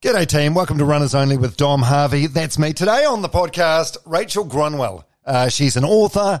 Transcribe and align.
G'day, 0.00 0.28
team. 0.28 0.54
Welcome 0.54 0.78
to 0.78 0.84
Runners 0.84 1.12
Only 1.12 1.36
with 1.36 1.56
Dom 1.56 1.82
Harvey. 1.82 2.28
That's 2.28 2.56
me. 2.56 2.72
Today 2.72 3.04
on 3.04 3.20
the 3.20 3.28
podcast, 3.28 3.96
Rachel 4.06 4.46
Grunwell. 4.46 5.02
Uh, 5.26 5.48
she's 5.48 5.76
an 5.76 5.82
author. 5.82 6.40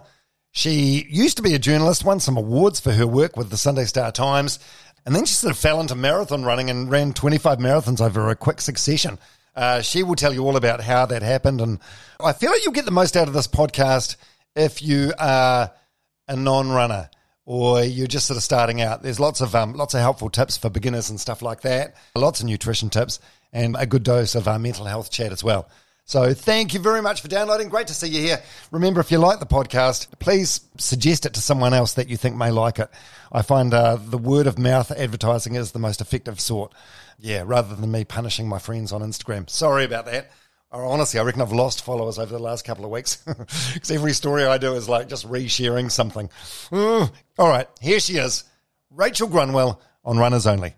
She 0.52 1.04
used 1.10 1.38
to 1.38 1.42
be 1.42 1.54
a 1.54 1.58
journalist, 1.58 2.04
won 2.04 2.20
some 2.20 2.36
awards 2.36 2.78
for 2.78 2.92
her 2.92 3.04
work 3.04 3.36
with 3.36 3.50
the 3.50 3.56
Sunday 3.56 3.84
Star 3.86 4.12
Times, 4.12 4.60
and 5.04 5.12
then 5.12 5.24
she 5.24 5.34
sort 5.34 5.50
of 5.50 5.58
fell 5.58 5.80
into 5.80 5.96
marathon 5.96 6.44
running 6.44 6.70
and 6.70 6.88
ran 6.88 7.12
25 7.12 7.58
marathons 7.58 8.00
over 8.00 8.30
a 8.30 8.36
quick 8.36 8.60
succession. 8.60 9.18
Uh, 9.56 9.82
she 9.82 10.04
will 10.04 10.14
tell 10.14 10.32
you 10.32 10.44
all 10.44 10.54
about 10.54 10.80
how 10.80 11.04
that 11.06 11.22
happened. 11.22 11.60
And 11.60 11.80
I 12.20 12.34
feel 12.34 12.52
like 12.52 12.64
you'll 12.64 12.72
get 12.72 12.84
the 12.84 12.92
most 12.92 13.16
out 13.16 13.26
of 13.26 13.34
this 13.34 13.48
podcast 13.48 14.14
if 14.54 14.82
you 14.82 15.12
are 15.18 15.72
a 16.28 16.36
non 16.36 16.70
runner 16.70 17.10
or 17.44 17.82
you're 17.82 18.06
just 18.06 18.26
sort 18.26 18.36
of 18.36 18.44
starting 18.44 18.82
out. 18.82 19.02
There's 19.02 19.18
lots 19.18 19.40
of 19.40 19.56
um, 19.56 19.72
lots 19.72 19.94
of 19.94 20.00
helpful 20.00 20.30
tips 20.30 20.56
for 20.56 20.70
beginners 20.70 21.10
and 21.10 21.18
stuff 21.18 21.42
like 21.42 21.62
that. 21.62 21.96
Lots 22.14 22.38
of 22.38 22.46
nutrition 22.46 22.88
tips 22.88 23.18
and 23.52 23.76
a 23.78 23.86
good 23.86 24.02
dose 24.02 24.34
of 24.34 24.46
uh, 24.48 24.58
mental 24.58 24.84
health 24.84 25.10
chat 25.10 25.32
as 25.32 25.42
well. 25.42 25.68
So 26.08 26.32
thank 26.32 26.72
you 26.72 26.80
very 26.80 27.02
much 27.02 27.20
for 27.20 27.28
downloading. 27.28 27.68
Great 27.68 27.88
to 27.88 27.94
see 27.94 28.08
you 28.08 28.22
here. 28.22 28.42
Remember, 28.70 28.98
if 29.00 29.12
you 29.12 29.18
like 29.18 29.40
the 29.40 29.46
podcast, 29.46 30.06
please 30.18 30.62
suggest 30.78 31.26
it 31.26 31.34
to 31.34 31.40
someone 31.42 31.74
else 31.74 31.92
that 31.94 32.08
you 32.08 32.16
think 32.16 32.34
may 32.34 32.50
like 32.50 32.78
it. 32.78 32.88
I 33.30 33.42
find 33.42 33.74
uh, 33.74 33.96
the 33.96 34.16
word 34.16 34.46
of 34.46 34.58
mouth 34.58 34.90
advertising 34.90 35.54
is 35.54 35.72
the 35.72 35.78
most 35.78 36.00
effective 36.00 36.40
sort. 36.40 36.72
Yeah, 37.18 37.42
rather 37.44 37.74
than 37.74 37.92
me 37.92 38.04
punishing 38.04 38.48
my 38.48 38.58
friends 38.58 38.90
on 38.90 39.02
Instagram. 39.02 39.50
Sorry 39.50 39.84
about 39.84 40.06
that. 40.06 40.30
Honestly, 40.72 41.20
I 41.20 41.24
reckon 41.24 41.42
I've 41.42 41.52
lost 41.52 41.84
followers 41.84 42.18
over 42.18 42.32
the 42.32 42.38
last 42.38 42.64
couple 42.64 42.86
of 42.86 42.90
weeks 42.90 43.16
because 43.74 43.90
every 43.90 44.14
story 44.14 44.44
I 44.44 44.56
do 44.56 44.74
is 44.74 44.88
like 44.88 45.08
just 45.08 45.28
resharing 45.28 45.90
something. 45.90 46.30
Mm. 46.70 47.10
All 47.38 47.48
right, 47.48 47.68
here 47.80 48.00
she 48.00 48.16
is, 48.16 48.44
Rachel 48.90 49.28
Grunwell 49.28 49.78
on 50.04 50.18
Runners 50.18 50.46
Only. 50.46 50.74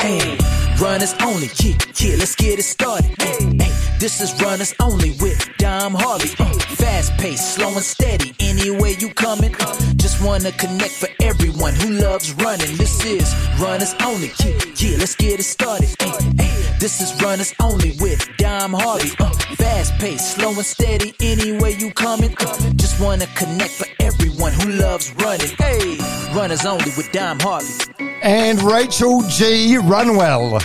Hey, 0.00 0.38
runners 0.80 1.14
only, 1.22 1.48
yeah, 1.60 1.76
yeah, 1.98 2.16
let's 2.18 2.34
get 2.34 2.58
it 2.58 2.62
started. 2.62 3.10
Hey, 3.20 3.38
hey, 3.58 3.72
this 3.98 4.20
is 4.20 4.40
runners 4.42 4.74
only 4.80 5.10
with 5.20 5.38
Dom 5.58 5.94
Harvey. 5.94 6.30
Uh, 6.38 6.52
fast 6.76 7.12
paced, 7.18 7.54
slow 7.54 7.68
and 7.68 7.82
steady, 7.82 8.34
anywhere 8.40 8.92
you 8.92 9.10
coming. 9.10 9.54
Uh, 9.60 9.74
just 9.96 10.22
wanna 10.22 10.52
connect 10.52 10.92
for 10.92 11.08
everyone 11.20 11.74
who 11.74 11.90
loves 11.90 12.32
running. 12.34 12.76
This 12.76 13.04
is 13.04 13.34
runners 13.60 13.94
only, 14.04 14.30
yeah, 14.40 14.58
yeah, 14.76 14.96
let's 14.98 15.14
get 15.16 15.40
it 15.40 15.44
started. 15.44 15.88
Hey, 16.00 16.76
this 16.78 17.00
is 17.00 17.20
runners 17.22 17.52
only 17.60 17.96
with 18.00 18.28
Dom 18.38 18.72
Harvey. 18.72 19.10
Uh, 19.18 19.30
fast 19.56 19.98
paced, 19.98 20.36
slow 20.36 20.50
and 20.50 20.66
steady, 20.66 21.14
anywhere 21.20 21.70
you 21.70 21.90
coming. 21.92 22.34
Uh, 22.38 22.72
just 22.76 23.00
wanna 23.00 23.26
connect 23.34 23.72
for 23.72 23.86
everyone 24.00 24.52
who 24.52 24.70
loves 24.72 25.12
running. 25.24 25.50
Hey, 25.58 25.98
runners 26.34 26.64
only 26.64 26.92
with 26.96 27.10
Dom 27.12 27.40
Harvey. 27.40 27.87
And 28.22 28.60
Rachel 28.62 29.22
G. 29.28 29.78
Runwell. 29.78 30.56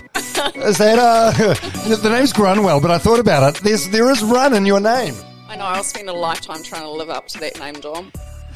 Is 0.56 0.78
that 0.80 0.98
uh 1.00 1.32
the 1.96 2.10
name's 2.10 2.34
Grunwell, 2.34 2.82
but 2.82 2.92
I 2.92 2.98
thought 2.98 3.20
about 3.20 3.56
it. 3.56 3.62
There's 3.64 3.90
there 3.90 4.10
is 4.10 4.24
run 4.24 4.54
in 4.54 4.66
your 4.66 4.80
name. 4.80 5.14
I 5.48 5.56
know, 5.56 5.66
I'll 5.66 5.84
spend 5.84 6.10
a 6.10 6.14
lifetime 6.14 6.64
trying 6.64 6.82
to 6.82 6.90
live 6.90 7.10
up 7.10 7.28
to 7.28 7.40
that 7.40 7.60
name, 7.60 7.76
Dom. 7.76 8.12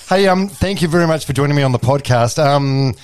Hey, 0.10 0.28
um, 0.28 0.48
thank 0.48 0.82
you 0.82 0.88
very 0.88 1.06
much 1.06 1.26
for 1.26 1.34
joining 1.34 1.56
me 1.56 1.64
on 1.64 1.72
the 1.72 1.80
podcast. 1.80 2.44
Um, 2.44 2.96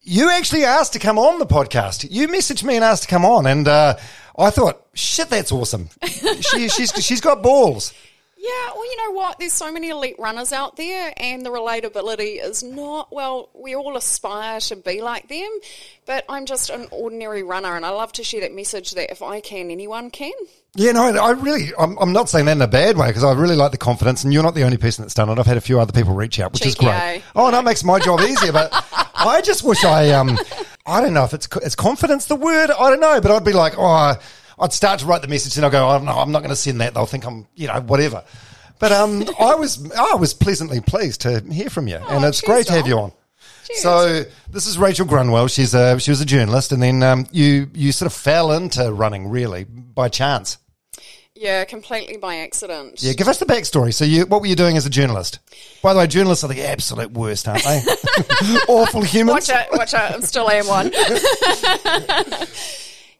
you 0.00 0.30
actually 0.30 0.64
asked 0.64 0.94
to 0.94 0.98
come 0.98 1.18
on 1.18 1.38
the 1.38 1.46
podcast. 1.46 2.06
You 2.10 2.28
messaged 2.28 2.64
me 2.64 2.76
and 2.76 2.84
asked 2.84 3.02
to 3.02 3.08
come 3.08 3.24
on, 3.24 3.46
and 3.46 3.68
uh, 3.68 3.96
I 4.38 4.50
thought, 4.50 4.86
shit, 4.94 5.28
that's 5.28 5.52
awesome. 5.52 5.88
she, 6.04 6.68
she's 6.68 6.92
she's 7.04 7.20
got 7.20 7.42
balls. 7.42 7.92
Yeah, 8.42 8.72
well, 8.74 8.84
you 8.84 8.96
know 8.96 9.12
what? 9.12 9.38
There's 9.38 9.52
so 9.52 9.70
many 9.70 9.90
elite 9.90 10.16
runners 10.18 10.52
out 10.52 10.74
there, 10.76 11.12
and 11.16 11.46
the 11.46 11.50
relatability 11.50 12.42
is 12.42 12.64
not, 12.64 13.12
well, 13.12 13.50
we 13.54 13.76
all 13.76 13.96
aspire 13.96 14.58
to 14.58 14.74
be 14.74 15.00
like 15.00 15.28
them, 15.28 15.48
but 16.06 16.24
I'm 16.28 16.44
just 16.46 16.68
an 16.68 16.88
ordinary 16.90 17.44
runner, 17.44 17.76
and 17.76 17.86
I 17.86 17.90
love 17.90 18.10
to 18.14 18.24
share 18.24 18.40
that 18.40 18.52
message 18.52 18.90
that 18.92 19.12
if 19.12 19.22
I 19.22 19.38
can, 19.40 19.70
anyone 19.70 20.10
can. 20.10 20.32
Yeah, 20.74 20.90
no, 20.90 21.04
I 21.04 21.30
really, 21.32 21.70
I'm, 21.78 21.96
I'm 21.98 22.12
not 22.12 22.28
saying 22.30 22.46
that 22.46 22.56
in 22.56 22.62
a 22.62 22.66
bad 22.66 22.96
way 22.96 23.06
because 23.06 23.22
I 23.22 23.32
really 23.32 23.54
like 23.54 23.70
the 23.70 23.78
confidence, 23.78 24.24
and 24.24 24.32
you're 24.32 24.42
not 24.42 24.56
the 24.56 24.64
only 24.64 24.76
person 24.78 25.04
that's 25.04 25.14
done 25.14 25.28
it. 25.28 25.38
I've 25.38 25.46
had 25.46 25.56
a 25.56 25.60
few 25.60 25.78
other 25.78 25.92
people 25.92 26.14
reach 26.14 26.40
out, 26.40 26.52
which 26.52 26.66
is 26.66 26.74
great. 26.74 26.88
eh? 26.90 27.20
Oh, 27.36 27.48
no, 27.50 27.60
it 27.60 27.62
makes 27.62 27.84
my 27.84 28.00
job 28.00 28.22
easier, 28.22 28.50
but 28.50 28.70
I 29.14 29.40
just 29.42 29.62
wish 29.62 29.84
I, 29.84 30.10
um, 30.10 30.36
I 30.84 31.00
don't 31.00 31.14
know 31.14 31.22
if 31.22 31.32
it's 31.32 31.46
is 31.58 31.76
confidence 31.76 32.26
the 32.26 32.34
word. 32.34 32.72
I 32.72 32.90
don't 32.90 32.98
know, 33.00 33.20
but 33.20 33.30
I'd 33.30 33.44
be 33.44 33.52
like, 33.52 33.74
oh, 33.78 34.16
I'd 34.58 34.72
start 34.72 35.00
to 35.00 35.06
write 35.06 35.22
the 35.22 35.28
message, 35.28 35.56
and 35.56 35.64
I'll 35.64 35.70
go, 35.70 35.88
oh, 35.88 35.98
no, 35.98 36.12
I'm 36.12 36.32
not 36.32 36.40
going 36.40 36.50
to 36.50 36.56
send 36.56 36.80
that. 36.80 36.94
They'll 36.94 37.06
think 37.06 37.26
I'm, 37.26 37.46
you 37.54 37.68
know, 37.68 37.80
whatever. 37.80 38.24
But 38.78 38.92
um, 38.92 39.24
I 39.40 39.54
was, 39.54 39.90
I 39.92 40.14
was 40.14 40.34
pleasantly 40.34 40.80
pleased 40.80 41.20
to 41.22 41.40
hear 41.50 41.70
from 41.70 41.88
you, 41.88 41.96
and 41.96 42.24
Oh, 42.24 42.28
it's 42.28 42.40
great 42.40 42.66
to 42.66 42.72
have 42.72 42.86
you 42.86 42.98
on. 42.98 43.12
Cheers. 43.66 43.82
So 43.82 44.24
this 44.50 44.66
is 44.66 44.76
Rachel 44.76 45.06
Grunwell. 45.06 45.52
She's 45.52 45.72
a 45.72 45.98
she 46.00 46.10
was 46.10 46.20
a 46.20 46.24
journalist, 46.26 46.72
and 46.72 46.82
then 46.82 47.00
um, 47.04 47.26
you 47.30 47.70
you 47.72 47.92
sort 47.92 48.10
of 48.10 48.12
fell 48.12 48.50
into 48.52 48.92
running 48.92 49.28
really 49.28 49.62
by 49.64 50.08
chance. 50.08 50.58
Yeah, 51.34 51.64
completely 51.64 52.16
by 52.18 52.36
accident. 52.38 53.02
Yeah, 53.02 53.12
give 53.14 53.26
us 53.28 53.38
the 53.38 53.46
backstory. 53.46 53.94
So 53.94 54.04
you 54.04 54.26
what 54.26 54.40
were 54.40 54.48
you 54.48 54.56
doing 54.56 54.76
as 54.76 54.84
a 54.84 54.90
journalist? 54.90 55.38
By 55.80 55.92
the 55.92 56.00
way, 56.00 56.06
journalists 56.08 56.42
are 56.44 56.48
the 56.48 56.62
absolute 56.62 57.12
worst, 57.12 57.46
aren't 57.46 57.62
they? 57.64 57.82
Awful 58.68 59.02
humans. 59.02 59.48
Watch 59.48 59.50
out, 59.50 59.66
watch 59.72 59.94
out, 59.94 60.12
I'm 60.12 60.22
still 60.22 60.50
am 60.50 60.66
one. 60.66 60.92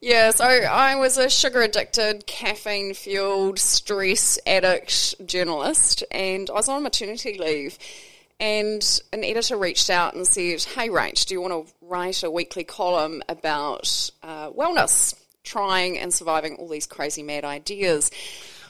yeah, 0.03 0.33
so 0.33 0.45
I 0.45 0.97
was 0.97 1.17
a 1.17 1.31
sugar 1.31 1.63
addicted, 1.63 2.27
caffeine 2.27 2.93
fueled, 2.93 3.61
stress 3.61 4.37
addict 4.45 5.25
journalist, 5.25 6.03
and 6.11 6.51
I 6.51 6.55
was 6.55 6.69
on 6.69 6.83
maternity 6.83 7.39
leave. 7.39 7.79
And 8.41 8.83
an 9.13 9.23
editor 9.23 9.57
reached 9.57 9.89
out 9.89 10.15
and 10.15 10.27
said, 10.27 10.65
Hey, 10.65 10.89
Rach, 10.89 11.27
do 11.27 11.35
you 11.35 11.41
want 11.41 11.69
to 11.69 11.73
write 11.81 12.25
a 12.25 12.31
weekly 12.33 12.65
column 12.65 13.23
about 13.29 14.11
uh, 14.25 14.51
wellness, 14.51 15.15
trying 15.45 16.01
and 16.01 16.13
surviving 16.13 16.57
all 16.57 16.67
these 16.67 16.89
crazy 16.89 17.23
mad 17.23 17.45
ideas? 17.45 18.11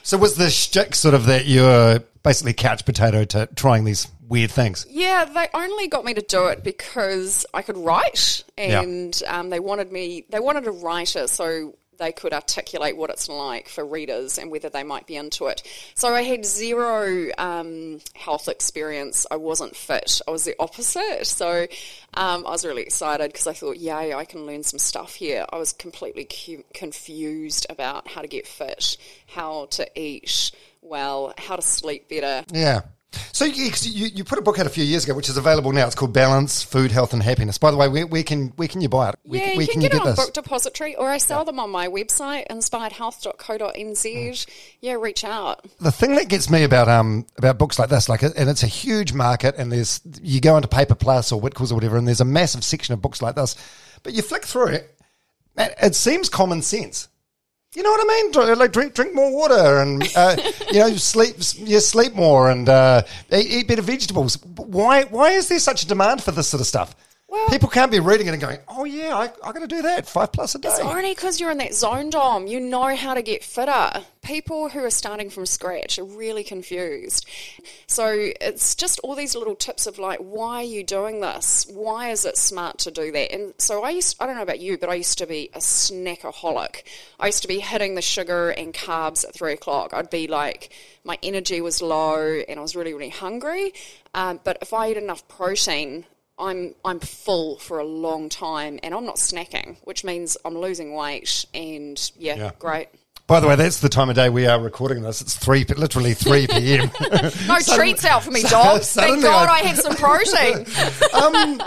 So 0.03 0.17
was 0.17 0.35
the 0.35 0.49
shtick 0.49 0.95
sort 0.95 1.15
of 1.15 1.25
that 1.27 1.45
you're 1.45 1.99
basically 2.23 2.53
couch 2.53 2.85
potato 2.85 3.23
to 3.23 3.47
trying 3.55 3.85
these 3.85 4.07
weird 4.27 4.51
things? 4.51 4.85
Yeah, 4.89 5.25
they 5.25 5.47
only 5.53 5.87
got 5.87 6.03
me 6.03 6.13
to 6.13 6.21
do 6.21 6.47
it 6.47 6.63
because 6.63 7.45
I 7.53 7.61
could 7.61 7.77
write, 7.77 8.43
and 8.57 9.19
um, 9.27 9.49
they 9.49 9.59
wanted 9.59 9.91
me. 9.91 10.25
They 10.29 10.39
wanted 10.39 10.67
a 10.67 10.71
writer 10.71 11.27
so 11.27 11.75
they 11.97 12.11
could 12.11 12.33
articulate 12.33 12.97
what 12.97 13.09
it's 13.09 13.29
like 13.29 13.67
for 13.69 13.85
readers 13.85 14.37
and 14.37 14.51
whether 14.51 14.69
they 14.69 14.83
might 14.83 15.07
be 15.07 15.15
into 15.15 15.47
it. 15.47 15.63
So 15.95 16.13
I 16.13 16.21
had 16.23 16.45
zero 16.45 17.29
um, 17.37 17.99
health 18.15 18.47
experience. 18.47 19.25
I 19.29 19.37
wasn't 19.37 19.75
fit. 19.75 20.21
I 20.27 20.31
was 20.31 20.45
the 20.45 20.55
opposite. 20.59 21.25
So 21.25 21.67
um, 22.13 22.45
I 22.45 22.49
was 22.49 22.65
really 22.65 22.83
excited 22.83 23.31
because 23.31 23.47
I 23.47 23.53
thought, 23.53 23.77
yay, 23.77 24.13
I 24.13 24.25
can 24.25 24.45
learn 24.45 24.63
some 24.63 24.79
stuff 24.79 25.15
here. 25.15 25.45
I 25.51 25.57
was 25.57 25.73
completely 25.73 26.25
cu- 26.25 26.63
confused 26.73 27.65
about 27.69 28.07
how 28.07 28.21
to 28.21 28.27
get 28.27 28.47
fit, 28.47 28.97
how 29.27 29.65
to 29.71 29.87
eat 29.99 30.51
well, 30.81 31.33
how 31.37 31.55
to 31.55 31.61
sleep 31.61 32.09
better. 32.09 32.43
Yeah. 32.53 32.81
So 33.31 33.45
you, 33.45 33.71
you 33.81 34.07
you 34.07 34.23
put 34.23 34.39
a 34.39 34.41
book 34.41 34.59
out 34.59 34.65
a 34.65 34.69
few 34.69 34.83
years 34.83 35.03
ago, 35.05 35.13
which 35.13 35.29
is 35.29 35.37
available 35.37 35.71
now. 35.71 35.85
It's 35.85 35.95
called 35.95 36.13
Balance, 36.13 36.63
Food, 36.63 36.91
Health, 36.91 37.13
and 37.13 37.21
Happiness. 37.21 37.57
By 37.57 37.71
the 37.71 37.77
way, 37.77 37.87
where, 37.87 38.07
where 38.07 38.23
can 38.23 38.49
where 38.49 38.67
can 38.67 38.81
you 38.81 38.89
buy 38.89 39.09
it? 39.09 39.15
Where, 39.23 39.41
Yeah, 39.41 39.51
you 39.51 39.57
where 39.57 39.67
can, 39.67 39.81
get, 39.81 39.93
it 39.93 39.99
on 39.99 40.07
this? 40.07 40.15
Book 40.15 40.33
Depository, 40.33 40.95
or 40.95 41.09
I 41.09 41.17
sell 41.17 41.45
them 41.45 41.59
on 41.59 41.69
my 41.69 41.87
website, 41.87 42.47
inspiredhealth.co.nz. 42.49 43.75
Mm. 43.75 44.47
Yeah, 44.81 44.93
reach 44.93 45.23
out. 45.23 45.65
the 45.79 45.91
thing 45.91 46.15
that 46.15 46.27
gets 46.27 46.49
me 46.49 46.63
about 46.63 46.87
um 46.89 47.25
about 47.37 47.57
books 47.57 47.79
like 47.79 47.89
this, 47.89 48.09
like, 48.09 48.23
and 48.23 48.49
it's 48.49 48.63
a 48.63 48.67
huge 48.67 49.13
market, 49.13 49.55
and 49.57 49.71
there's 49.71 50.01
you 50.21 50.41
go 50.41 50.55
into 50.55 50.67
Paper 50.67 50.95
Plus 50.95 51.31
or 51.31 51.41
Whitcoulls 51.41 51.71
or 51.71 51.75
whatever, 51.75 51.97
and 51.97 52.07
there's 52.07 52.21
a 52.21 52.25
massive 52.25 52.63
section 52.63 52.93
of 52.93 53.01
books 53.01 53.21
like 53.21 53.35
this, 53.35 53.55
but 54.03 54.13
you 54.13 54.21
flick 54.21 54.45
through 54.45 54.67
it, 54.67 54.99
and 55.57 55.73
it 55.81 55.95
seems 55.95 56.29
common 56.29 56.61
sense. 56.61 57.07
You 57.75 57.81
know 57.81 57.89
what 57.89 58.01
I 58.03 58.21
mean? 58.21 58.57
Like 58.59 58.71
drink 58.71 58.93
drink 58.93 59.15
more 59.15 59.31
water, 59.31 59.79
and 59.79 60.03
uh, 60.15 60.35
you 60.71 60.79
know 60.79 60.95
sleep 60.95 61.35
you 61.55 61.79
sleep 61.79 62.13
more, 62.13 62.49
and 62.51 62.69
uh, 62.69 63.01
eat, 63.31 63.47
eat 63.49 63.67
better 63.67 63.81
vegetables. 63.81 64.37
Why 64.55 65.05
why 65.05 65.31
is 65.31 65.49
there 65.49 65.59
such 65.59 65.83
a 65.83 65.87
demand 65.87 66.21
for 66.23 66.31
this 66.31 66.47
sort 66.47 66.61
of 66.61 66.67
stuff? 66.67 66.95
People 67.49 67.69
can't 67.69 67.91
be 67.91 67.99
reading 67.99 68.27
it 68.27 68.33
and 68.33 68.41
going, 68.41 68.59
"Oh 68.67 68.85
yeah, 68.85 69.15
I, 69.15 69.23
I 69.43 69.51
got 69.51 69.59
to 69.59 69.67
do 69.67 69.81
that 69.83 70.07
five 70.07 70.31
plus 70.31 70.55
a 70.55 70.59
day." 70.59 70.69
It's 70.69 70.79
only 70.79 71.13
because 71.13 71.39
you're 71.39 71.51
in 71.51 71.57
that 71.59 71.73
zone, 71.73 72.09
Dom. 72.09 72.47
You 72.47 72.59
know 72.59 72.95
how 72.95 73.13
to 73.13 73.21
get 73.21 73.43
fitter. 73.43 74.03
People 74.21 74.69
who 74.69 74.79
are 74.79 74.89
starting 74.89 75.29
from 75.29 75.45
scratch 75.45 75.99
are 75.99 76.05
really 76.05 76.43
confused. 76.43 77.27
So 77.87 78.07
it's 78.39 78.73
just 78.75 78.99
all 78.99 79.15
these 79.15 79.35
little 79.35 79.55
tips 79.55 79.85
of 79.85 79.99
like, 79.99 80.19
why 80.19 80.57
are 80.57 80.63
you 80.63 80.83
doing 80.83 81.19
this? 81.19 81.67
Why 81.69 82.09
is 82.09 82.23
it 82.25 82.37
smart 82.37 82.77
to 82.79 82.91
do 82.91 83.11
that? 83.11 83.33
And 83.33 83.53
so 83.57 83.83
I 83.83 83.89
used, 83.89 84.15
I 84.21 84.25
don't 84.25 84.35
know 84.35 84.41
about 84.41 84.61
you, 84.61 84.77
but 84.77 84.89
I 84.89 84.95
used 84.95 85.17
to 85.17 85.27
be 85.27 85.49
a 85.53 85.59
snackaholic. 85.59 86.83
I 87.19 87.25
used 87.25 87.41
to 87.41 87.49
be 87.49 87.59
hitting 87.59 87.95
the 87.95 88.01
sugar 88.01 88.51
and 88.51 88.73
carbs 88.73 89.25
at 89.27 89.33
three 89.33 89.53
o'clock. 89.53 89.93
I'd 89.93 90.09
be 90.09 90.27
like, 90.27 90.71
my 91.03 91.19
energy 91.21 91.59
was 91.59 91.81
low 91.81 92.41
and 92.47 92.57
I 92.57 92.61
was 92.61 92.75
really, 92.77 92.93
really 92.93 93.09
hungry. 93.09 93.73
Um, 94.13 94.39
but 94.43 94.57
if 94.61 94.73
I 94.73 94.91
eat 94.91 94.97
enough 94.97 95.27
protein, 95.27 96.05
I'm 96.43 96.75
I'm 96.85 96.99
full 96.99 97.57
for 97.59 97.79
a 97.79 97.85
long 97.85 98.29
time 98.29 98.79
and 98.83 98.93
I'm 98.93 99.05
not 99.05 99.15
snacking, 99.15 99.77
which 99.83 100.03
means 100.03 100.35
I'm 100.45 100.57
losing 100.57 100.93
weight 100.93 101.45
and 101.53 102.11
yeah, 102.17 102.35
Yeah. 102.35 102.51
great. 102.59 102.89
By 103.25 103.39
the 103.39 103.47
way, 103.47 103.55
that's 103.55 103.79
the 103.79 103.87
time 103.87 104.09
of 104.09 104.15
day 104.17 104.29
we 104.29 104.47
are 104.47 104.59
recording 104.59 105.01
this. 105.01 105.21
It's 105.21 105.37
three, 105.37 105.63
literally 105.63 106.13
three 106.13 106.45
p.m. 106.45 106.91
No 106.99 107.29
Sudden- 107.59 107.75
treats 107.75 108.03
out 108.03 108.21
for 108.23 108.31
me, 108.31 108.41
so- 108.41 108.49
dog. 108.49 108.81
Thank 108.81 109.23
God 109.23 109.47
I- 109.47 109.53
I 109.53 109.59
had 109.59 109.77
some 109.77 109.95
protein. 109.95 110.65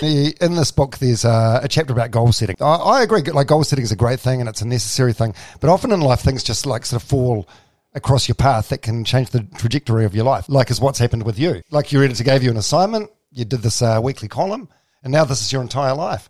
The- 0.00 0.34
in 0.40 0.54
this 0.54 0.70
book, 0.70 0.98
there's 0.98 1.24
uh, 1.24 1.60
a 1.62 1.68
chapter 1.68 1.92
about 1.92 2.10
goal 2.10 2.30
setting. 2.32 2.56
I, 2.60 2.74
I 2.76 3.02
agree. 3.02 3.22
Like 3.22 3.46
goal 3.46 3.64
setting 3.64 3.82
is 3.84 3.90
a 3.92 3.96
great 3.96 4.20
thing 4.20 4.40
and 4.40 4.48
it's 4.48 4.60
a 4.62 4.66
necessary 4.66 5.12
thing, 5.12 5.34
but 5.60 5.70
often 5.70 5.92
in 5.92 6.00
life, 6.00 6.20
things 6.20 6.42
just 6.42 6.66
like 6.66 6.84
sort 6.86 7.02
of 7.02 7.08
fall 7.08 7.48
across 7.94 8.28
your 8.28 8.34
path 8.34 8.68
that 8.68 8.82
can 8.82 9.04
change 9.04 9.30
the 9.30 9.40
trajectory 9.56 10.04
of 10.04 10.14
your 10.14 10.24
life. 10.24 10.44
Like 10.48 10.70
is 10.70 10.80
what's 10.80 10.98
happened 10.98 11.24
with 11.24 11.38
you. 11.38 11.62
Like 11.70 11.90
your 11.90 12.04
editor 12.04 12.22
gave 12.22 12.42
you 12.42 12.50
an 12.50 12.56
assignment, 12.58 13.10
you 13.30 13.44
did 13.44 13.62
this 13.62 13.82
uh, 13.82 14.00
weekly 14.02 14.28
column, 14.28 14.68
and 15.02 15.12
now 15.12 15.24
this 15.24 15.40
is 15.42 15.52
your 15.52 15.62
entire 15.62 15.94
life. 15.94 16.28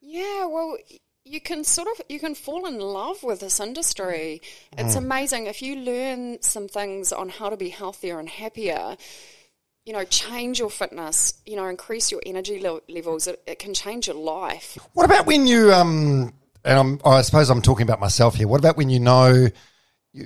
yeah, 0.00 0.46
well, 0.46 0.76
you 1.24 1.40
can 1.42 1.62
sort 1.62 1.88
of 1.88 2.00
you 2.08 2.18
can 2.18 2.34
fall 2.34 2.64
in 2.66 2.78
love 2.78 3.22
with 3.22 3.40
this 3.40 3.60
industry. 3.60 4.40
It's 4.78 4.94
amazing 4.94 5.46
if 5.46 5.60
you 5.60 5.76
learn 5.76 6.40
some 6.40 6.68
things 6.68 7.12
on 7.12 7.28
how 7.28 7.50
to 7.50 7.56
be 7.56 7.68
healthier 7.68 8.18
and 8.18 8.28
happier. 8.28 8.96
You 9.84 9.92
know, 9.92 10.04
change 10.04 10.58
your 10.58 10.70
fitness. 10.70 11.34
You 11.44 11.56
know, 11.56 11.66
increase 11.66 12.10
your 12.10 12.22
energy 12.24 12.60
le- 12.60 12.80
levels. 12.88 13.26
It, 13.26 13.42
it 13.46 13.58
can 13.58 13.74
change 13.74 14.06
your 14.06 14.16
life. 14.16 14.78
What 14.94 15.04
about 15.04 15.26
when 15.26 15.46
you 15.46 15.70
um 15.72 16.32
and 16.64 16.78
I'm, 16.78 17.00
I 17.04 17.20
suppose 17.22 17.50
I'm 17.50 17.62
talking 17.62 17.84
about 17.84 18.00
myself 18.00 18.34
here. 18.34 18.48
What 18.48 18.60
about 18.60 18.76
when 18.78 18.88
you 18.88 19.00
know 19.00 19.48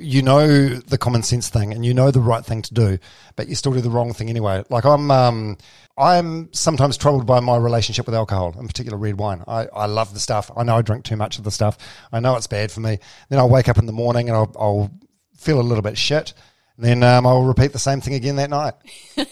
you 0.00 0.23
know 0.23 0.69
the 0.69 0.99
common 0.99 1.23
sense 1.23 1.49
thing 1.49 1.73
and 1.73 1.85
you 1.85 1.94
know 1.94 2.11
the 2.11 2.21
right 2.21 2.44
thing 2.44 2.62
to 2.62 2.75
do, 2.75 2.99
but 3.37 3.49
you 3.49 3.55
still 3.55 3.73
do 3.73 3.81
the 3.81 3.91
wrong 3.91 4.12
thing 4.12 4.29
anyway? 4.31 4.65
Like 4.71 4.85
I'm 4.85 5.11
um 5.11 5.56
I'm 5.99 6.53
sometimes 6.53 6.97
troubled 6.97 7.27
by 7.27 7.41
my 7.41 7.56
relationship 7.56 8.06
with 8.06 8.15
alcohol, 8.15 8.55
in 8.59 8.67
particular 8.67 8.97
red 8.97 9.19
wine. 9.19 9.44
I, 9.47 9.67
I 9.67 9.87
love 9.87 10.15
the 10.15 10.21
stuff. 10.21 10.50
I 10.56 10.62
know 10.65 10.77
I 10.77 10.83
drink 10.83 11.05
too 11.05 11.17
much 11.17 11.39
of 11.39 11.44
the 11.44 11.50
stuff. 11.50 11.77
I 12.11 12.21
know 12.21 12.37
it's 12.37 12.47
bad 12.47 12.73
for 12.73 12.81
me. 12.81 12.99
Then 13.29 13.39
I'll 13.39 13.50
wake 13.50 13.69
up 13.69 13.79
in 13.79 13.87
the 13.87 13.93
morning 13.93 14.29
and 14.29 14.37
I'll, 14.37 14.56
I'll 14.59 14.91
feel 15.37 15.61
a 15.61 15.62
little 15.62 15.83
bit 15.83 15.99
shit. 15.99 16.33
And 16.79 16.87
then 16.87 17.03
um, 17.03 17.27
I'll 17.27 17.43
repeat 17.43 17.75
the 17.75 17.79
same 17.79 18.00
thing 18.00 18.15
again 18.15 18.37
that 18.37 18.49
night. 18.49 18.73
By 19.17 19.25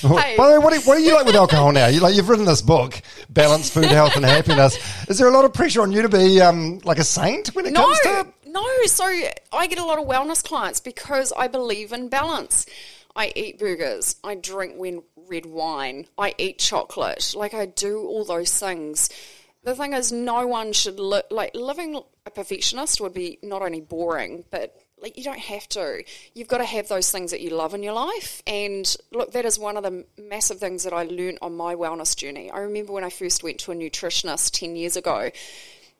the 0.00 0.08
way, 0.52 0.58
what 0.58 0.72
are, 0.72 0.80
what 0.80 0.96
do 0.96 1.02
you 1.02 1.14
like 1.14 1.26
with 1.26 1.34
alcohol 1.34 1.72
now? 1.72 1.88
You 1.88 2.00
like 2.00 2.14
you've 2.14 2.28
written 2.28 2.46
this 2.46 2.62
book, 2.62 3.00
Balance 3.28 3.68
Food, 3.68 3.86
Health, 3.86 4.16
and 4.16 4.24
Happiness. 4.24 4.78
Is 5.08 5.18
there 5.18 5.28
a 5.28 5.30
lot 5.30 5.44
of 5.44 5.52
pressure 5.52 5.82
on 5.82 5.92
you 5.92 6.02
to 6.02 6.08
be 6.08 6.40
um, 6.40 6.78
like 6.84 6.98
a 6.98 7.04
saint 7.04 7.48
when 7.48 7.66
it 7.66 7.72
No, 7.72 7.84
comes 7.84 8.00
to? 8.00 8.32
No. 8.60 8.86
So 8.86 9.04
I 9.52 9.66
get 9.66 9.78
a 9.78 9.84
lot 9.84 9.98
of 9.98 10.06
wellness 10.06 10.42
clients 10.42 10.80
because 10.80 11.32
I 11.32 11.48
believe 11.48 11.92
in 11.92 12.08
balance. 12.08 12.66
I 13.14 13.32
eat 13.34 13.58
burgers. 13.58 14.16
I 14.22 14.36
drink 14.36 14.76
red 15.26 15.46
wine. 15.46 16.06
I 16.16 16.34
eat 16.38 16.58
chocolate. 16.58 17.34
Like 17.36 17.54
I 17.54 17.66
do 17.66 18.00
all 18.00 18.24
those 18.24 18.56
things. 18.58 19.10
The 19.64 19.74
thing 19.74 19.92
is, 19.92 20.12
no 20.12 20.46
one 20.46 20.72
should 20.72 21.00
li- 21.00 21.22
like 21.30 21.54
living 21.54 22.00
a 22.24 22.30
perfectionist 22.30 23.00
would 23.00 23.12
be 23.14 23.38
not 23.42 23.60
only 23.60 23.80
boring, 23.80 24.44
but 24.50 24.76
like 25.00 25.16
you 25.16 25.24
don't 25.24 25.38
have 25.38 25.68
to. 25.70 26.04
You've 26.34 26.48
got 26.48 26.58
to 26.58 26.64
have 26.64 26.88
those 26.88 27.10
things 27.10 27.32
that 27.32 27.40
you 27.40 27.50
love 27.50 27.74
in 27.74 27.82
your 27.82 27.92
life. 27.92 28.42
And 28.46 28.96
look, 29.12 29.32
that 29.32 29.44
is 29.44 29.58
one 29.58 29.76
of 29.76 29.82
the 29.82 30.04
massive 30.16 30.58
things 30.58 30.84
that 30.84 30.92
I 30.92 31.04
learned 31.04 31.38
on 31.42 31.56
my 31.56 31.74
wellness 31.74 32.16
journey. 32.16 32.50
I 32.50 32.60
remember 32.60 32.92
when 32.92 33.04
I 33.04 33.10
first 33.10 33.42
went 33.42 33.58
to 33.60 33.72
a 33.72 33.74
nutritionist 33.74 34.52
ten 34.52 34.76
years 34.76 34.96
ago, 34.96 35.30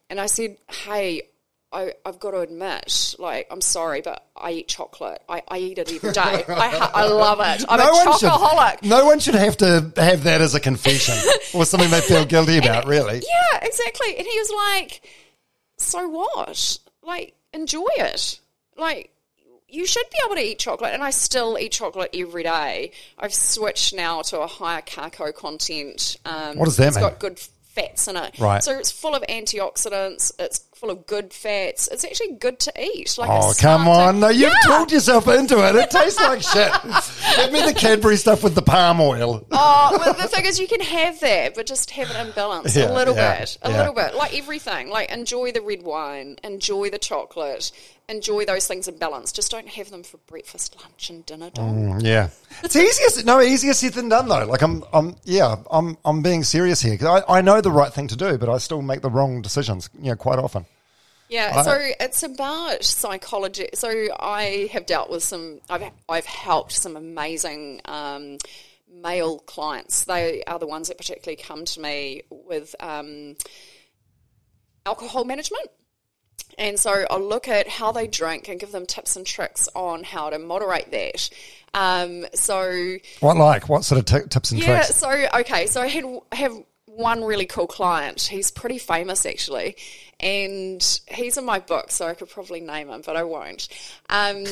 and 0.09 0.19
I 0.19 0.27
said, 0.27 0.57
"Hey, 0.69 1.23
I, 1.71 1.93
I've 2.03 2.19
got 2.19 2.31
to 2.31 2.39
admit, 2.39 3.15
like, 3.19 3.47
I'm 3.51 3.61
sorry, 3.61 4.01
but 4.01 4.25
I 4.35 4.51
eat 4.53 4.67
chocolate. 4.67 5.21
I, 5.29 5.43
I 5.47 5.59
eat 5.59 5.77
it 5.77 5.91
every 5.93 6.11
day. 6.11 6.19
I, 6.47 6.67
ha- 6.69 6.91
I 6.95 7.05
love 7.07 7.39
it. 7.41 7.63
I'm 7.69 7.79
a 7.79 7.83
chocoholic." 8.17 8.79
should. 8.81 8.89
No 8.89 9.05
one 9.05 9.19
should 9.19 9.35
have 9.35 9.55
to 9.57 9.91
have 9.97 10.23
that 10.23 10.41
as 10.41 10.55
a 10.55 10.59
confession 10.59 11.15
or 11.53 11.65
something 11.65 11.89
they 11.91 12.01
feel 12.01 12.25
guilty 12.25 12.57
about. 12.57 12.87
Really, 12.87 13.17
Yeah, 13.17 13.59
exactly. 13.61 14.17
And 14.17 14.25
he 14.25 14.39
was 14.39 14.51
like, 14.51 15.01
"So 15.77 16.07
what? 16.09 16.79
Like, 17.03 17.35
enjoy 17.53 17.89
it. 17.97 18.39
Like." 18.77 19.11
You 19.71 19.85
should 19.85 20.09
be 20.11 20.17
able 20.25 20.33
to 20.37 20.41
eat 20.41 20.57
chocolate, 20.57 20.95
and 20.95 21.03
I 21.03 21.11
still 21.11 21.55
eat 21.59 21.73
chocolate 21.73 22.09
every 22.15 22.41
day. 22.41 22.91
I've 23.19 23.35
switched 23.35 23.93
now 23.93 24.23
to 24.23 24.39
a 24.39 24.47
higher 24.47 24.81
cacao 24.81 25.31
content. 25.31 26.17
Um, 26.25 26.57
What 26.57 26.65
does 26.65 26.77
that 26.77 26.87
it's 26.87 26.95
mean? 26.97 27.05
It's 27.05 27.11
got 27.13 27.19
good 27.19 27.37
fats 27.75 28.07
in 28.07 28.17
it. 28.17 28.39
Right. 28.39 28.63
So 28.63 28.75
it's 28.79 28.89
full 28.91 29.13
of 29.13 29.21
antioxidants. 29.29 30.31
It's 30.39 30.61
full 30.79 30.89
of 30.89 31.05
good 31.05 31.33
fats. 31.33 31.89
It's 31.91 32.05
actually 32.05 32.33
good 32.33 32.57
to 32.61 32.73
eat. 32.81 33.17
Like 33.17 33.29
Oh, 33.29 33.53
come 33.59 33.87
on. 33.87 34.19
No, 34.21 34.29
you've 34.29 34.51
Yeah. 34.51 34.59
talked 34.63 34.91
yourself 34.91 35.27
into 35.27 35.57
it. 35.67 35.75
It 35.75 35.89
tastes 35.89 36.19
like 36.19 36.41
shit. 36.41 36.71
Give 37.35 37.51
me 37.51 37.61
the 37.61 37.73
Cadbury 37.75 38.15
stuff 38.15 38.43
with 38.43 38.55
the 38.55 38.61
palm 38.61 39.01
oil. 39.01 39.45
Oh, 39.51 39.97
well, 39.99 40.13
the 40.13 40.27
thing 40.27 40.45
is, 40.45 40.57
you 40.59 40.67
can 40.67 40.79
have 40.81 41.19
that, 41.19 41.55
but 41.55 41.65
just 41.65 41.91
have 41.91 42.09
it 42.09 42.15
in 42.17 42.31
balance 42.31 42.75
Yeah, 42.75 42.91
a 42.91 42.93
little 42.93 43.15
yeah, 43.15 43.39
bit, 43.39 43.57
a 43.61 43.69
little 43.71 43.93
bit, 43.93 44.15
like 44.15 44.33
everything. 44.37 44.89
Like 44.89 45.11
enjoy 45.11 45.51
the 45.51 45.61
red 45.61 45.83
wine, 45.83 46.37
enjoy 46.43 46.89
the 46.89 46.97
chocolate, 46.97 47.71
enjoy 48.07 48.45
those 48.45 48.65
things 48.65 48.87
in 48.87 48.97
balance. 48.97 49.31
Just 49.33 49.51
don't 49.51 49.67
have 49.67 49.89
them 49.91 50.03
for 50.03 50.17
breakfast, 50.27 50.75
lunch, 50.81 51.09
and 51.09 51.25
dinner. 51.25 51.49
Dom. 51.49 51.99
Mm, 51.99 52.03
yeah, 52.03 52.29
it's 52.63 52.75
easier. 52.75 53.23
No, 53.25 53.41
easier 53.41 53.73
said 53.73 53.93
than 53.93 54.07
done 54.09 54.27
though. 54.29 54.45
Like 54.45 54.61
I'm, 54.61 54.83
I'm, 54.93 55.15
yeah, 55.25 55.57
I'm, 55.69 55.97
I'm 56.05 56.21
being 56.21 56.43
serious 56.43 56.81
here 56.81 56.93
because 56.93 57.23
I, 57.27 57.39
I 57.39 57.41
know 57.41 57.59
the 57.59 57.71
right 57.71 57.91
thing 57.93 58.07
to 58.07 58.15
do, 58.15 58.37
but 58.37 58.47
I 58.49 58.57
still 58.59 58.81
make 58.81 59.01
the 59.01 59.09
wrong 59.09 59.41
decisions. 59.41 59.89
You 59.99 60.11
know, 60.11 60.15
quite 60.15 60.39
often. 60.39 60.65
Yeah, 61.29 61.61
so 61.61 61.79
it's 61.99 62.23
about 62.23 62.83
psychology. 62.83 63.69
So 63.75 63.89
I 64.19 64.67
have 64.73 64.87
dealt 64.87 65.11
with 65.11 65.23
some. 65.23 65.61
I've 65.69 65.91
I've 66.09 66.25
helped 66.25 66.71
some 66.71 66.97
amazing 66.97 67.81
um, 67.85 68.39
male 68.91 69.37
clients. 69.39 70.05
They 70.05 70.43
are 70.45 70.57
the 70.57 70.65
ones 70.65 70.87
that 70.87 70.97
particularly 70.97 71.41
come 71.41 71.65
to 71.65 71.79
me 71.79 72.23
with 72.31 72.75
um, 72.79 73.35
alcohol 74.87 75.23
management. 75.23 75.67
And 76.57 76.79
so 76.79 77.05
I'll 77.09 77.21
look 77.21 77.47
at 77.47 77.69
how 77.69 77.91
they 77.91 78.07
drink 78.07 78.49
and 78.49 78.59
give 78.59 78.71
them 78.71 78.85
tips 78.85 79.15
and 79.15 79.25
tricks 79.25 79.69
on 79.75 80.03
how 80.03 80.29
to 80.29 80.39
moderate 80.39 80.91
that. 80.91 81.29
Um, 81.73 82.25
so 82.33 82.97
What 83.19 83.37
like? 83.37 83.69
What 83.69 83.85
sort 83.85 83.99
of 83.99 84.05
t- 84.05 84.27
tips 84.27 84.51
and 84.51 84.59
yeah, 84.59 84.83
tricks? 84.83 84.95
so 84.95 85.09
okay, 85.35 85.67
so 85.67 85.81
I 85.81 85.87
had 85.87 86.03
I 86.31 86.35
have 86.35 86.53
one 86.99 87.23
really 87.23 87.45
cool 87.45 87.65
client. 87.65 88.21
He's 88.21 88.51
pretty 88.51 88.77
famous 88.77 89.25
actually, 89.25 89.77
and 90.19 90.83
he's 91.07 91.37
in 91.37 91.45
my 91.45 91.59
book, 91.59 91.91
so 91.91 92.07
I 92.07 92.13
could 92.13 92.29
probably 92.29 92.59
name 92.59 92.89
him, 92.89 93.01
but 93.05 93.15
I 93.15 93.23
won't. 93.23 93.67
Um, 94.09 94.43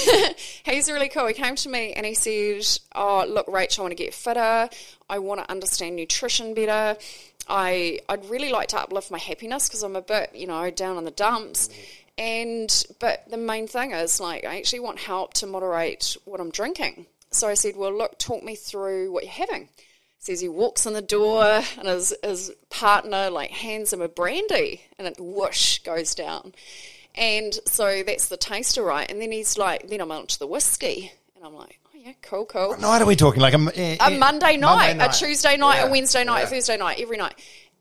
he's 0.64 0.90
really 0.90 1.10
cool. 1.10 1.26
He 1.26 1.34
came 1.34 1.54
to 1.56 1.68
me 1.68 1.92
and 1.92 2.06
he 2.06 2.14
said, 2.14 2.66
"Oh, 2.94 3.24
look, 3.28 3.46
Rach, 3.46 3.78
I 3.78 3.82
want 3.82 3.92
to 3.92 3.96
get 3.96 4.14
fitter. 4.14 4.68
I 5.08 5.18
want 5.18 5.40
to 5.40 5.50
understand 5.50 5.96
nutrition 5.96 6.54
better. 6.54 6.98
I 7.48 8.00
I'd 8.08 8.24
really 8.30 8.50
like 8.50 8.68
to 8.68 8.80
uplift 8.80 9.10
my 9.10 9.18
happiness 9.18 9.68
because 9.68 9.82
I'm 9.82 9.96
a 9.96 10.02
bit, 10.02 10.34
you 10.34 10.46
know, 10.46 10.70
down 10.70 10.96
in 10.96 11.04
the 11.04 11.10
dumps." 11.10 11.68
And 12.18 12.84
but 13.00 13.24
the 13.30 13.38
main 13.38 13.66
thing 13.66 13.92
is 13.92 14.20
like 14.20 14.44
I 14.44 14.58
actually 14.58 14.80
want 14.80 14.98
help 14.98 15.34
to 15.34 15.46
moderate 15.46 16.16
what 16.24 16.40
I'm 16.40 16.50
drinking. 16.50 17.06
So 17.30 17.48
I 17.48 17.54
said, 17.54 17.76
Well 17.76 17.92
look, 17.92 18.18
talk 18.18 18.42
me 18.42 18.54
through 18.54 19.10
what 19.12 19.24
you're 19.24 19.32
having. 19.32 19.68
Says 20.22 20.40
he 20.40 20.48
walks 20.48 20.86
in 20.86 20.92
the 20.92 21.02
door 21.02 21.42
and 21.42 21.88
his 21.88 22.14
his 22.22 22.52
partner 22.70 23.28
like 23.28 23.50
hands 23.50 23.92
him 23.92 24.00
a 24.00 24.06
brandy 24.06 24.82
and 24.96 25.08
it 25.08 25.16
whoosh 25.18 25.80
goes 25.80 26.14
down. 26.14 26.54
And 27.16 27.58
so 27.66 28.04
that's 28.06 28.28
the 28.28 28.36
taster, 28.36 28.84
right? 28.84 29.10
And 29.10 29.20
then 29.20 29.32
he's 29.32 29.58
like, 29.58 29.88
then 29.88 30.00
I'm 30.00 30.12
on 30.12 30.28
to 30.28 30.38
the 30.38 30.46
whiskey. 30.46 31.10
And 31.34 31.44
I'm 31.44 31.54
like, 31.54 31.80
oh 31.86 31.98
yeah, 31.98 32.12
cool, 32.22 32.46
cool 32.46 32.68
What 32.68 32.80
night 32.80 33.02
are 33.02 33.04
we 33.04 33.16
talking? 33.16 33.42
Like 33.42 33.54
a, 33.54 33.72
eh, 33.74 33.96
a 34.00 34.12
eh, 34.12 34.16
Monday 34.16 34.56
night, 34.58 34.96
night. 34.96 35.12
a 35.12 35.18
Tuesday 35.18 35.56
night, 35.56 35.78
Yeah, 35.78 35.88
a 35.88 35.90
Wednesday 35.90 36.22
night, 36.22 36.42
yeah. 36.42 36.46
a 36.46 36.50
Thursday 36.50 36.76
night, 36.76 37.00
every 37.00 37.16
night. 37.16 37.34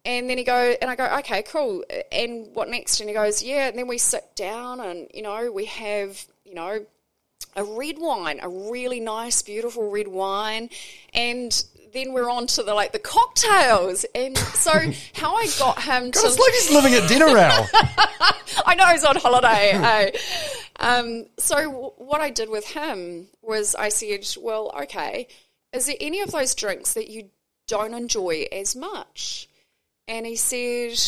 And 0.03 0.27
then 0.27 0.39
he 0.39 0.43
go, 0.43 0.75
and 0.81 0.89
I 0.89 0.95
go, 0.95 1.05
okay, 1.19 1.43
cool. 1.43 1.85
And 2.11 2.47
what 2.55 2.69
next? 2.69 3.01
And 3.01 3.07
he 3.07 3.13
goes, 3.13 3.43
yeah. 3.43 3.67
And 3.67 3.77
then 3.77 3.87
we 3.87 3.99
sit 3.99 4.35
down, 4.35 4.79
and 4.79 5.07
you 5.13 5.21
know, 5.21 5.51
we 5.51 5.65
have, 5.65 6.25
you 6.43 6.55
know, 6.55 6.83
a 7.55 7.63
red 7.63 7.99
wine, 7.99 8.39
a 8.41 8.49
really 8.49 8.99
nice, 8.99 9.41
beautiful 9.41 9.91
red 9.91 10.07
wine, 10.07 10.69
and 11.13 11.63
then 11.93 12.13
we're 12.13 12.29
on 12.29 12.47
to 12.47 12.63
the 12.63 12.73
like 12.73 12.91
the 12.91 12.99
cocktails. 12.99 14.05
And 14.15 14.37
so, 14.37 14.71
how 15.13 15.35
I 15.35 15.47
got 15.59 15.81
him 15.81 16.11
to 16.11 16.19
It's 16.19 16.39
like 16.39 16.53
he's 16.53 16.71
living 16.71 16.93
at 16.93 17.07
dinner 17.07 17.37
hour. 17.37 17.67
I 18.65 18.75
know 18.75 18.85
he's 18.87 19.03
on 19.03 19.15
holiday. 19.17 19.71
eh? 19.73 20.11
Um, 20.79 21.25
so 21.37 21.55
w- 21.55 21.91
what 21.97 22.21
I 22.21 22.29
did 22.31 22.49
with 22.49 22.65
him 22.67 23.27
was 23.41 23.75
I 23.75 23.89
said, 23.89 24.25
well, 24.39 24.71
okay, 24.83 25.27
is 25.73 25.85
there 25.85 25.95
any 26.01 26.21
of 26.21 26.31
those 26.31 26.55
drinks 26.55 26.93
that 26.93 27.09
you 27.09 27.29
don't 27.71 27.93
enjoy 27.93 28.47
as 28.51 28.75
much. 28.75 29.47
And 30.07 30.25
he 30.25 30.35
said, 30.35 30.99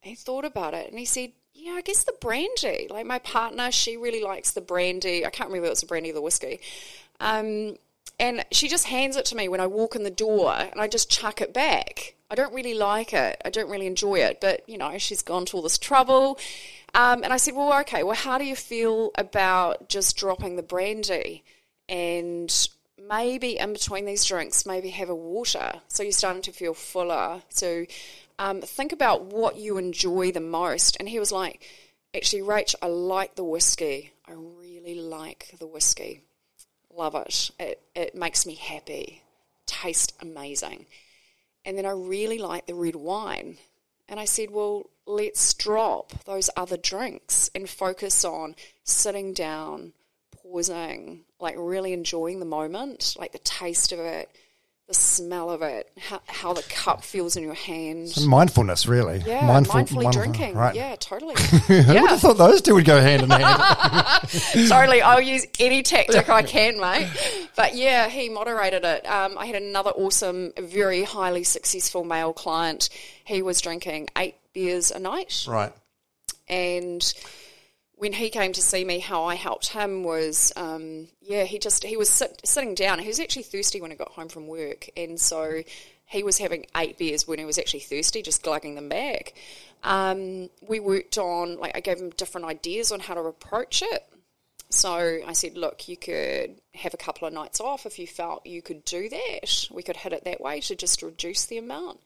he 0.00 0.14
thought 0.14 0.46
about 0.46 0.72
it 0.72 0.88
and 0.88 0.98
he 0.98 1.04
said, 1.04 1.32
yeah, 1.52 1.72
I 1.72 1.82
guess 1.82 2.04
the 2.04 2.14
brandy. 2.18 2.86
Like 2.88 3.04
my 3.04 3.18
partner, 3.18 3.70
she 3.70 3.98
really 3.98 4.22
likes 4.22 4.52
the 4.52 4.62
brandy. 4.62 5.26
I 5.26 5.28
can't 5.30 5.50
remember 5.50 5.66
if 5.66 5.68
it 5.68 5.72
was 5.72 5.80
the 5.80 5.86
brandy 5.86 6.10
or 6.10 6.14
the 6.14 6.22
whiskey. 6.22 6.60
Um, 7.20 7.76
and 8.18 8.44
she 8.50 8.68
just 8.68 8.86
hands 8.86 9.16
it 9.16 9.24
to 9.26 9.36
me 9.36 9.48
when 9.48 9.60
I 9.60 9.66
walk 9.66 9.96
in 9.96 10.02
the 10.02 10.10
door 10.10 10.52
and 10.52 10.80
I 10.80 10.88
just 10.88 11.10
chuck 11.10 11.40
it 11.40 11.54
back. 11.54 12.14
I 12.30 12.34
don't 12.34 12.54
really 12.54 12.74
like 12.74 13.12
it. 13.12 13.40
I 13.44 13.50
don't 13.50 13.68
really 13.68 13.86
enjoy 13.86 14.16
it. 14.20 14.40
But, 14.40 14.68
you 14.68 14.78
know, 14.78 14.96
she's 14.98 15.22
gone 15.22 15.44
to 15.46 15.56
all 15.56 15.62
this 15.62 15.78
trouble. 15.78 16.38
Um, 16.94 17.22
and 17.24 17.32
I 17.32 17.36
said, 17.36 17.54
well, 17.54 17.78
okay, 17.80 18.02
well, 18.02 18.16
how 18.16 18.38
do 18.38 18.44
you 18.44 18.56
feel 18.56 19.10
about 19.16 19.88
just 19.88 20.16
dropping 20.16 20.56
the 20.56 20.62
brandy 20.62 21.44
and 21.88 22.68
maybe 23.08 23.58
in 23.58 23.72
between 23.72 24.04
these 24.04 24.24
drinks, 24.24 24.66
maybe 24.66 24.90
have 24.90 25.08
a 25.08 25.14
water 25.14 25.72
so 25.88 26.02
you're 26.02 26.12
starting 26.12 26.42
to 26.42 26.52
feel 26.52 26.74
fuller? 26.74 27.42
So 27.48 27.84
um, 28.38 28.60
think 28.60 28.92
about 28.92 29.24
what 29.24 29.56
you 29.56 29.78
enjoy 29.78 30.32
the 30.32 30.40
most. 30.40 30.96
And 31.00 31.08
he 31.08 31.18
was 31.18 31.32
like, 31.32 31.62
actually, 32.14 32.42
Rach, 32.42 32.74
I 32.80 32.86
like 32.86 33.34
the 33.34 33.44
whiskey. 33.44 34.12
I 34.26 34.32
really 34.32 34.94
like 34.94 35.54
the 35.58 35.66
whiskey. 35.66 36.22
Love 36.94 37.14
it. 37.14 37.50
It, 37.58 37.82
it 37.94 38.14
makes 38.14 38.46
me 38.46 38.54
happy. 38.54 39.22
Taste 39.66 40.14
amazing. 40.20 40.86
And 41.64 41.76
then 41.76 41.86
I 41.86 41.90
really 41.90 42.38
like 42.38 42.66
the 42.66 42.74
red 42.74 42.96
wine. 42.96 43.58
And 44.08 44.18
I 44.18 44.24
said, 44.24 44.50
well, 44.50 44.90
let's 45.06 45.54
drop 45.54 46.24
those 46.24 46.50
other 46.56 46.76
drinks 46.76 47.50
and 47.54 47.68
focus 47.68 48.24
on 48.24 48.56
sitting 48.82 49.32
down, 49.32 49.92
pausing, 50.42 51.20
like 51.38 51.54
really 51.56 51.92
enjoying 51.92 52.40
the 52.40 52.46
moment, 52.46 53.14
like 53.18 53.32
the 53.32 53.38
taste 53.38 53.92
of 53.92 54.00
it, 54.00 54.28
the 54.90 54.94
smell 54.94 55.50
of 55.50 55.62
it, 55.62 55.88
how, 55.96 56.20
how 56.26 56.52
the 56.52 56.62
cup 56.64 57.04
feels 57.04 57.36
in 57.36 57.44
your 57.44 57.54
hand. 57.54 58.08
Some 58.08 58.28
mindfulness, 58.28 58.86
really. 58.88 59.22
Yeah, 59.24 59.46
Mindful- 59.46 59.82
mindfully 59.82 60.02
mindful- 60.02 60.12
drinking. 60.12 60.54
Right. 60.56 60.74
Yeah, 60.74 60.96
totally. 60.96 61.34
Who 61.68 61.76
would 61.76 61.86
have 62.10 62.20
thought 62.20 62.38
those 62.38 62.60
two 62.60 62.74
would 62.74 62.84
go 62.84 63.00
hand 63.00 63.22
in 63.22 63.30
hand? 63.30 64.28
totally. 64.68 65.00
I'll 65.00 65.20
use 65.20 65.46
any 65.60 65.84
tactic 65.84 66.28
I 66.28 66.42
can, 66.42 66.80
mate. 66.80 67.06
But 67.54 67.76
yeah, 67.76 68.08
he 68.08 68.28
moderated 68.28 68.84
it. 68.84 69.06
Um, 69.08 69.38
I 69.38 69.46
had 69.46 69.62
another 69.62 69.90
awesome, 69.90 70.52
very 70.58 71.04
highly 71.04 71.44
successful 71.44 72.02
male 72.02 72.32
client. 72.32 72.88
He 73.24 73.42
was 73.42 73.60
drinking 73.60 74.08
eight 74.18 74.34
beers 74.52 74.90
a 74.90 74.98
night. 74.98 75.44
right. 75.48 75.72
and 76.48 77.14
when 78.00 78.14
he 78.14 78.30
came 78.30 78.54
to 78.54 78.62
see 78.62 78.82
me, 78.82 78.98
how 78.98 79.24
I 79.24 79.34
helped 79.34 79.68
him 79.68 80.02
was, 80.04 80.54
um, 80.56 81.08
yeah, 81.20 81.44
he 81.44 81.58
just 81.58 81.84
he 81.84 81.98
was 81.98 82.08
sit, 82.08 82.40
sitting 82.44 82.74
down. 82.74 82.98
He 82.98 83.08
was 83.08 83.20
actually 83.20 83.42
thirsty 83.42 83.78
when 83.78 83.90
he 83.90 83.96
got 83.96 84.12
home 84.12 84.30
from 84.30 84.46
work, 84.46 84.88
and 84.96 85.20
so 85.20 85.62
he 86.06 86.22
was 86.22 86.38
having 86.38 86.64
eight 86.74 86.96
beers 86.96 87.28
when 87.28 87.38
he 87.38 87.44
was 87.44 87.58
actually 87.58 87.80
thirsty, 87.80 88.22
just 88.22 88.42
glugging 88.42 88.74
them 88.74 88.88
back. 88.88 89.34
Um, 89.84 90.48
we 90.66 90.80
worked 90.80 91.18
on 91.18 91.58
like 91.58 91.76
I 91.76 91.80
gave 91.80 91.98
him 91.98 92.08
different 92.10 92.46
ideas 92.46 92.90
on 92.90 93.00
how 93.00 93.12
to 93.12 93.20
approach 93.20 93.82
it. 93.82 94.02
So 94.70 95.20
I 95.26 95.34
said, 95.34 95.58
look, 95.58 95.86
you 95.86 95.98
could 95.98 96.58
have 96.74 96.94
a 96.94 96.96
couple 96.96 97.28
of 97.28 97.34
nights 97.34 97.60
off 97.60 97.84
if 97.84 97.98
you 97.98 98.06
felt 98.06 98.46
you 98.46 98.62
could 98.62 98.82
do 98.86 99.10
that. 99.10 99.68
We 99.70 99.82
could 99.82 99.96
hit 99.96 100.14
it 100.14 100.24
that 100.24 100.40
way 100.40 100.60
to 100.60 100.74
just 100.74 101.02
reduce 101.02 101.44
the 101.46 101.58
amount. 101.58 102.00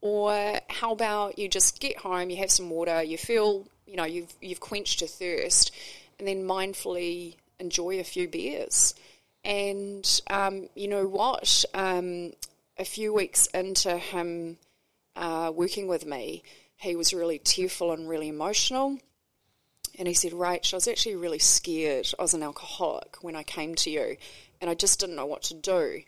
Or 0.00 0.60
how 0.68 0.92
about 0.92 1.38
you 1.38 1.48
just 1.48 1.78
get 1.80 1.98
home, 1.98 2.30
you 2.30 2.38
have 2.38 2.50
some 2.50 2.68
water, 2.70 3.02
you 3.02 3.16
feel, 3.16 3.66
you 3.86 3.96
know, 3.96 4.04
you've 4.04 4.32
you've 4.40 4.60
quenched 4.60 5.00
your 5.00 5.08
thirst, 5.08 5.72
and 6.18 6.26
then 6.26 6.44
mindfully 6.44 7.36
enjoy 7.58 8.00
a 8.00 8.04
few 8.04 8.28
beers. 8.28 8.94
And 9.44 10.20
um, 10.28 10.68
you 10.74 10.88
know 10.88 11.06
what? 11.06 11.64
Um, 11.72 12.32
a 12.78 12.84
few 12.84 13.12
weeks 13.12 13.46
into 13.48 13.96
him 13.96 14.58
uh, 15.14 15.52
working 15.54 15.88
with 15.88 16.04
me, 16.04 16.42
he 16.76 16.96
was 16.96 17.14
really 17.14 17.38
tearful 17.38 17.92
and 17.92 18.08
really 18.08 18.28
emotional. 18.28 18.98
And 19.98 20.06
he 20.06 20.14
said, 20.14 20.32
Rach, 20.32 20.74
I 20.74 20.76
was 20.76 20.88
actually 20.88 21.16
really 21.16 21.38
scared. 21.38 22.12
I 22.18 22.22
was 22.22 22.34
an 22.34 22.42
alcoholic 22.42 23.16
when 23.22 23.34
I 23.34 23.42
came 23.42 23.74
to 23.76 23.90
you, 23.90 24.16
and 24.60 24.68
I 24.68 24.74
just 24.74 25.00
didn't 25.00 25.16
know 25.16 25.26
what 25.26 25.44
to 25.44 25.54
do. 25.54 26.02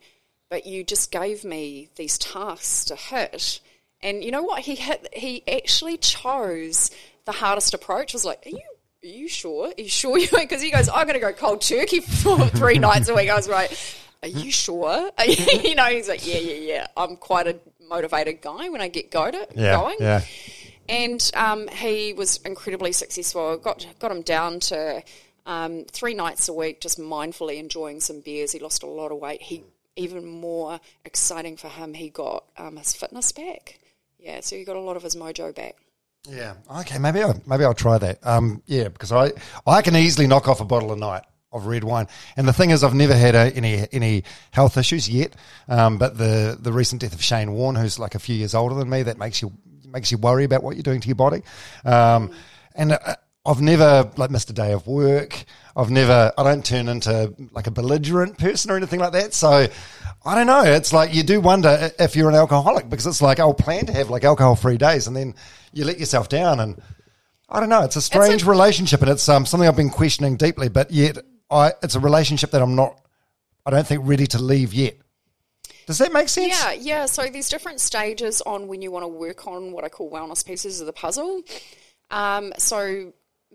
But 0.51 0.67
you 0.67 0.85
just 0.85 1.11
gave 1.11 1.45
me 1.45 1.89
these 1.97 2.19
tasks 2.19 2.85
to 2.87 2.97
hit. 2.97 3.61
And 4.03 4.23
you 4.23 4.31
know 4.31 4.43
what? 4.43 4.61
He 4.61 4.75
hit, 4.75 5.09
he 5.13 5.43
actually 5.49 5.97
chose 5.97 6.91
the 7.29 7.33
hardest 7.39 7.75
approach. 7.75 8.15
I 8.15 8.17
was 8.17 8.25
like, 8.25 8.43
Are 8.47 8.51
you 8.51 8.63
are 9.05 9.07
you 9.07 9.29
sure? 9.29 9.69
Are 9.69 9.81
you 9.81 9.89
sure 9.89 10.19
you 10.19 10.29
because 10.33 10.61
he 10.67 10.71
goes, 10.71 10.89
I'm 10.89 11.07
gonna 11.07 11.21
go 11.21 11.33
cold 11.33 11.61
turkey 11.61 12.01
for 12.01 12.39
three 12.49 12.79
nights 12.79 13.09
a 13.09 13.15
week. 13.15 13.31
I 13.31 13.37
was 13.37 13.49
like, 13.49 13.71
Are 14.23 14.29
you 14.29 14.51
sure? 14.51 15.11
you 15.63 15.75
know, 15.75 15.85
he's 15.85 16.09
like, 16.09 16.27
Yeah, 16.27 16.39
yeah, 16.39 16.55
yeah. 16.55 16.87
I'm 16.97 17.17
quite 17.17 17.47
a 17.47 17.57
motivated 17.89 18.41
guy 18.41 18.69
when 18.71 18.81
I 18.81 18.89
get 18.89 19.11
go 19.11 19.31
to, 19.31 19.47
Yeah. 19.55 19.77
going 19.77 19.97
Yeah. 20.01 20.23
and 20.89 21.31
um, 21.35 21.69
he 21.69 22.13
was 22.15 22.39
incredibly 22.45 22.93
successful. 22.93 23.57
Got 23.59 23.87
got 23.99 24.11
him 24.11 24.23
down 24.23 24.61
to 24.61 25.03
um, 25.47 25.85
three 25.91 26.15
nights 26.15 26.49
a 26.49 26.53
week, 26.53 26.81
just 26.81 26.99
mindfully 26.99 27.59
enjoying 27.59 28.01
some 28.01 28.21
beers. 28.21 28.53
He 28.53 28.59
lost 28.59 28.83
a 28.83 28.87
lot 28.87 29.13
of 29.13 29.19
weight. 29.19 29.43
He 29.43 29.63
even 29.97 30.25
more 30.27 30.79
exciting 31.05 31.57
for 31.57 31.69
him, 31.69 31.93
he 31.95 32.09
got 32.09 32.45
um, 32.57 32.77
his 32.77 32.93
fitness 32.95 33.33
back. 33.33 33.79
Yeah, 34.19 34.41
so 34.41 34.55
he 34.57 34.63
got 34.65 34.77
a 34.77 34.81
lot 34.81 34.97
of 34.97 35.03
his 35.03 35.17
mojo 35.17 35.53
back. 35.55 35.77
Yeah. 36.27 36.55
Okay. 36.81 36.99
Maybe 36.99 37.23
I'll, 37.23 37.41
maybe 37.47 37.65
I'll 37.65 37.75
try 37.75 37.99
that. 37.99 38.19
Um. 38.27 38.63
Yeah. 38.67 38.89
Because 38.89 39.13
I 39.13 39.33
I 39.67 39.83
can 39.83 39.97
easily 39.97 40.27
knock 40.27 40.49
off 40.49 40.61
a 40.61 40.65
bottle 40.65 40.93
a 40.93 40.97
night 40.97 41.23
of 41.53 41.67
red 41.67 41.85
wine. 41.85 42.07
And 42.37 42.47
the 42.47 42.53
thing 42.53 42.71
is, 42.71 42.85
I've 42.85 42.95
never 42.95 43.15
had 43.15 43.35
a, 43.35 43.55
any 43.55 43.87
any 43.93 44.25
health 44.51 44.77
issues 44.77 45.09
yet. 45.09 45.35
Um. 45.69 45.99
But 45.99 46.19
the 46.19 46.59
the 46.61 46.73
recent 46.73 47.01
death 47.01 47.15
of 47.15 47.23
Shane 47.23 47.53
Warne, 47.53 47.77
who's 47.77 47.99
like 47.99 48.15
a 48.15 48.19
few 48.19 48.35
years 48.35 48.55
older 48.55 48.75
than 48.75 48.91
me, 48.91 49.05
that 49.05 49.19
makes 49.19 49.41
you 49.43 49.53
makes 49.87 50.11
you 50.11 50.19
worry 50.19 50.45
about 50.45 50.63
what 50.63 50.77
you're 50.77 50.83
doing 50.83 51.01
to 51.01 51.09
your 51.09 51.17
body. 51.17 51.43
Um. 51.85 52.33
And 52.75 52.93
uh, 52.93 53.17
I've 53.47 53.61
never 53.61 54.11
like 54.17 54.31
missed 54.31 54.51
a 54.51 54.53
day 54.53 54.73
of 54.73 54.87
work. 54.87 55.45
I've 55.77 55.91
never. 55.91 56.33
I 56.37 56.43
don't 56.43 56.65
turn 56.65 56.89
into 56.89 57.35
like 57.53 57.67
a 57.67 57.71
belligerent 57.71 58.39
person 58.39 58.71
or 58.71 58.77
anything 58.77 59.01
like 59.01 59.13
that. 59.13 59.35
So. 59.35 59.69
I 60.25 60.35
don't 60.35 60.47
know. 60.47 60.63
It's 60.63 60.93
like 60.93 61.15
you 61.15 61.23
do 61.23 61.41
wonder 61.41 61.91
if 61.99 62.17
you're 62.17 62.29
an 62.29 62.35
alcoholic 62.35 62.91
because 62.91 63.07
it's 63.07 63.23
like 63.23 63.41
I'll 63.41 63.55
plan 63.55 63.87
to 63.87 63.93
have 63.93 64.11
like 64.11 64.25
alcohol 64.25 64.57
free 64.57 64.77
days 64.77 65.07
and 65.07 65.17
then 65.17 65.35
you 65.73 65.85
let 65.85 65.99
yourself 65.99 66.29
down 66.29 66.61
and 66.61 66.81
I 67.49 67.61
don't 67.61 67.69
know. 67.69 67.83
It's 67.83 67.97
a 67.97 68.03
strange 68.03 68.45
relationship 68.45 69.01
and 69.01 69.11
it's 69.11 69.29
um, 69.29 69.47
something 69.47 69.69
I've 69.69 69.77
been 69.77 69.91
questioning 69.91 70.37
deeply, 70.37 70.69
but 70.69 70.91
yet 70.91 71.19
I 71.51 71.73
it's 71.83 71.95
a 71.95 72.01
relationship 72.01 72.51
that 72.51 72.63
I'm 72.63 72.75
not. 72.75 73.01
I 73.65 73.71
don't 73.71 73.87
think 73.87 74.03
ready 74.05 74.27
to 74.29 74.43
leave 74.43 74.75
yet. 74.75 74.97
Does 75.87 75.99
that 75.99 76.13
make 76.13 76.29
sense? 76.29 76.63
Yeah, 76.63 76.73
yeah. 76.73 77.07
So 77.07 77.27
there's 77.27 77.49
different 77.49 77.81
stages 77.81 78.43
on 78.43 78.69
when 78.69 78.83
you 78.83 78.91
want 78.91 79.05
to 79.05 79.09
work 79.09 79.47
on 79.47 79.73
what 79.73 79.85
I 79.85 79.89
call 79.89 80.11
wellness 80.11 80.45
pieces 80.45 80.81
of 80.81 80.87
the 80.87 80.93
puzzle. 80.93 81.43
Um, 82.11 82.53
so 82.59 83.15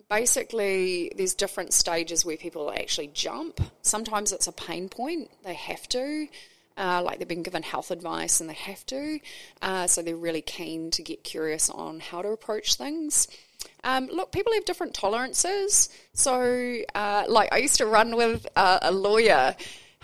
basically, 0.10 1.12
there's 1.16 1.36
different 1.36 1.74
stages 1.74 2.26
where 2.26 2.38
people 2.38 2.72
actually 2.72 3.08
jump. 3.08 3.60
Sometimes 3.84 4.32
it's 4.32 4.48
a 4.48 4.52
pain 4.52 4.90
point; 4.90 5.30
they 5.44 5.54
have 5.54 5.88
to. 5.90 6.28
Uh, 6.76 7.02
like 7.04 7.20
they've 7.20 7.28
been 7.28 7.44
given 7.44 7.62
health 7.62 7.92
advice 7.92 8.42
and 8.42 8.50
they 8.50 8.56
have 8.56 8.84
to, 8.88 9.20
uh, 9.62 9.86
so 9.86 10.02
they're 10.02 10.16
really 10.16 10.42
keen 10.42 10.90
to 10.90 11.04
get 11.04 11.24
curious 11.24 11.70
on 11.70 12.00
how 12.00 12.22
to 12.22 12.30
approach 12.30 12.76
things. 12.76 13.28
Um, 13.84 14.08
look, 14.08 14.32
people 14.32 14.54
have 14.54 14.66
different 14.66 14.94
tolerances. 14.94 15.90
So, 16.14 16.78
uh, 16.96 17.26
like, 17.28 17.54
I 17.54 17.58
used 17.58 17.78
to 17.78 17.86
run 17.86 18.16
with 18.16 18.48
a 18.56 18.92
lawyer 18.92 19.56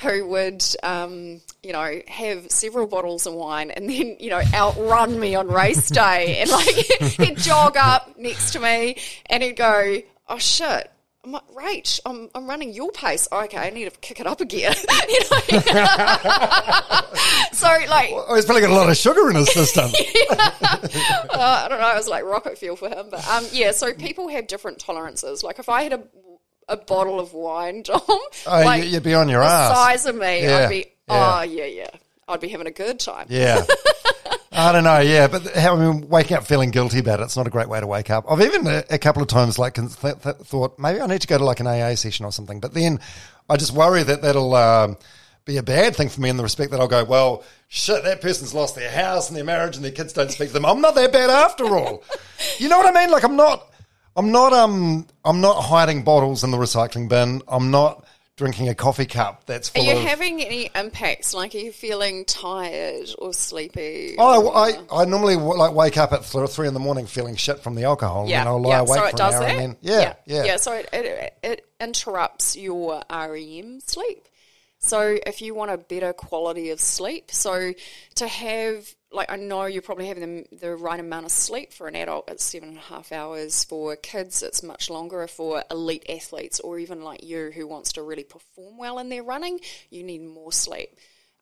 who 0.01 0.27
would, 0.27 0.63
um, 0.81 1.41
you 1.61 1.73
know, 1.73 2.01
have 2.07 2.49
several 2.51 2.87
bottles 2.87 3.25
of 3.25 3.33
wine 3.33 3.69
and 3.71 3.89
then, 3.89 4.15
you 4.19 4.29
know, 4.29 4.41
outrun 4.53 5.19
me 5.19 5.35
on 5.35 5.47
race 5.47 5.89
day. 5.89 6.37
And, 6.39 6.49
like, 6.49 6.75
he'd 7.19 7.37
jog 7.37 7.75
up 7.77 8.17
next 8.17 8.51
to 8.51 8.59
me 8.59 8.97
and 9.25 9.43
he'd 9.43 9.57
go, 9.57 9.97
oh, 10.27 10.37
shit. 10.37 10.89
I'm 11.29 11.33
like, 11.33 11.47
Rach, 11.83 11.99
I'm, 12.05 12.29
I'm 12.33 12.47
running 12.47 12.73
your 12.73 12.91
pace. 12.91 13.27
Oh, 13.31 13.43
okay, 13.43 13.57
I 13.57 13.69
need 13.69 13.91
to 13.91 13.99
kick 13.99 14.19
it 14.19 14.25
up 14.27 14.41
again. 14.41 14.73
you 15.09 15.19
know? 15.19 15.39
so, 17.53 17.67
like, 17.87 18.09
Oh, 18.13 18.33
he's 18.35 18.45
probably 18.45 18.61
got 18.61 18.71
a 18.71 18.73
lot 18.73 18.89
of 18.89 18.97
sugar 18.97 19.29
in 19.29 19.35
his 19.35 19.51
system. 19.53 19.85
uh, 20.31 20.49
I 21.31 21.67
don't 21.69 21.79
know. 21.79 21.91
It 21.91 21.95
was 21.97 22.07
like 22.07 22.23
rocket 22.23 22.57
fuel 22.57 22.75
for 22.75 22.89
him, 22.89 23.07
but 23.11 23.27
um, 23.27 23.45
yeah. 23.51 23.71
So 23.71 23.93
people 23.93 24.27
have 24.29 24.47
different 24.47 24.79
tolerances. 24.79 25.43
Like 25.43 25.59
if 25.59 25.69
I 25.69 25.83
had 25.83 25.93
a 25.93 26.03
a 26.67 26.77
bottle 26.77 27.19
of 27.19 27.33
wine, 27.33 27.81
Dom, 27.83 28.01
Oh, 28.07 28.29
like 28.47 28.83
you- 28.83 28.89
you'd 28.91 29.03
be 29.03 29.13
on 29.15 29.27
your 29.29 29.41
the 29.41 29.47
ass. 29.47 29.75
size 29.75 30.05
of 30.05 30.15
me, 30.15 30.43
Yeah, 30.43 30.57
I'd 30.65 30.69
be 30.69 30.85
yeah. 31.07 31.39
oh 31.39 31.41
yeah 31.43 31.65
yeah. 31.65 31.89
I'd 32.27 32.39
be 32.41 32.49
having 32.49 32.67
a 32.67 32.71
good 32.71 32.99
time. 32.99 33.25
Yeah. 33.29 33.63
I 34.59 34.71
don't 34.73 34.83
know, 34.83 34.99
yeah, 34.99 35.27
but 35.27 35.55
how, 35.55 35.77
I 35.77 35.79
mean, 35.79 36.09
waking 36.09 36.35
up 36.35 36.45
feeling 36.45 36.71
guilty 36.71 36.99
about 36.99 37.21
it, 37.21 37.23
it's 37.23 37.37
not 37.37 37.47
a 37.47 37.49
great 37.49 37.69
way 37.69 37.79
to 37.79 37.87
wake 37.87 38.09
up. 38.09 38.25
I've 38.29 38.41
even 38.41 38.67
a, 38.67 38.83
a 38.89 38.97
couple 38.97 39.21
of 39.21 39.29
times 39.29 39.57
like 39.57 39.75
th- 39.75 39.95
th- 39.99 40.35
thought 40.43 40.77
maybe 40.77 40.99
I 40.99 41.07
need 41.07 41.21
to 41.21 41.27
go 41.27 41.37
to 41.37 41.45
like 41.45 41.61
an 41.61 41.67
AA 41.67 41.95
session 41.95 42.25
or 42.25 42.31
something, 42.31 42.59
but 42.59 42.73
then 42.73 42.99
I 43.49 43.55
just 43.55 43.71
worry 43.71 44.03
that 44.03 44.21
that'll 44.21 44.53
um, 44.55 44.97
be 45.45 45.57
a 45.57 45.63
bad 45.63 45.95
thing 45.95 46.09
for 46.09 46.19
me 46.19 46.29
in 46.29 46.35
the 46.35 46.43
respect 46.43 46.71
that 46.71 46.79
I'll 46.79 46.87
go, 46.89 47.05
well, 47.05 47.43
shit, 47.69 48.03
that 48.03 48.21
person's 48.21 48.53
lost 48.53 48.75
their 48.75 48.91
house 48.91 49.29
and 49.29 49.37
their 49.37 49.45
marriage 49.45 49.77
and 49.77 49.85
their 49.85 49.91
kids 49.91 50.11
don't 50.11 50.29
speak 50.29 50.49
to 50.49 50.53
them. 50.53 50.65
I'm 50.65 50.81
not 50.81 50.95
that 50.95 51.13
bad 51.13 51.29
after 51.29 51.65
all. 51.77 52.03
you 52.57 52.67
know 52.67 52.77
what 52.77 52.93
I 52.93 52.99
mean? 52.99 53.11
Like 53.11 53.23
I'm 53.23 53.37
not, 53.37 53.71
I'm 54.17 54.31
not, 54.31 54.51
um, 54.51 55.07
I'm 55.23 55.39
not 55.39 55.61
hiding 55.61 56.03
bottles 56.03 56.43
in 56.43 56.51
the 56.51 56.57
recycling 56.57 57.07
bin. 57.07 57.41
I'm 57.47 57.71
not 57.71 58.05
drinking 58.39 58.69
a 58.69 58.73
coffee 58.73 59.05
cup 59.05 59.45
that's 59.45 59.67
fine. 59.67 59.83
Are 59.83 59.91
you 59.91 59.97
of. 59.99 60.03
having 60.07 60.41
any 60.41 60.71
impacts? 60.73 61.33
Like, 61.33 61.53
are 61.53 61.57
you 61.57 61.73
feeling 61.73 62.23
tired 62.23 63.09
or 63.19 63.33
sleepy? 63.33 64.15
Oh, 64.17 64.47
or- 64.47 64.57
I, 64.57 65.01
I, 65.01 65.05
normally 65.05 65.35
w- 65.35 65.57
like 65.59 65.73
wake 65.73 65.97
up 65.97 66.13
at 66.13 66.23
th- 66.23 66.49
three 66.49 66.67
in 66.67 66.73
the 66.73 66.79
morning 66.79 67.05
feeling 67.05 67.35
shit 67.35 67.59
from 67.59 67.75
the 67.75 67.83
alcohol, 67.83 68.21
and 68.21 68.29
yeah, 68.29 68.39
then 68.39 68.47
I'll 68.47 68.61
lie 68.61 68.69
yeah. 68.69 68.79
awake 68.79 68.89
so 68.89 69.01
for 69.01 69.07
it 69.07 69.13
an 69.13 69.21
hour, 69.21 69.39
that. 69.41 69.49
and 69.49 69.59
then 69.59 69.77
yeah, 69.81 70.13
yeah, 70.25 70.43
yeah. 70.45 70.55
So 70.55 70.73
it, 70.73 70.89
it 70.93 71.37
it 71.43 71.65
interrupts 71.81 72.55
your 72.55 73.03
REM 73.11 73.81
sleep. 73.81 74.25
So 74.79 75.17
if 75.27 75.41
you 75.41 75.53
want 75.53 75.71
a 75.71 75.77
better 75.77 76.13
quality 76.13 76.69
of 76.69 76.79
sleep, 76.79 77.31
so 77.31 77.73
to 78.15 78.27
have 78.27 78.87
like 79.11 79.31
I 79.31 79.37
know 79.37 79.65
you're 79.65 79.81
probably 79.81 80.07
having 80.07 80.45
the, 80.51 80.57
the 80.57 80.75
right 80.75 80.99
amount 80.99 81.25
of 81.25 81.31
sleep 81.31 81.73
for 81.73 81.87
an 81.87 81.95
adult. 81.95 82.29
It's 82.29 82.43
seven 82.43 82.69
and 82.69 82.77
a 82.77 82.81
half 82.81 83.11
hours. 83.11 83.63
For 83.63 83.95
kids, 83.95 84.43
it's 84.43 84.61
much 84.61 84.89
longer. 84.89 85.25
For 85.27 85.63
elite 85.71 86.05
athletes, 86.09 86.59
or 86.59 86.79
even 86.79 87.01
like 87.01 87.23
you 87.23 87.51
who 87.51 87.67
wants 87.67 87.93
to 87.93 88.03
really 88.03 88.23
perform 88.23 88.77
well 88.77 88.99
in 88.99 89.09
their 89.09 89.23
running, 89.23 89.59
you 89.89 90.03
need 90.03 90.21
more 90.21 90.51
sleep. 90.51 90.95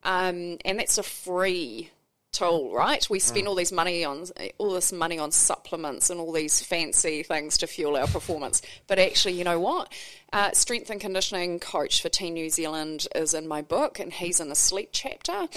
Um, 0.03 0.57
and 0.63 0.79
that's 0.79 0.97
a 0.97 1.03
free 1.03 1.91
tool, 2.38 2.74
right? 2.74 3.08
We 3.10 3.20
spend 3.20 3.48
all 3.48 3.56
these 3.56 3.72
money 3.72 4.06
on 4.06 4.25
all 4.58 4.74
this 4.74 4.91
money 4.91 5.17
on 5.17 5.32
supplements 5.32 6.10
and 6.10 6.20
all 6.20 6.32
these 6.32 6.62
fancy 6.62 7.24
things 7.24 7.58
to 7.60 7.67
fuel 7.67 7.98
our 7.98 8.08
performance. 8.08 8.62
But 8.88 9.00
actually, 9.00 9.34
you 9.34 9.44
know 9.44 9.60
what? 9.60 9.91
Uh, 10.32 10.51
strength 10.51 10.89
and 10.89 11.01
conditioning 11.01 11.60
coach 11.60 12.01
for 12.01 12.10
Team 12.10 12.34
New 12.34 12.50
Zealand 12.50 13.08
is 13.15 13.34
in 13.34 13.48
my 13.48 13.62
book, 13.62 14.00
and 14.00 14.13
he's 14.13 14.39
in 14.39 14.50
the 14.50 14.56
sleep 14.56 14.89
chapter. 14.91 15.48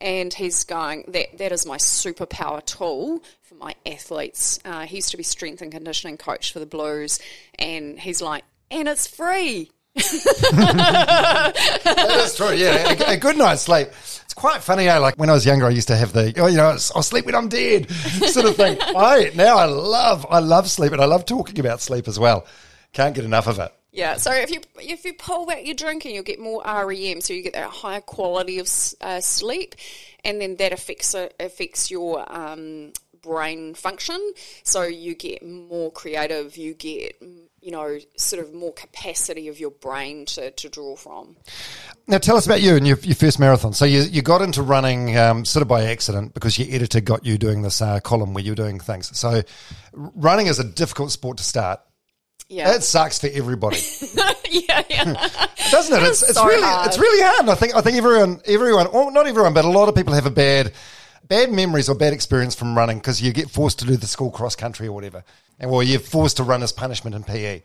And 0.00 0.34
he's 0.34 0.64
going 0.64 1.04
that 1.08 1.38
that 1.38 1.52
is 1.52 1.64
my 1.64 1.76
superpower 1.76 2.64
tool 2.64 3.22
for 3.42 3.54
my 3.54 3.74
athletes. 3.86 4.58
Uh, 4.64 4.80
he 4.86 4.96
used 4.96 5.10
to 5.10 5.16
be 5.16 5.22
strength 5.22 5.62
and 5.62 5.70
conditioning 5.70 6.16
coach 6.16 6.52
for 6.52 6.58
the 6.58 6.66
Blues, 6.66 7.20
and 7.58 7.98
he's 8.00 8.20
like, 8.20 8.44
and 8.70 8.88
it's 8.88 9.06
free. 9.06 9.70
That 9.94 11.54
is 12.24 12.34
true. 12.36 12.52
Yeah, 12.52 12.92
a, 12.92 13.12
a 13.12 13.16
good 13.16 13.36
night's 13.36 13.62
sleep. 13.62 13.88
It's 13.88 14.34
quite 14.34 14.62
funny. 14.62 14.88
Eh? 14.88 14.98
Like 14.98 15.16
when 15.16 15.28
I 15.28 15.34
was 15.34 15.44
younger, 15.44 15.66
I 15.66 15.70
used 15.70 15.88
to 15.88 15.96
have 15.96 16.12
the 16.12 16.32
oh, 16.38 16.46
you 16.46 16.56
know, 16.56 16.70
I'll 16.94 17.02
sleep 17.02 17.26
when 17.26 17.34
I'm 17.34 17.48
dead 17.48 17.90
sort 17.90 18.46
of 18.46 18.56
thing. 18.56 18.78
I 18.80 19.32
now 19.34 19.58
I 19.58 19.66
love 19.66 20.26
I 20.30 20.38
love 20.38 20.70
sleep, 20.70 20.92
and 20.92 21.00
I 21.00 21.04
love 21.04 21.26
talking 21.26 21.58
about 21.60 21.80
sleep 21.80 22.08
as 22.08 22.18
well. 22.18 22.46
Can't 22.92 23.14
get 23.14 23.24
enough 23.24 23.46
of 23.46 23.58
it. 23.58 23.72
Yeah, 23.92 24.16
so 24.16 24.32
if 24.32 24.50
you 24.50 24.62
if 24.76 25.04
you 25.04 25.12
pull 25.12 25.44
back 25.44 25.66
your 25.66 25.74
drinking, 25.74 26.14
you'll 26.14 26.24
get 26.24 26.40
more 26.40 26.62
REM, 26.64 27.20
so 27.20 27.34
you 27.34 27.42
get 27.42 27.52
that 27.52 27.68
higher 27.68 28.00
quality 28.00 28.58
of 28.58 28.68
uh, 29.02 29.20
sleep, 29.20 29.74
and 30.24 30.40
then 30.40 30.56
that 30.56 30.72
affects 30.72 31.14
uh, 31.14 31.28
affects 31.38 31.90
your 31.90 32.24
um, 32.34 32.92
brain 33.22 33.74
function. 33.74 34.32
So 34.62 34.82
you 34.82 35.14
get 35.14 35.44
more 35.44 35.90
creative, 35.90 36.56
you 36.56 36.74
get 36.74 37.20
you 37.60 37.70
know 37.70 37.98
sort 38.16 38.44
of 38.44 38.52
more 38.52 38.72
capacity 38.72 39.48
of 39.48 39.58
your 39.60 39.70
brain 39.70 40.26
to, 40.26 40.50
to 40.50 40.68
draw 40.68 40.96
from. 40.96 41.36
Now, 42.08 42.18
tell 42.18 42.36
us 42.36 42.46
about 42.46 42.60
you 42.60 42.74
and 42.74 42.86
your, 42.86 42.98
your 42.98 43.14
first 43.14 43.38
marathon. 43.38 43.72
So, 43.72 43.84
you, 43.84 44.00
you 44.00 44.22
got 44.22 44.42
into 44.42 44.60
running 44.60 45.16
um, 45.16 45.44
sort 45.44 45.62
of 45.62 45.68
by 45.68 45.84
accident 45.84 46.34
because 46.34 46.58
your 46.58 46.74
editor 46.74 47.00
got 47.00 47.24
you 47.24 47.38
doing 47.38 47.62
this 47.62 47.80
uh, 47.80 48.00
column 48.00 48.34
where 48.34 48.42
you're 48.42 48.56
doing 48.56 48.80
things. 48.80 49.16
So, 49.16 49.42
running 49.92 50.48
is 50.48 50.58
a 50.58 50.64
difficult 50.64 51.12
sport 51.12 51.38
to 51.38 51.44
start. 51.44 51.80
Yeah, 52.48 52.74
It 52.74 52.82
sucks 52.82 53.18
for 53.18 53.28
everybody, 53.32 53.78
yeah, 54.50 54.82
yeah. 54.90 55.28
doesn't 55.70 55.96
it? 55.96 56.02
It's, 56.02 56.22
it's 56.22 56.34
so 56.34 56.44
really 56.44 56.60
hard. 56.60 56.88
it's 56.88 56.98
really 56.98 57.22
hard. 57.22 57.48
I 57.48 57.54
think 57.54 57.74
I 57.74 57.80
think 57.80 57.96
everyone 57.96 58.42
everyone, 58.44 58.88
not 59.14 59.26
everyone, 59.26 59.54
but 59.54 59.64
a 59.64 59.70
lot 59.70 59.88
of 59.88 59.94
people 59.94 60.12
have 60.12 60.26
a 60.26 60.30
bad 60.30 60.70
bad 61.32 61.50
memories 61.50 61.88
or 61.88 61.94
bad 61.94 62.12
experience 62.12 62.54
from 62.54 62.76
running 62.76 62.98
because 62.98 63.22
you 63.22 63.32
get 63.32 63.48
forced 63.48 63.78
to 63.78 63.86
do 63.86 63.96
the 63.96 64.06
school 64.06 64.30
cross 64.30 64.54
country 64.54 64.86
or 64.86 64.92
whatever, 64.92 65.24
and 65.58 65.70
well, 65.70 65.82
you're 65.82 65.98
forced 65.98 66.36
to 66.36 66.42
run 66.42 66.62
as 66.62 66.72
punishment 66.72 67.16
in 67.16 67.24
PE. 67.24 67.62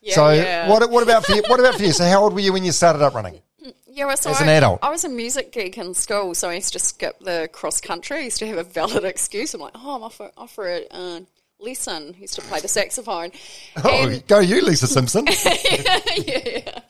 Yeah, 0.00 0.14
so, 0.14 0.30
yeah. 0.30 0.68
what 0.70 0.90
what 0.90 1.02
about 1.02 1.26
for 1.26 1.34
you? 1.34 1.42
What 1.46 1.60
about 1.60 1.74
for 1.74 1.82
you? 1.82 1.92
So, 1.92 2.04
how 2.04 2.22
old 2.22 2.32
were 2.32 2.40
you 2.40 2.54
when 2.54 2.64
you 2.64 2.72
started 2.72 3.02
up 3.02 3.14
running? 3.14 3.42
Yeah, 3.86 4.06
well, 4.06 4.16
so 4.16 4.30
As 4.30 4.40
I, 4.40 4.44
an 4.44 4.48
adult? 4.48 4.78
I 4.82 4.88
was 4.88 5.04
a 5.04 5.10
music 5.10 5.52
geek 5.52 5.76
in 5.76 5.92
school, 5.92 6.34
so 6.34 6.48
I 6.48 6.54
used 6.54 6.72
to 6.72 6.78
skip 6.78 7.20
the 7.20 7.50
cross 7.52 7.82
country. 7.82 8.20
I 8.20 8.22
used 8.22 8.38
to 8.38 8.46
have 8.46 8.56
a 8.56 8.62
valid 8.62 9.04
excuse. 9.14 9.52
I'm 9.52 9.60
like, 9.60 9.74
oh, 9.74 9.96
I'm 9.96 10.02
off 10.02 10.14
for, 10.14 10.30
off 10.38 10.54
for 10.54 10.66
a 10.66 10.86
uh, 10.90 11.20
lesson. 11.58 12.14
I 12.16 12.20
used 12.20 12.36
to 12.36 12.40
play 12.42 12.60
the 12.60 12.68
saxophone. 12.68 13.32
Oh, 13.84 14.08
And- 14.08 14.26
go 14.26 14.38
you, 14.38 14.62
Lisa 14.62 14.86
Simpson. 14.86 15.26
yeah. 16.16 16.80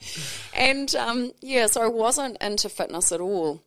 And 0.53 0.95
um, 0.95 1.31
yeah, 1.41 1.67
so 1.67 1.81
I 1.81 1.87
wasn't 1.87 2.37
into 2.39 2.69
fitness 2.69 3.11
at 3.11 3.19
all. 3.19 3.61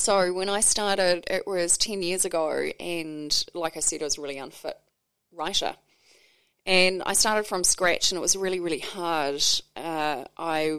So 0.00 0.32
when 0.32 0.48
I 0.48 0.60
started, 0.60 1.26
it 1.30 1.46
was 1.46 1.76
10 1.76 2.02
years 2.02 2.24
ago, 2.24 2.70
and 2.80 3.44
like 3.52 3.76
I 3.76 3.80
said, 3.80 4.00
I 4.00 4.04
was 4.04 4.16
a 4.16 4.22
really 4.22 4.38
unfit 4.38 4.78
writer. 5.30 5.76
And 6.64 7.02
I 7.04 7.12
started 7.12 7.46
from 7.46 7.64
scratch, 7.64 8.10
and 8.10 8.16
it 8.16 8.22
was 8.22 8.34
really, 8.34 8.60
really 8.60 8.78
hard. 8.78 9.44
Uh, 9.76 10.24
I 10.38 10.78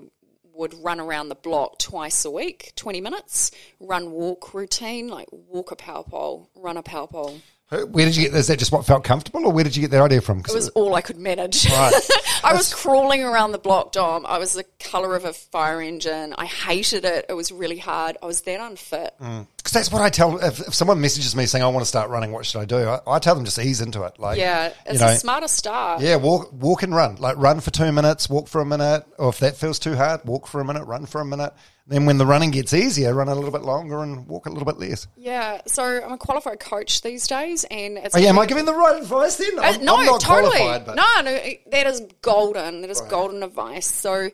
would 0.56 0.74
run 0.74 1.00
around 1.00 1.30
the 1.30 1.36
block 1.36 1.78
twice 1.78 2.26
a 2.26 2.32
week, 2.32 2.72
20 2.76 3.00
minutes, 3.00 3.52
run 3.80 4.10
walk 4.10 4.56
routine, 4.56 5.08
like 5.08 5.28
walk 5.32 5.70
a 5.70 5.76
power 5.76 6.04
pole, 6.04 6.50
run 6.56 6.78
a 6.78 6.82
power 6.82 7.06
pole. 7.06 7.42
Where 7.72 8.06
did 8.06 8.18
you 8.18 8.28
get? 8.28 8.36
Is 8.38 8.48
that 8.48 8.60
just 8.60 8.74
what 8.74 8.86
felt 8.86 9.06
comfortable, 9.06 9.46
or 9.46 9.54
where 9.54 9.64
did 9.64 9.78
you 9.78 9.82
get 9.82 9.92
that 9.92 10.02
idea 10.02 10.20
from? 10.20 10.40
It 10.40 10.54
was 10.54 10.68
all 10.70 10.94
I 10.94 11.00
could 11.00 11.18
manage. 11.18 11.70
Right. 11.70 11.94
I 12.44 12.54
was 12.54 12.74
crawling 12.74 13.24
around 13.24 13.54
the 13.54 13.60
block, 13.60 13.94
Dom. 13.94 14.26
I 14.26 14.40
was 14.40 14.52
the 14.52 14.66
colour 14.82 15.16
of 15.16 15.24
a 15.24 15.32
fire 15.32 15.82
engine. 15.82 16.36
I 16.38 16.48
hated 16.48 17.06
it. 17.06 17.28
It 17.30 17.34
was 17.34 17.50
really 17.50 17.78
hard. 17.78 18.18
I 18.22 18.26
was 18.26 18.42
that 18.42 18.60
unfit. 18.60 19.14
Mm. 19.22 19.48
Because 19.56 19.72
that's 19.72 19.92
what 19.92 20.02
I 20.02 20.10
tell. 20.10 20.38
If, 20.44 20.60
if 20.60 20.74
someone 20.74 21.00
messages 21.00 21.34
me 21.34 21.46
saying 21.46 21.64
I 21.64 21.68
want 21.68 21.82
to 21.84 21.88
start 21.88 22.10
running, 22.10 22.34
what 22.34 22.46
should 22.46 22.60
I 22.60 22.66
do? 22.66 22.76
I, 22.76 23.00
I 23.08 23.20
tell 23.20 23.36
them 23.36 23.46
just 23.46 23.58
ease 23.58 23.80
into 23.80 24.04
it. 24.04 24.20
Like, 24.20 24.38
Yeah, 24.38 24.68
you 24.68 24.74
it's 24.88 25.00
know, 25.00 25.08
a 25.08 25.16
smarter 25.16 25.48
start. 25.48 26.02
yeah, 26.02 26.18
walk, 26.18 26.52
walk 26.52 26.84
and 26.84 26.94
run. 26.94 27.16
Like 27.18 27.38
run 27.38 27.62
for 27.62 27.72
two 27.72 27.92
minutes, 27.94 28.30
walk 28.30 28.50
for 28.50 28.60
a 28.60 28.66
minute, 28.66 29.06
or 29.18 29.30
if 29.30 29.40
that 29.40 29.56
feels 29.56 29.80
too 29.80 29.96
hard, 29.96 30.26
walk 30.26 30.48
for 30.48 30.60
a 30.60 30.66
minute, 30.66 30.84
run 30.86 31.06
for 31.06 31.22
a 31.22 31.26
minute. 31.26 31.54
Then 31.88 32.06
when 32.06 32.18
the 32.18 32.26
running 32.26 32.52
gets 32.52 32.74
easier, 32.74 33.14
run 33.14 33.28
a 33.28 33.36
little 33.36 33.52
bit 33.52 33.64
longer 33.64 34.02
and 34.04 34.28
walk 34.28 34.46
a 34.46 34.50
little 34.50 34.66
bit 34.66 34.78
less. 34.78 35.08
Yeah, 35.18 35.62
so 35.66 35.84
I'm 35.84 36.14
a 36.14 36.18
qualified 36.18 36.60
coach 36.60 37.02
these 37.02 37.28
days, 37.28 37.66
and 37.72 37.98
it's 37.98 38.16
Oh 38.16 38.20
yeah, 38.20 38.30
am 38.30 38.40
I 38.40 38.46
giving 38.46 38.66
the 38.66 38.74
right 38.74 39.02
advice 39.02 39.38
then? 39.38 39.58
Uh, 39.58 39.64
I'm, 39.64 39.84
no, 39.84 39.98
I'm 39.98 40.06
not 40.06 40.22
totally. 40.22 40.58
qualified, 40.58 40.86
but 40.86 40.96
No, 40.96 41.22
no, 41.24 41.40
that 41.72 41.88
is 41.88 42.02
golden. 42.22 42.82
That 42.82 42.90
is 42.90 43.02
golden 43.02 43.44
advice. 43.44 43.88
So 43.88 44.30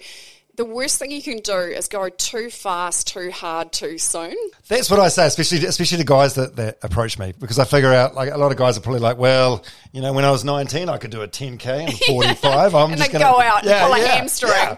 the 0.58 0.66
worst 0.66 1.00
thing 1.00 1.12
you 1.12 1.22
can 1.22 1.38
do 1.40 1.56
is 1.56 1.88
go 1.88 2.10
too 2.10 2.50
fast, 2.50 3.08
too 3.08 3.32
hard, 3.32 3.72
too 3.72 3.98
soon. 3.98 4.36
That's 4.68 4.90
what 4.92 5.00
I 5.00 5.08
say, 5.08 5.26
especially 5.28 5.66
especially 5.66 6.00
to 6.00 6.04
guys 6.04 6.34
that, 6.36 6.56
that 6.58 6.80
approach 6.82 7.18
me 7.18 7.34
because 7.40 7.58
I 7.60 7.64
figure 7.64 7.94
out 7.94 8.14
like 8.16 8.32
a 8.32 8.38
lot 8.38 8.52
of 8.52 8.58
guys 8.58 8.78
are 8.78 8.82
probably 8.82 9.00
like, 9.02 9.18
well, 9.18 9.64
you 9.94 10.02
know, 10.02 10.12
when 10.14 10.26
I 10.26 10.32
was 10.32 10.44
nineteen, 10.44 10.90
I 10.90 10.98
could 10.98 11.12
do 11.12 11.22
a 11.22 11.28
ten 11.28 11.58
k 11.58 11.86
and 11.86 12.00
forty 12.08 12.34
five. 12.34 12.76
I'm 12.76 12.90
And 12.92 12.98
just 13.00 13.12
gonna 13.12 13.24
go 13.24 13.40
out 13.40 13.66
and 13.66 13.86
pull 13.86 13.94
a 13.94 14.06
hamstring. 14.06 14.78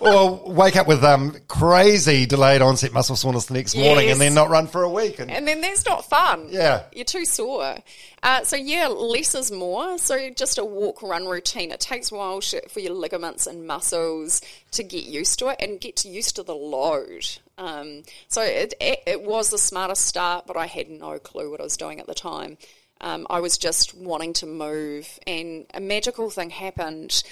or 0.00 0.42
wake 0.52 0.76
up 0.76 0.86
with 0.86 1.02
um, 1.04 1.36
crazy 1.48 2.26
delayed 2.26 2.62
onset 2.62 2.92
muscle 2.92 3.14
soreness 3.16 3.46
the 3.46 3.54
next 3.54 3.76
morning 3.76 4.10
and 4.10 4.20
then 4.20 4.34
not 4.34 4.48
run 4.48 4.66
for 4.66 4.82
a 4.82 4.90
week. 4.90 5.18
And, 5.18 5.30
And 5.30 5.46
then 5.46 5.60
that's 5.60 5.84
not 5.86 6.04
fun. 6.08 6.48
Yeah. 6.50 6.84
You're 6.92 7.04
too 7.04 7.24
sore. 7.24 7.76
Uh, 8.22 8.42
so, 8.42 8.56
yeah, 8.56 8.88
less 8.88 9.34
is 9.34 9.52
more. 9.52 9.98
So, 9.98 10.30
just 10.30 10.58
a 10.58 10.64
walk 10.64 11.02
run 11.02 11.26
routine. 11.26 11.70
It 11.70 11.78
takes 11.80 12.10
a 12.10 12.14
while 12.16 12.40
for 12.40 12.80
your 12.80 12.94
ligaments 12.94 13.46
and 13.46 13.66
muscles 13.66 14.40
to 14.72 14.82
get 14.82 15.04
used 15.06 15.38
to 15.38 15.48
it 15.48 15.56
and 15.60 15.80
get 15.80 16.04
used 16.04 16.36
to 16.36 16.42
the 16.42 16.54
load. 16.54 17.26
Um, 17.58 18.02
so, 18.28 18.42
it, 18.42 18.74
it, 18.80 19.02
it 19.06 19.22
was 19.22 19.50
the 19.50 19.58
smartest 19.58 20.06
start, 20.06 20.46
but 20.46 20.56
I 20.56 20.66
had 20.66 20.90
no 20.90 21.18
clue 21.18 21.50
what 21.50 21.60
I 21.60 21.64
was 21.64 21.76
doing 21.76 22.00
at 22.00 22.06
the 22.06 22.14
time. 22.14 22.58
Um, 23.00 23.26
I 23.28 23.40
was 23.40 23.58
just 23.58 23.94
wanting 23.94 24.32
to 24.34 24.46
move, 24.46 25.18
and 25.26 25.66
a 25.74 25.80
magical 25.80 26.30
thing 26.30 26.50
happened. 26.50 27.22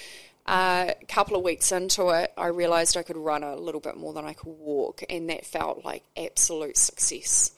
Uh, 0.45 0.91
a 1.01 1.05
couple 1.05 1.35
of 1.35 1.43
weeks 1.43 1.71
into 1.71 2.09
it, 2.09 2.31
I 2.37 2.47
realised 2.47 2.95
I 2.95 3.03
could 3.03 3.17
run 3.17 3.43
a 3.43 3.55
little 3.55 3.81
bit 3.81 3.97
more 3.97 4.13
than 4.13 4.25
I 4.25 4.33
could 4.33 4.55
walk, 4.59 5.03
and 5.09 5.29
that 5.29 5.45
felt 5.45 5.83
like 5.83 6.03
absolute 6.15 6.77
success. 6.77 7.51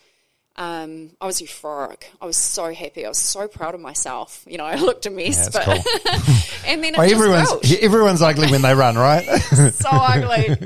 Um, 0.59 1.11
I 1.21 1.27
was 1.27 1.39
euphoric. 1.39 2.05
I 2.19 2.25
was 2.25 2.35
so 2.35 2.73
happy. 2.73 3.05
I 3.05 3.09
was 3.09 3.19
so 3.19 3.47
proud 3.47 3.75
of 3.75 3.81
myself. 3.81 4.43
You 4.47 4.57
know, 4.57 4.65
I 4.65 4.75
looked 4.75 5.05
a 5.05 5.11
mess, 5.11 5.49
Yeah, 5.53 5.65
but 5.65 5.83
it's 5.85 6.63
and 6.67 6.83
then 6.83 6.95
everyone's 6.99 7.51
everyone's 7.81 8.21
ugly 8.21 8.49
when 8.49 8.61
they 8.63 8.73
run, 8.73 8.95
right? 8.97 9.23
so 9.73 9.89
ugly. 9.91 10.57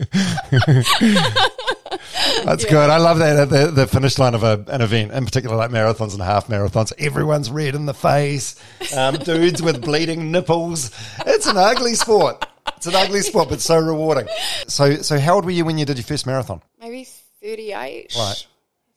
That's 2.45 2.65
good. 2.65 2.89
I 2.89 2.97
love 2.97 3.19
that 3.19 3.35
at 3.37 3.49
the, 3.49 3.71
the 3.71 3.87
finish 3.87 4.17
line 4.17 4.33
of 4.33 4.43
a, 4.43 4.63
an 4.67 4.81
event, 4.81 5.11
in 5.11 5.25
particular 5.25 5.55
like 5.55 5.71
marathons 5.71 6.13
and 6.13 6.21
half 6.21 6.47
marathons. 6.47 6.93
Everyone's 6.97 7.51
red 7.51 7.75
in 7.75 7.85
the 7.85 7.93
face, 7.93 8.55
um, 8.95 9.15
dudes 9.15 9.61
with 9.61 9.81
bleeding 9.83 10.31
nipples. 10.31 10.91
It's 11.25 11.47
an 11.47 11.57
ugly 11.57 11.95
sport. 11.95 12.45
It's 12.77 12.87
an 12.87 12.95
ugly 12.95 13.21
sport, 13.21 13.49
but 13.49 13.59
so 13.61 13.77
rewarding. 13.77 14.27
So, 14.67 14.95
so 14.97 15.19
how 15.19 15.35
old 15.35 15.45
were 15.45 15.51
you 15.51 15.65
when 15.65 15.77
you 15.77 15.85
did 15.85 15.97
your 15.97 16.05
first 16.05 16.25
marathon? 16.25 16.61
Maybe 16.79 17.07
thirty-eight, 17.41 18.15
Right. 18.15 18.47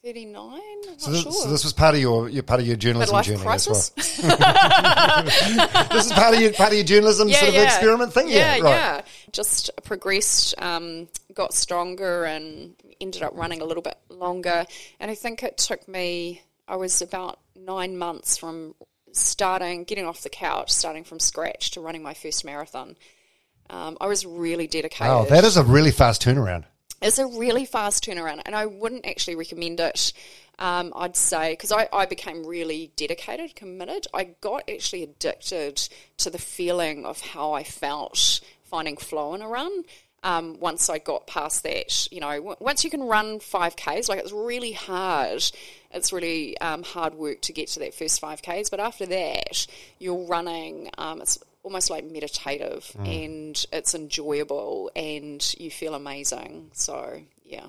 Thirty-nine. 0.04 0.98
So 0.98 1.10
this, 1.10 1.22
sure. 1.22 1.32
so 1.32 1.50
this 1.50 1.64
was 1.64 1.72
part 1.72 1.94
of 1.94 2.00
your, 2.00 2.28
your 2.28 2.42
part 2.42 2.60
of 2.60 2.66
your 2.66 2.76
journalism 2.76 3.22
journey 3.22 3.42
crisis. 3.42 3.92
as 3.96 4.22
well. 4.22 4.36
This 5.90 6.06
is 6.06 6.12
part 6.12 6.34
of 6.34 6.40
your 6.40 6.52
part 6.52 6.70
of 6.70 6.74
your 6.74 6.84
journalism 6.84 7.30
sort 7.30 7.48
of 7.48 7.54
experiment 7.54 8.12
thing. 8.12 8.28
Yeah, 8.28 8.52
right. 8.52 8.62
yeah. 8.62 9.00
Just 9.32 9.70
progressed, 9.84 10.54
um, 10.60 11.08
got 11.32 11.54
stronger, 11.54 12.24
and 12.24 12.74
ended 13.00 13.22
up 13.22 13.32
running 13.34 13.60
a 13.60 13.64
little 13.64 13.82
bit 13.82 13.96
longer. 14.08 14.66
And 15.00 15.10
I 15.10 15.14
think 15.14 15.42
it 15.42 15.56
took 15.58 15.86
me. 15.88 16.42
I 16.66 16.76
was 16.76 17.02
about 17.02 17.38
nine 17.54 17.96
months 17.96 18.36
from 18.36 18.74
starting, 19.12 19.84
getting 19.84 20.06
off 20.06 20.22
the 20.22 20.30
couch, 20.30 20.72
starting 20.72 21.04
from 21.04 21.20
scratch 21.20 21.72
to 21.72 21.80
running 21.80 22.02
my 22.02 22.14
first 22.14 22.44
marathon. 22.44 22.96
Um, 23.70 23.96
I 24.00 24.06
was 24.06 24.26
really 24.26 24.66
dedicated. 24.66 25.10
Oh, 25.10 25.24
that 25.26 25.44
is 25.44 25.56
a 25.56 25.64
really 25.64 25.90
fast 25.90 26.22
turnaround. 26.22 26.64
It's 27.04 27.18
a 27.18 27.26
really 27.26 27.66
fast 27.66 28.02
turnaround, 28.02 28.40
and 28.46 28.56
I 28.56 28.64
wouldn't 28.64 29.06
actually 29.06 29.36
recommend 29.36 29.78
it. 29.78 30.14
Um, 30.58 30.90
I'd 30.96 31.16
say 31.16 31.52
because 31.52 31.70
I, 31.70 31.86
I 31.92 32.06
became 32.06 32.46
really 32.46 32.92
dedicated, 32.96 33.54
committed. 33.54 34.06
I 34.14 34.24
got 34.40 34.70
actually 34.70 35.02
addicted 35.02 35.76
to 36.16 36.30
the 36.30 36.38
feeling 36.38 37.04
of 37.04 37.20
how 37.20 37.52
I 37.52 37.62
felt 37.62 38.40
finding 38.62 38.96
flow 38.96 39.34
in 39.34 39.42
a 39.42 39.48
run. 39.48 39.82
Um, 40.22 40.58
once 40.58 40.88
I 40.88 40.96
got 40.96 41.26
past 41.26 41.62
that, 41.64 42.10
you 42.10 42.20
know, 42.20 42.36
w- 42.36 42.56
once 42.58 42.84
you 42.84 42.88
can 42.88 43.02
run 43.02 43.38
5Ks, 43.38 44.08
like 44.08 44.20
it's 44.20 44.32
really 44.32 44.72
hard. 44.72 45.44
It's 45.90 46.10
really 46.10 46.56
um, 46.62 46.82
hard 46.82 47.14
work 47.16 47.42
to 47.42 47.52
get 47.52 47.68
to 47.68 47.80
that 47.80 47.92
first 47.92 48.22
5Ks. 48.22 48.70
But 48.70 48.80
after 48.80 49.04
that, 49.04 49.66
you're 49.98 50.26
running, 50.26 50.88
um, 50.96 51.20
it's 51.20 51.38
almost 51.64 51.90
like 51.90 52.04
meditative 52.04 52.92
mm. 52.96 53.24
and 53.24 53.66
it's 53.72 53.94
enjoyable 53.94 54.90
and 54.94 55.54
you 55.58 55.70
feel 55.70 55.94
amazing. 55.94 56.70
So, 56.72 57.22
yeah. 57.42 57.66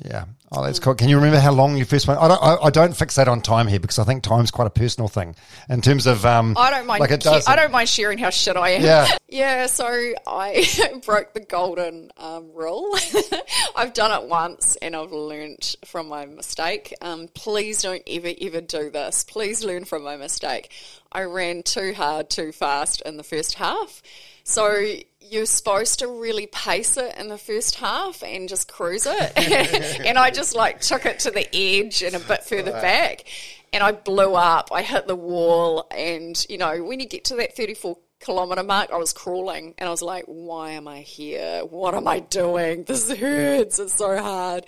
Yeah. 0.00 0.24
Oh, 0.50 0.64
that's 0.64 0.78
cool. 0.78 0.94
Can 0.94 1.08
you 1.08 1.16
remember 1.16 1.38
how 1.38 1.52
long 1.52 1.76
you 1.76 1.84
first 1.84 2.08
went? 2.08 2.20
I 2.20 2.28
don't, 2.28 2.42
I, 2.42 2.56
I 2.64 2.70
don't 2.70 2.92
fixate 2.92 3.28
on 3.28 3.40
time 3.40 3.66
here 3.68 3.78
because 3.78 3.98
I 3.98 4.04
think 4.04 4.22
time's 4.22 4.50
quite 4.50 4.66
a 4.66 4.70
personal 4.70 5.08
thing 5.08 5.34
in 5.68 5.80
terms 5.80 6.06
of. 6.06 6.24
Um, 6.26 6.54
I 6.58 6.70
don't 6.70 6.86
mind. 6.86 7.00
Like 7.00 7.10
it 7.10 7.20
does. 7.20 7.46
I 7.46 7.56
don't 7.56 7.72
mind 7.72 7.88
sharing 7.88 8.18
how 8.18 8.30
shit 8.30 8.56
I 8.56 8.70
am. 8.70 8.82
Yeah. 8.82 9.16
yeah. 9.28 9.66
So 9.66 9.86
I 10.26 11.00
broke 11.06 11.34
the 11.34 11.40
golden 11.40 12.10
um, 12.16 12.50
rule. 12.54 12.96
I've 13.76 13.92
done 13.92 14.22
it 14.22 14.28
once, 14.28 14.76
and 14.76 14.96
I've 14.96 15.12
learnt 15.12 15.76
from 15.84 16.08
my 16.08 16.26
mistake. 16.26 16.94
Um, 17.00 17.28
please 17.28 17.82
don't 17.82 18.02
ever 18.06 18.32
ever 18.40 18.60
do 18.60 18.90
this. 18.90 19.24
Please 19.24 19.62
learn 19.62 19.84
from 19.84 20.04
my 20.04 20.16
mistake. 20.16 20.72
I 21.12 21.22
ran 21.22 21.62
too 21.62 21.92
hard, 21.94 22.30
too 22.30 22.52
fast 22.52 23.02
in 23.02 23.18
the 23.18 23.24
first 23.24 23.54
half. 23.54 24.02
So 24.44 24.96
you're 25.30 25.46
supposed 25.46 26.00
to 26.00 26.08
really 26.08 26.46
pace 26.46 26.96
it 26.96 27.16
in 27.16 27.28
the 27.28 27.38
first 27.38 27.76
half 27.76 28.22
and 28.22 28.48
just 28.48 28.70
cruise 28.70 29.06
it. 29.06 29.32
and 30.06 30.18
I 30.18 30.30
just 30.30 30.54
like 30.54 30.80
took 30.80 31.06
it 31.06 31.20
to 31.20 31.30
the 31.30 31.48
edge 31.54 32.02
and 32.02 32.14
a 32.14 32.20
bit 32.20 32.44
further 32.44 32.72
back. 32.72 33.24
And 33.72 33.82
I 33.82 33.92
blew 33.92 34.34
up. 34.34 34.68
I 34.70 34.82
hit 34.82 35.06
the 35.06 35.16
wall. 35.16 35.86
And, 35.90 36.44
you 36.48 36.58
know, 36.58 36.82
when 36.82 37.00
you 37.00 37.06
get 37.06 37.24
to 37.26 37.36
that 37.36 37.56
34 37.56 37.96
kilometer 38.20 38.62
mark, 38.62 38.90
I 38.92 38.96
was 38.96 39.12
crawling 39.12 39.74
and 39.78 39.88
I 39.88 39.90
was 39.90 40.02
like, 40.02 40.24
why 40.26 40.72
am 40.72 40.88
I 40.88 41.00
here? 41.00 41.60
What 41.60 41.94
am 41.94 42.06
I 42.06 42.20
doing? 42.20 42.84
This 42.84 43.10
hurts. 43.10 43.78
It's 43.78 43.94
so 43.94 44.16
hard. 44.18 44.66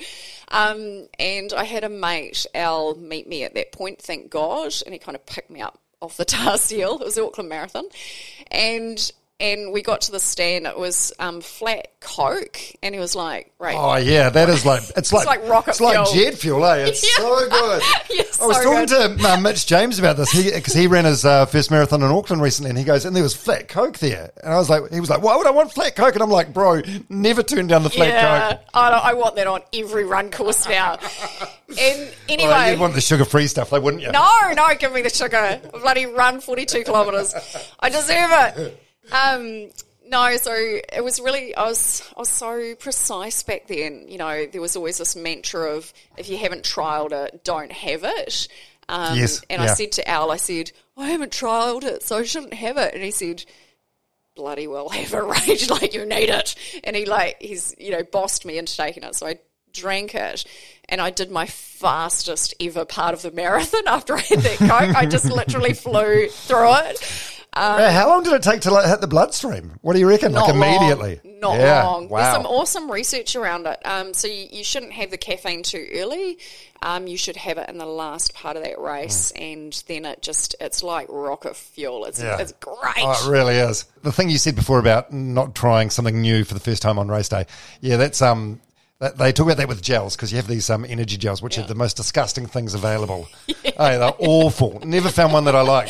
Um, 0.49 1.09
and 1.19 1.53
I 1.53 1.65
had 1.65 1.85
a 1.85 1.89
mate, 1.89 2.47
Al, 2.55 2.95
meet 2.97 3.29
me 3.29 3.45
at 3.45 3.55
that 3.55 3.73
point, 3.73 4.01
thank 4.01 4.31
God. 4.31 4.75
And 4.85 4.93
he 4.93 4.99
kind 4.99 5.17
of 5.17 5.25
picked 5.27 5.51
me 5.51 5.61
up 5.61 5.79
off 6.01 6.17
the 6.17 6.25
tar 6.25 6.59
seal. 6.59 6.99
It 7.01 7.05
was 7.05 7.15
the 7.15 7.25
Auckland 7.25 7.49
Marathon. 7.49 7.85
And 8.51 9.13
and 9.41 9.73
we 9.73 9.83
got 9.83 10.03
to 10.03 10.13
the 10.13 10.21
stand. 10.21 10.67
It 10.67 10.79
was 10.79 11.13
um, 11.19 11.41
flat 11.41 11.89
Coke, 12.01 12.59
and 12.83 12.95
he 12.95 13.01
was 13.01 13.17
like, 13.17 13.53
"Right, 13.59 13.75
Oh 13.77 13.97
yeah, 13.97 14.31
that 14.31 14.49
is 14.49 14.65
like 14.65 14.83
it's 14.97 15.13
like 15.13 15.27
like 15.27 15.49
rocket 15.49 15.71
it's 15.71 15.81
like 15.81 16.09
jet 16.13 16.35
fuel, 16.35 16.65
eh? 16.65 16.87
It's 16.87 17.03
Yeah. 17.19 17.25
so 17.25 17.49
good. 17.49 17.83
Yeah, 18.11 18.23
I 18.41 18.47
was 18.47 18.57
so 18.59 18.63
talking 18.63 18.87
good. 18.87 19.19
to 19.19 19.29
uh, 19.33 19.37
Mitch 19.41 19.67
James 19.67 19.99
about 19.99 20.17
this 20.17 20.33
because 20.33 20.73
he, 20.73 20.87
ran 20.87 21.05
his 21.05 21.25
uh, 21.25 21.47
first 21.47 21.71
marathon 21.71 22.03
in 22.03 22.11
Auckland 22.11 22.43
recently, 22.43 22.69
and 22.71 22.79
he 22.79 22.85
goes, 22.85 23.05
and 23.05 23.17
there 23.17 23.23
was 23.23 23.35
flat 23.35 23.67
Coke 23.69 23.99
there, 23.99 24.31
and 24.43 24.53
I 24.53 24.57
was 24.57 24.71
like, 24.71 24.93
he 24.93 25.01
was 25.01 25.11
like, 25.11 25.23
why 25.23 25.37
would 25.37 25.47
I 25.47 25.51
want 25.51 25.73
flat 25.73 25.97
Coke? 25.97 26.15
And 26.15 26.23
I'm 26.23 26.31
like, 26.31 26.53
bro, 26.53 26.83
never 27.09 27.43
turn 27.43 27.67
down 27.67 27.83
the 27.83 27.91
flat 27.91 28.09
yeah, 28.09 28.51
Coke. 28.53 28.61
I, 28.75 28.91
don't, 28.91 29.05
I 29.05 29.15
want 29.15 29.37
that 29.37 29.47
on 29.49 29.63
every 29.73 30.05
run 30.05 30.31
course 30.31 30.69
now." 30.69 30.99
And 31.69 32.09
anyway, 32.29 32.49
Well, 32.51 32.71
you'd 32.71 32.81
want 32.81 32.95
the 32.95 33.01
sugar 33.01 33.25
free 33.25 33.49
stuff, 33.49 33.71
though, 33.71 33.81
wouldn't 33.81 34.03
you? 34.03 34.13
No, 34.13 34.53
no, 34.55 34.69
give 34.79 34.93
me 34.93 35.03
the 35.03 35.11
sugar. 35.11 35.61
Bloody 35.73 36.07
run 36.07 36.41
42 36.41 36.85
kilometres. 36.85 37.35
I 37.81 37.89
deserve 37.89 38.31
it. 38.59 38.84
Um, 39.13 39.71
no, 40.07 40.37
so 40.37 40.53
it 40.55 41.03
was 41.03 41.21
really, 41.21 41.55
I 41.55 41.65
was, 41.65 42.03
I 42.17 42.21
was 42.21 42.29
so 42.29 42.75
precise 42.75 43.43
back 43.43 43.67
then. 43.67 44.07
You 44.09 44.19
know, 44.19 44.47
there 44.47 44.61
was 44.61 44.77
always 44.77 44.99
this 44.99 45.17
mantra 45.17 45.75
of 45.75 45.93
if 46.17 46.29
you 46.29 46.37
haven't 46.37 46.63
trialed 46.63 47.13
it, 47.13 47.45
don't 47.45 47.73
have 47.73 48.05
it. 48.05 48.49
Um, 48.89 49.17
Yes, 49.17 49.41
And 49.49 49.63
yeah. 49.63 49.71
I 49.71 49.75
said 49.75 49.93
to 49.93 50.09
Al, 50.09 50.31
I 50.31 50.37
said, 50.37 50.73
I 50.97 51.09
haven't 51.09 51.33
trialed 51.33 51.85
it, 51.85 52.03
so 52.03 52.19
I 52.19 52.23
shouldn't 52.25 52.55
have 52.55 52.77
it. 52.77 52.95
And 52.95 53.03
he 53.03 53.11
said, 53.11 53.45
bloody 54.37 54.67
well 54.67 54.89
have 54.91 55.15
a 55.15 55.23
Rage, 55.23 55.71
like 55.71 55.95
you 55.95 56.05
need 56.05 56.29
it. 56.29 56.55
And 56.85 56.95
he 56.95 57.07
like, 57.07 57.41
he's, 57.41 57.75
you 57.79 57.91
know, 57.91 58.03
bossed 58.03 58.45
me 58.45 58.59
into 58.59 58.77
taking 58.77 59.05
it. 59.05 59.15
So 59.15 59.27
I 59.27 59.39
drank 59.73 60.15
it 60.15 60.45
and 60.89 61.01
I 61.01 61.11
did 61.11 61.31
my 61.31 61.47
fastest 61.47 62.55
ever 62.61 62.85
part 62.85 63.15
of 63.15 63.23
the 63.23 63.31
marathon 63.31 63.83
after 63.87 64.15
I 64.15 64.21
had 64.21 64.41
that 64.41 64.59
Coke. 64.59 64.97
I 64.97 65.07
just 65.07 65.27
literally 65.31 65.73
flew 65.73 66.29
through 66.29 66.75
it. 66.75 67.34
Uh, 67.55 67.91
how 67.93 68.09
long 68.09 68.23
did 68.25 68.33
it 68.33 68.43
take 68.43 68.63
to 68.63 68.71
like, 68.73 68.87
hit 68.87 69.01
the 69.01 69.07
bloodstream? 69.07 69.79
What 69.81 69.93
do 69.93 70.01
you 70.01 70.09
reckon? 70.09 70.33
like 70.33 70.49
Not 70.49 70.57
long. 70.57 70.75
immediately? 70.75 71.21
Not 71.41 71.59
Yeah, 71.59 71.85
long. 71.85 72.09
Wow. 72.09 72.23
There's 72.23 72.35
some 72.35 72.47
awesome 72.47 72.91
research 72.91 73.37
around 73.37 73.67
it. 73.67 73.79
Um, 73.85 74.13
so 74.13 74.27
you, 74.27 74.49
you 74.51 74.65
shouldn't 74.65 74.93
have 74.93 75.11
the 75.11 75.19
caffeine 75.19 75.63
too 75.63 75.87
early. 75.95 76.39
Um, 76.83 77.07
you 77.07 77.17
should 77.17 77.37
have 77.37 77.59
it 77.59 77.69
in 77.69 77.79
the 77.79 77.87
last 77.87 78.35
part 78.35 78.57
of 78.57 78.65
that 78.65 78.79
race, 78.81 79.31
and 79.31 79.73
then 79.87 80.05
it 80.05 80.21
just 80.21 80.55
it's 80.61 80.83
like 80.83 81.07
rocket 81.09 81.57
fuel. 81.57 82.05
It's. 82.05 82.21
Yeah. 82.21 82.39
it's 82.39 82.53
great. 82.53 82.77
Oh, 82.99 83.27
it 83.27 83.31
really 83.31 83.57
is. 83.57 83.85
The 84.03 84.13
thing 84.13 84.29
you 84.29 84.39
said 84.39 84.57
before 84.57 84.79
about 84.79 85.13
not 85.13 85.55
trying 85.55 85.91
something 85.91 86.21
new 86.21 86.45
for 86.45 86.55
the 86.55 86.61
first 86.61 86.83
time 86.83 86.99
on 86.99 87.09
race 87.09 87.29
day, 87.29 87.47
yeah, 87.81 87.97
that's 87.97 88.21
um, 88.21 88.61
they 89.11 89.33
talk 89.33 89.47
about 89.47 89.57
that 89.59 89.69
with 89.69 89.83
gels 89.83 90.17
because 90.17 90.31
you 90.33 90.37
have 90.37 90.47
these 90.47 90.69
um 90.71 90.85
energy 90.85 91.17
gels, 91.17 91.43
which 91.43 91.59
are 91.59 91.67
the 91.67 91.75
most 91.75 91.97
disgusting 91.97 92.47
things 92.47 92.75
available. 92.75 93.29
Hey, 93.77 93.99
they're 93.99 94.13
awful. 94.21 94.81
Never 94.85 95.09
found 95.09 95.33
one 95.33 95.47
that 95.47 95.57
I 95.57 95.63
like. 95.63 95.89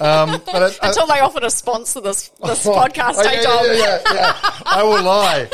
Um, 0.00 0.40
but 0.46 0.62
I- 0.62 0.70
Until 0.88 1.06
they 1.08 1.18
offered 1.18 1.40
to 1.40 1.50
sponsor 1.50 2.00
this 2.00 2.28
this 2.44 2.64
Oh, 2.66 2.72
podcast, 2.74 3.14
oh, 3.16 3.22
yeah, 3.24 3.42
yeah, 3.42 3.72
yeah, 3.74 4.14
yeah. 4.14 4.36
I 4.66 4.82
will 4.84 5.02
lie. 5.02 5.48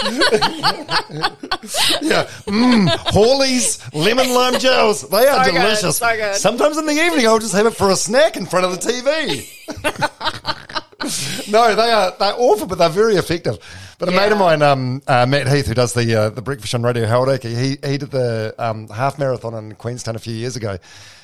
yeah, 2.03 2.27
mm, 2.46 2.87
Horleys 3.14 3.81
lemon 3.94 4.35
lime 4.35 4.59
gels. 4.59 5.09
They 5.09 5.27
are 5.27 5.44
So 5.44 5.53
good, 5.53 5.59
delicious. 5.59 5.96
so 5.96 6.14
good. 6.16 6.35
Sometimes 6.37 6.77
in 6.77 6.85
the 6.87 6.92
evening, 6.92 7.27
I'll 7.27 7.38
just 7.38 7.55
have 7.55 7.64
it 7.66 7.75
for 7.75 7.88
a 7.90 7.96
snack 7.96 8.37
in 8.37 8.44
front 8.44 8.66
of 8.66 8.73
the 8.73 8.79
TV. 8.92 9.46
no, 11.50 11.74
they 11.74 11.90
are 11.90 12.14
they're 12.18 12.34
awful, 12.36 12.66
but 12.66 12.78
they're 12.78 12.88
very 12.88 13.16
effective. 13.16 13.58
But 13.98 14.08
a 14.08 14.12
mate 14.12 14.32
of 14.32 14.38
mine, 14.38 14.62
um, 14.62 15.02
uh, 15.06 15.26
Matt 15.26 15.48
Heath, 15.48 15.66
who 15.66 15.74
does 15.74 15.94
the 15.94 16.14
uh, 16.14 16.30
the 16.30 16.42
breakfast 16.42 16.74
on 16.74 16.82
Radio 16.82 17.06
Hauraki, 17.06 17.54
he 17.54 17.68
he 17.86 17.98
did 17.98 18.10
the 18.10 18.54
um, 18.58 18.88
half 18.88 19.18
marathon 19.18 19.54
in 19.54 19.74
Queenstown 19.74 20.16
a 20.16 20.18
few 20.18 20.34
years 20.34 20.56
ago. 20.56 20.78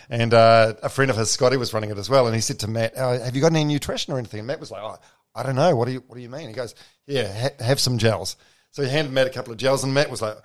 And 0.09 0.33
uh, 0.33 0.75
a 0.85 0.89
friend 0.89 1.11
of 1.11 1.17
his, 1.17 1.31
Scotty, 1.31 1.57
was 1.57 1.75
running 1.75 1.91
it 1.91 1.99
as 1.99 2.09
well. 2.09 2.27
And 2.27 2.35
he 2.35 2.41
said 2.41 2.61
to 2.61 2.69
Matt, 2.69 2.93
oh, 2.97 3.19
"Have 3.19 3.35
you 3.35 3.43
got 3.43 3.53
any 3.53 3.65
nutrition 3.65 4.13
or 4.15 4.19
anything?" 4.19 4.41
And 4.41 4.47
Matt 4.47 4.61
was 4.61 4.71
like, 4.71 4.83
oh, 4.83 4.97
"I 5.35 5.43
don't 5.43 5.57
know. 5.57 5.75
What 5.75 5.87
do 5.87 5.93
you 5.93 6.03
What 6.07 6.17
do 6.17 6.23
you 6.23 6.31
mean?" 6.31 6.49
He 6.49 6.55
goes, 6.55 6.75
"Yeah, 7.07 7.33
ha- 7.33 7.65
have 7.65 7.81
some 7.81 7.99
gels." 7.99 8.37
So 8.71 8.83
he 8.83 8.91
handed 8.91 9.13
Matt 9.13 9.27
a 9.27 9.31
couple 9.31 9.53
of 9.53 9.59
gels, 9.59 9.85
and 9.85 9.95
Matt 9.95 10.11
was 10.11 10.21
like, 10.21 10.37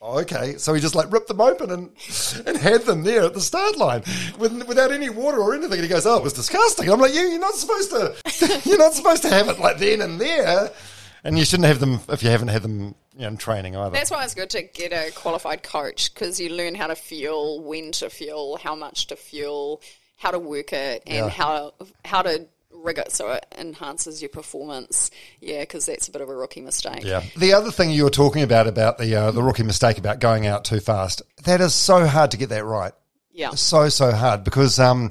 oh, 0.00 0.20
"Okay." 0.20 0.56
So 0.58 0.74
he 0.74 0.80
just 0.80 0.94
like 0.94 1.12
ripped 1.12 1.28
them 1.28 1.40
open 1.40 1.70
and 1.70 1.90
and 2.46 2.56
had 2.56 2.82
them 2.82 3.02
there 3.04 3.22
at 3.24 3.34
the 3.34 3.40
start 3.40 3.76
line 3.76 4.02
with, 4.38 4.66
without 4.66 4.92
any 4.92 5.10
water 5.10 5.38
or 5.38 5.54
anything. 5.54 5.74
And 5.78 5.82
he 5.82 5.88
goes, 5.88 6.06
"Oh, 6.06 6.16
it 6.16 6.22
was 6.22 6.32
disgusting." 6.32 6.88
I'm 6.90 7.00
like, 7.00 7.14
"You, 7.14 7.22
you're 7.22 7.38
not 7.40 7.54
supposed 7.54 7.90
to. 7.90 8.60
you're 8.68 8.78
not 8.78 8.94
supposed 8.94 9.22
to 9.22 9.28
have 9.28 9.48
it 9.48 9.58
like 9.58 9.78
then 9.78 10.00
and 10.00 10.20
there." 10.20 10.70
And 11.22 11.38
you 11.38 11.44
shouldn't 11.44 11.66
have 11.66 11.80
them 11.80 12.00
if 12.08 12.22
you 12.22 12.30
haven't 12.30 12.48
had 12.48 12.62
them 12.62 12.94
you 13.14 13.20
know, 13.22 13.28
in 13.28 13.36
training 13.36 13.76
either. 13.76 13.90
That's 13.94 14.10
why 14.10 14.24
it's 14.24 14.34
good 14.34 14.48
to 14.50 14.62
get 14.62 14.92
a 14.92 15.10
qualified 15.14 15.62
coach 15.62 16.14
because 16.14 16.40
you 16.40 16.48
learn 16.48 16.74
how 16.74 16.86
to 16.86 16.96
fuel, 16.96 17.60
when 17.62 17.92
to 17.92 18.08
fuel, 18.08 18.56
how 18.62 18.74
much 18.74 19.06
to 19.08 19.16
fuel, 19.16 19.82
how 20.16 20.30
to 20.30 20.38
work 20.38 20.72
it, 20.72 21.02
and 21.06 21.26
Yeah. 21.26 21.28
how 21.28 21.74
how 22.06 22.22
to 22.22 22.46
rig 22.82 22.98
it 22.98 23.12
so 23.12 23.32
it 23.32 23.46
enhances 23.58 24.20
your 24.22 24.28
performance. 24.28 25.10
Yeah, 25.40 25.60
because 25.60 25.86
that's 25.86 26.08
a 26.08 26.12
bit 26.12 26.22
of 26.22 26.28
a 26.28 26.34
rookie 26.34 26.60
mistake. 26.60 27.04
Yeah. 27.04 27.22
The 27.36 27.52
other 27.52 27.70
thing 27.70 27.90
you 27.90 28.04
were 28.04 28.10
talking 28.10 28.42
about 28.42 28.66
about 28.66 28.98
the 28.98 29.14
uh, 29.14 29.30
the 29.30 29.42
rookie 29.42 29.62
mistake 29.62 29.98
about 29.98 30.18
going 30.20 30.46
out 30.46 30.64
too 30.64 30.80
fast. 30.80 31.22
That 31.44 31.60
is 31.60 31.74
so 31.74 32.06
hard 32.06 32.30
to 32.32 32.36
get 32.36 32.48
that 32.50 32.64
right. 32.64 32.92
Yeah. 33.32 33.50
So 33.50 33.88
so 33.88 34.12
hard 34.12 34.44
because 34.44 34.78
um, 34.78 35.10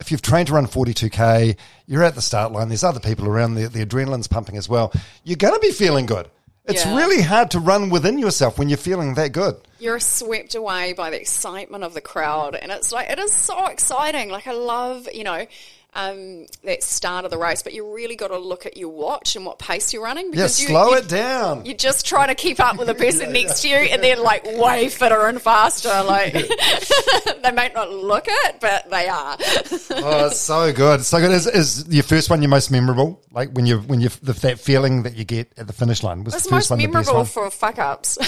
if 0.00 0.10
you've 0.10 0.22
trained 0.22 0.46
to 0.48 0.54
run 0.54 0.66
42k, 0.66 1.56
you're 1.86 2.02
at 2.04 2.14
the 2.14 2.22
start 2.22 2.52
line. 2.52 2.68
There's 2.68 2.84
other 2.84 3.00
people 3.00 3.26
around. 3.28 3.54
The, 3.54 3.68
the 3.68 3.84
adrenaline's 3.84 4.28
pumping 4.28 4.56
as 4.56 4.68
well. 4.68 4.92
You're 5.24 5.36
going 5.36 5.54
to 5.54 5.60
be 5.60 5.72
feeling 5.72 6.06
good. 6.06 6.28
It's 6.64 6.84
Yeah. 6.84 6.96
really 6.96 7.22
hard 7.22 7.50
to 7.52 7.60
run 7.60 7.88
within 7.88 8.18
yourself 8.18 8.58
when 8.58 8.68
you're 8.68 8.76
feeling 8.76 9.14
that 9.14 9.32
good. 9.32 9.56
You're 9.78 10.00
swept 10.00 10.54
away 10.54 10.92
by 10.92 11.08
the 11.10 11.18
excitement 11.18 11.82
of 11.82 11.94
the 11.94 12.02
crowd, 12.02 12.54
and 12.56 12.70
it's 12.70 12.92
like 12.92 13.08
it 13.08 13.18
is 13.18 13.32
so 13.32 13.66
exciting. 13.68 14.28
Like 14.28 14.46
I 14.46 14.52
love, 14.52 15.08
you 15.12 15.24
know. 15.24 15.46
Um, 15.94 16.46
that 16.64 16.82
start 16.84 17.24
of 17.24 17.30
the 17.32 17.38
race, 17.38 17.62
but 17.62 17.72
you 17.72 17.92
really 17.92 18.14
got 18.14 18.28
to 18.28 18.38
look 18.38 18.66
at 18.66 18.76
your 18.76 18.90
watch 18.90 19.34
and 19.36 19.44
what 19.46 19.58
pace 19.58 19.92
you're 19.92 20.02
running 20.02 20.26
Yeah, 20.26 20.30
because 20.32 20.60
you, 20.60 20.68
slow 20.68 20.90
you, 20.90 20.96
it 20.98 21.08
down. 21.08 21.64
You're 21.64 21.76
just 21.76 22.06
trying 22.06 22.28
to 22.28 22.34
keep 22.36 22.60
up 22.60 22.76
with 22.76 22.86
the 22.88 22.94
person 22.94 23.32
next 23.38 23.62
to 23.62 23.68
you, 23.68 23.76
and 23.76 24.02
they're 24.04 24.16
like 24.18 24.44
way 24.44 24.88
fitter 24.90 25.26
and 25.26 25.40
faster. 25.40 25.88
Like 26.04 26.32
they 27.42 27.52
might 27.52 27.72
not 27.74 27.90
look 27.90 28.26
it, 28.28 28.56
but 28.60 28.88
they 28.90 29.08
are. 29.08 29.36
oh, 29.40 30.26
it's 30.26 30.38
so 30.38 30.72
good. 30.74 31.00
It's 31.00 31.08
so 31.08 31.20
good. 31.20 31.30
Is, 31.32 31.46
is 31.46 31.88
your 31.88 32.02
first 32.04 32.28
one 32.30 32.42
your 32.42 32.50
most 32.50 32.70
memorable? 32.70 33.20
Like 33.32 33.52
when 33.52 33.64
you 33.66 33.78
when 33.80 34.00
you 34.00 34.10
the, 34.22 34.34
that 34.34 34.60
feeling 34.60 35.04
that 35.04 35.16
you 35.16 35.24
get 35.24 35.50
at 35.56 35.66
the 35.66 35.72
finish 35.72 36.02
line 36.02 36.22
was 36.22 36.34
It's 36.34 36.44
the 36.44 36.50
first 36.50 36.70
most 36.70 36.70
one 36.70 36.78
the 36.80 36.86
memorable 36.86 37.24
for 37.24 37.50
fuck 37.50 37.78
ups. 37.78 38.18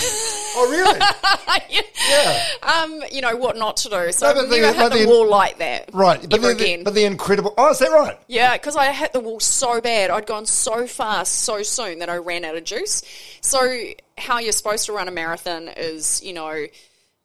oh, 0.57 0.71
really? 0.71 0.99
yeah. 2.09 2.45
Um, 2.63 3.03
you 3.13 3.21
know 3.21 3.37
what 3.37 3.57
not 3.57 3.77
to 3.79 3.89
do. 3.91 4.13
So 4.13 4.33
No, 4.33 4.41
I've 4.43 4.49
the- 4.49 4.57
never 4.61 4.73
but 4.79 4.93
hit 4.93 4.99
the 4.99 5.05
the- 5.05 5.11
wall 5.11 5.29
like 5.29 5.59
that. 5.59 5.91
Right, 5.93 6.21
but 6.29 6.41
the, 6.41 6.49
again. 6.49 6.85
but 6.85 6.95
the 6.95 7.05
incredible 7.05 7.50
Oh, 7.57 7.71
is 7.71 7.79
that 7.79 7.91
right? 7.91 8.19
Yeah, 8.29 8.55
because 8.57 8.77
I 8.77 8.93
hit 8.93 9.13
the 9.13 9.21
wall 9.21 9.41
so 9.41 9.81
bad. 9.81 10.11
I'd 10.11 10.27
gone 10.27 10.47
so 10.47 10.87
fast 10.87 11.33
so 11.43 11.63
soon 11.63 12.01
that 12.01 12.09
I 12.09 12.17
ran 12.17 12.45
out 12.45 12.57
of 12.57 12.65
juice. 12.65 13.03
So, 13.41 13.85
how 14.19 14.39
you're 14.39 14.53
supposed 14.53 14.87
to 14.87 14.93
run 14.93 15.09
a 15.09 15.11
marathon 15.11 15.69
is, 15.69 16.23
you 16.23 16.33
know, 16.33 16.67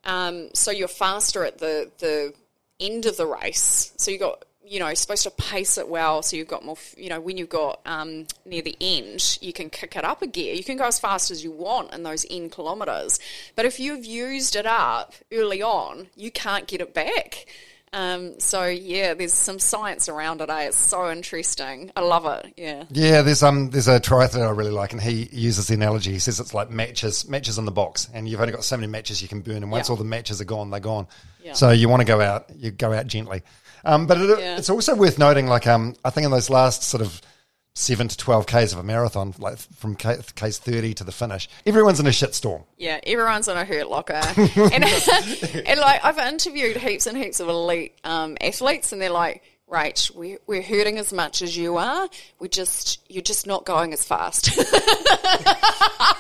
um, 0.05 0.49
so 0.53 0.71
you're 0.71 0.87
faster 0.87 1.43
at 1.43 1.57
the 1.57 1.91
the 1.99 2.33
end 2.79 3.05
of 3.05 3.17
the 3.17 3.25
race. 3.25 3.93
So 3.97 4.11
you 4.11 4.19
got, 4.19 4.45
you 4.63 4.79
know, 4.79 4.93
supposed 4.93 5.23
to 5.23 5.31
pace 5.31 5.77
it 5.77 5.87
well. 5.87 6.21
So 6.21 6.35
you've 6.35 6.47
got 6.47 6.63
more, 6.63 6.77
you 6.97 7.09
know, 7.09 7.19
when 7.19 7.37
you've 7.37 7.49
got 7.49 7.79
um, 7.85 8.27
near 8.45 8.61
the 8.61 8.77
end, 8.81 9.37
you 9.41 9.53
can 9.53 9.69
kick 9.69 9.95
it 9.95 10.03
up 10.03 10.21
a 10.21 10.27
gear. 10.27 10.53
You 10.53 10.63
can 10.63 10.77
go 10.77 10.85
as 10.85 10.99
fast 10.99 11.31
as 11.31 11.43
you 11.43 11.51
want 11.51 11.93
in 11.93 12.03
those 12.03 12.25
end 12.29 12.51
kilometres. 12.51 13.19
But 13.55 13.65
if 13.65 13.79
you've 13.79 14.05
used 14.05 14.55
it 14.55 14.65
up 14.65 15.13
early 15.31 15.61
on, 15.61 16.07
you 16.15 16.31
can't 16.31 16.67
get 16.67 16.81
it 16.81 16.93
back. 16.93 17.45
Um, 17.93 18.39
so 18.39 18.65
yeah, 18.65 19.13
there's 19.13 19.33
some 19.33 19.57
science 19.57 20.09
around 20.09 20.41
it. 20.41 20.49
Eh? 20.49 20.63
It's 20.67 20.77
so 20.77 21.09
interesting. 21.09 21.91
I 21.95 22.01
love 22.01 22.25
it. 22.25 22.53
Yeah. 22.57 22.83
Yeah, 22.89 23.21
there's 23.21 23.41
um 23.41 23.69
there's 23.69 23.87
a 23.87 23.99
triathlete 24.01 24.45
I 24.45 24.49
really 24.51 24.71
like, 24.71 24.91
and 24.91 25.01
he 25.01 25.29
uses 25.31 25.67
the 25.67 25.75
analogy. 25.75 26.11
He 26.11 26.19
says 26.19 26.39
it's 26.39 26.53
like 26.53 26.69
matches 26.69 27.27
matches 27.29 27.57
in 27.57 27.63
the 27.65 27.71
box, 27.71 28.09
and 28.13 28.27
you've 28.27 28.41
only 28.41 28.51
got 28.53 28.63
so 28.65 28.75
many 28.75 28.87
matches 28.87 29.21
you 29.21 29.27
can 29.29 29.39
burn, 29.41 29.57
and 29.63 29.71
once 29.71 29.87
Yeah. 29.87 29.93
all 29.93 29.97
the 29.97 30.03
matches 30.03 30.41
are 30.41 30.45
gone, 30.45 30.71
they're 30.71 30.79
gone. 30.81 31.07
Yeah. 31.41 31.53
So 31.53 31.69
you 31.71 31.87
want 31.87 32.01
to 32.01 32.05
go 32.05 32.19
out, 32.19 32.47
you 32.57 32.71
go 32.71 32.91
out 32.91 33.07
gently. 33.07 33.43
Um, 33.85 34.07
but 34.07 34.17
it, 34.19 34.39
Yeah. 34.39 34.57
it's 34.57 34.69
also 34.69 34.95
worth 34.95 35.17
noting, 35.17 35.47
like 35.47 35.65
um, 35.67 35.95
I 36.03 36.09
think 36.09 36.25
in 36.25 36.31
those 36.31 36.49
last 36.49 36.83
sort 36.83 37.01
of 37.01 37.21
seven 37.75 38.07
to 38.07 38.17
twelve 38.17 38.47
k's 38.47 38.73
of 38.73 38.79
a 38.79 38.83
marathon, 38.83 39.35
like 39.37 39.57
from 39.57 39.95
ca- 39.95 40.21
case 40.35 40.57
thirty 40.57 40.93
to 40.95 41.03
the 41.03 41.11
finish, 41.11 41.47
everyone's 41.65 41.99
in 41.99 42.07
a 42.07 42.11
shitstorm. 42.11 42.63
Yeah, 42.77 42.99
everyone's 43.05 43.47
in 43.47 43.57
a 43.57 43.65
hurt 43.65 43.89
locker, 43.89 44.13
and, 44.37 44.83
and 45.65 45.79
like 45.79 46.03
I've 46.03 46.17
interviewed 46.17 46.77
heaps 46.77 47.05
and 47.05 47.17
heaps 47.17 47.39
of 47.39 47.49
elite 47.49 47.97
um, 48.03 48.37
athletes, 48.41 48.91
and 48.91 49.01
they're 49.01 49.09
like, 49.09 49.43
right, 49.67 50.09
we're, 50.15 50.39
we're 50.47 50.63
hurting 50.63 50.97
as 50.97 51.13
much 51.13 51.41
as 51.41 51.55
you 51.55 51.77
are. 51.77 52.09
We 52.39 52.47
just 52.47 52.99
you're 53.11 53.21
just 53.21 53.45
not 53.45 53.65
going 53.65 53.93
as 53.93 54.03
fast." 54.03 54.49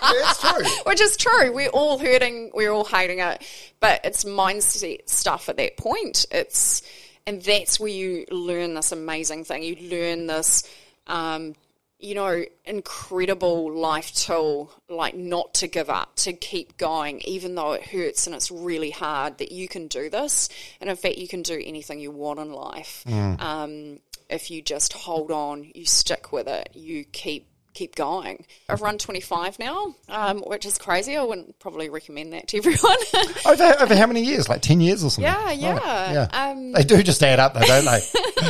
It's 0.07 0.39
true. 0.39 0.65
Which 0.85 1.01
is 1.01 1.17
true. 1.17 1.51
We're 1.51 1.69
all 1.69 1.97
hurting. 1.97 2.51
We're 2.53 2.71
all 2.71 2.85
hating 2.85 3.19
it, 3.19 3.43
but 3.79 4.01
it's 4.03 4.23
mindset 4.23 5.09
stuff 5.09 5.49
at 5.49 5.57
that 5.57 5.77
point. 5.77 6.25
It's 6.31 6.81
and 7.27 7.41
that's 7.41 7.79
where 7.79 7.89
you 7.89 8.25
learn 8.29 8.75
this 8.75 8.91
amazing 8.91 9.45
thing. 9.45 9.63
You 9.63 9.75
learn 9.89 10.27
this. 10.27 10.63
Um, 11.07 11.55
you 11.97 12.13
know, 12.13 12.43
incredible 12.65 13.71
life 13.71 14.13
tool, 14.13 14.71
like 14.89 15.15
not 15.15 15.53
to 15.55 15.67
give 15.67 15.89
up, 15.89 16.15
to 16.17 16.33
keep 16.33 16.77
going, 16.77 17.21
even 17.21 17.55
though 17.55 17.71
it 17.71 17.87
hurts 17.87 18.27
and 18.27 18.35
it's 18.35 18.51
really 18.51 18.91
hard, 18.91 19.37
that 19.37 19.51
you 19.51 19.67
can 19.67 19.87
do 19.87 20.09
this. 20.09 20.49
And 20.81 20.89
in 20.89 20.95
fact, 20.97 21.17
you 21.17 21.27
can 21.27 21.41
do 21.41 21.61
anything 21.65 21.99
you 21.99 22.11
want 22.11 22.39
in 22.39 22.51
life. 22.51 23.03
Um, 23.39 23.99
if 24.29 24.51
you 24.51 24.61
just 24.61 24.93
hold 24.93 25.31
on, 25.31 25.71
you 25.73 25.85
stick 25.85 26.31
with 26.31 26.47
it, 26.47 26.71
you 26.73 27.05
keep 27.05 27.47
keep 27.75 27.93
going. 27.95 28.45
I've 28.67 28.81
run 28.81 28.97
25 28.97 29.59
now, 29.59 29.93
um, 30.09 30.39
which 30.39 30.65
is 30.65 30.77
crazy. 30.77 31.15
I 31.15 31.23
wouldn't 31.23 31.59
probably 31.59 31.89
recommend 31.89 32.33
that 32.33 32.47
to 32.47 32.57
everyone. 32.57 32.97
over, 33.45 33.83
over 33.83 33.95
how 33.95 34.07
many 34.07 34.23
years? 34.23 34.49
Like 34.49 34.61
ten 34.61 34.81
years 34.81 35.03
or 35.03 35.11
something? 35.11 35.31
yeah, 35.31 35.51
yeah. 35.51 35.77
Right, 35.77 36.13
yeah. 36.13 36.27
Um, 36.49 36.71
they 36.71 36.83
do 36.83 37.03
just 37.03 37.21
add 37.21 37.39
up, 37.39 37.53
though, 37.53 37.61
don't 37.61 37.85
they? 37.85 38.01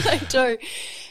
they 0.18 0.20
do. 0.30 0.58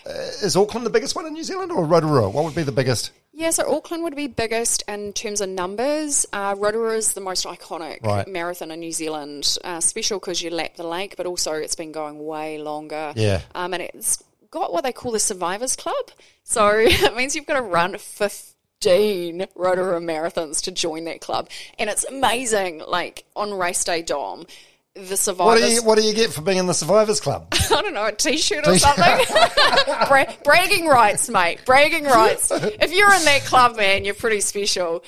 Is 0.06 0.54
Auckland 0.56 0.84
the 0.86 0.90
biggest 0.90 1.16
one 1.16 1.26
in 1.26 1.32
New 1.32 1.42
Zealand, 1.44 1.72
or 1.72 1.84
Rotorua? 1.84 2.28
What 2.28 2.44
would 2.44 2.54
be 2.54 2.62
the 2.62 2.72
biggest? 2.72 3.10
Yeah, 3.32 3.50
so 3.50 3.74
Auckland 3.74 4.04
would 4.04 4.14
be 4.14 4.26
biggest 4.28 4.84
in 4.86 5.12
terms 5.12 5.40
of 5.40 5.48
numbers. 5.48 6.24
Uh, 6.32 6.54
Rotorua 6.56 6.94
is 6.96 7.14
the 7.14 7.20
most 7.20 7.46
iconic 7.46 8.04
Right. 8.04 8.28
marathon 8.28 8.70
in 8.70 8.80
New 8.80 8.92
Zealand, 8.92 9.56
uh, 9.64 9.80
special 9.80 10.20
because 10.20 10.40
you 10.42 10.50
lap 10.50 10.76
the 10.76 10.86
lake, 10.86 11.16
but 11.16 11.26
also 11.26 11.54
it's 11.54 11.74
been 11.74 11.90
going 11.90 12.24
way 12.24 12.58
longer. 12.58 13.12
Yeah. 13.16 13.40
Um, 13.54 13.74
and 13.74 13.82
it's 13.82 14.22
got 14.54 14.72
what 14.72 14.84
they 14.84 14.92
call 14.92 15.12
the 15.12 15.18
Survivors 15.18 15.76
Club. 15.76 16.10
So 16.44 16.68
it 16.78 17.14
means 17.14 17.34
you've 17.34 17.44
got 17.46 17.54
to 17.54 17.62
run 17.62 17.98
15 17.98 19.46
Rotorua 19.54 20.00
marathons 20.00 20.62
to 20.62 20.70
join 20.70 21.04
that 21.04 21.20
club. 21.20 21.50
And 21.78 21.90
it's 21.90 22.04
amazing, 22.04 22.82
like 22.86 23.24
on 23.36 23.52
race 23.52 23.84
day, 23.84 24.00
Dom, 24.00 24.46
the 24.94 25.00
What 25.00 25.18
Survivors 25.18 25.60
do 25.62 25.74
you 25.74 25.82
What 25.82 25.98
do 25.98 26.04
you 26.04 26.14
get 26.14 26.32
for 26.32 26.40
being 26.40 26.58
in 26.58 26.66
the 26.66 26.72
Survivors 26.72 27.20
Club? 27.20 27.48
I 27.52 27.82
don't 27.82 27.94
know, 27.94 28.06
a 28.06 28.12
t-shirt 28.12 28.66
or 28.66 28.78
something. 28.78 29.04
Bra- 30.08 30.32
bragging 30.44 30.86
rights, 30.86 31.28
mate. 31.28 31.58
Bragging 31.66 32.04
rights. 32.04 32.52
If 32.52 32.92
you're 32.92 33.12
in 33.12 33.24
that 33.24 33.42
club, 33.44 33.76
man, 33.76 34.04
you're 34.04 34.14
pretty 34.14 34.40
special. 34.40 35.02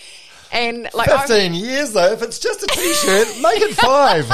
And 0.52 0.88
like, 0.92 1.08
I, 1.08 1.26
Fifteen 1.26 1.54
years 1.54 1.92
though. 1.92 2.12
If 2.12 2.22
it's 2.22 2.40
just 2.40 2.62
a 2.64 2.66
T-shirt, 2.66 3.28
make 3.40 3.62
it 3.62 3.74
five. 3.74 4.26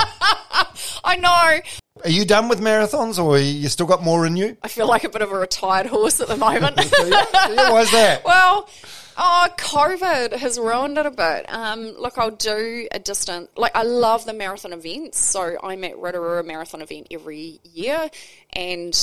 I 1.04 1.16
know, 1.16 1.60
Are 2.04 2.10
you 2.10 2.24
done 2.24 2.48
with 2.48 2.60
marathons, 2.60 3.22
or 3.22 3.38
you 3.38 3.68
still 3.68 3.86
got 3.86 4.02
more 4.02 4.26
in 4.26 4.36
you? 4.36 4.56
I 4.62 4.68
feel 4.68 4.86
like 4.86 5.04
a 5.04 5.08
bit 5.08 5.22
of 5.22 5.30
a 5.32 5.36
retired 5.38 5.86
horse 5.86 6.20
at 6.20 6.28
the 6.28 6.36
moment. 6.36 6.78
Yeah, 7.02 7.70
why's 7.72 7.90
that? 7.90 8.22
well, 8.24 8.68
oh, 9.16 9.48
COVID 9.58 10.32
has 10.34 10.58
ruined 10.58 10.96
it 10.98 11.06
a 11.06 11.10
bit. 11.10 11.44
Um, 11.52 11.94
look, 11.98 12.16
I'll 12.18 12.30
do 12.30 12.88
a 12.92 12.98
distant, 12.98 13.50
like, 13.58 13.72
I 13.74 13.82
love 13.82 14.24
the 14.24 14.32
marathon 14.32 14.72
events. 14.72 15.18
So 15.18 15.56
I'm 15.62 15.84
at 15.84 15.98
Rotorua 15.98 16.42
Marathon 16.44 16.82
event 16.82 17.08
every 17.10 17.60
year. 17.64 18.10
And 18.52 18.94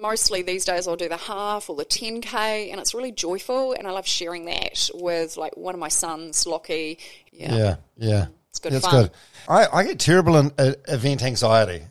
mostly 0.00 0.42
these 0.42 0.64
days 0.64 0.86
I'll 0.88 0.96
do 0.96 1.08
the 1.08 1.16
half 1.16 1.70
or 1.70 1.76
the 1.76 1.84
10K. 1.84 2.70
And 2.70 2.80
it's 2.80 2.94
really 2.94 3.12
joyful. 3.12 3.72
And 3.72 3.86
I 3.86 3.92
love 3.92 4.06
sharing 4.06 4.44
that 4.46 4.90
with, 4.94 5.36
like, 5.36 5.56
one 5.56 5.74
of 5.74 5.80
my 5.80 5.88
sons, 5.88 6.46
Lockie. 6.46 6.98
Yeah. 7.32 7.54
Yeah, 7.54 7.76
yeah, 7.96 8.26
It's 8.50 8.58
good 8.58 8.72
It's 8.74 8.84
fun. 8.86 9.04
good. 9.04 9.10
I, 9.48 9.66
I 9.72 9.84
get 9.84 9.98
terrible 9.98 10.36
in, 10.36 10.52
uh, 10.58 10.72
event 10.88 11.22
anxiety. 11.22 11.84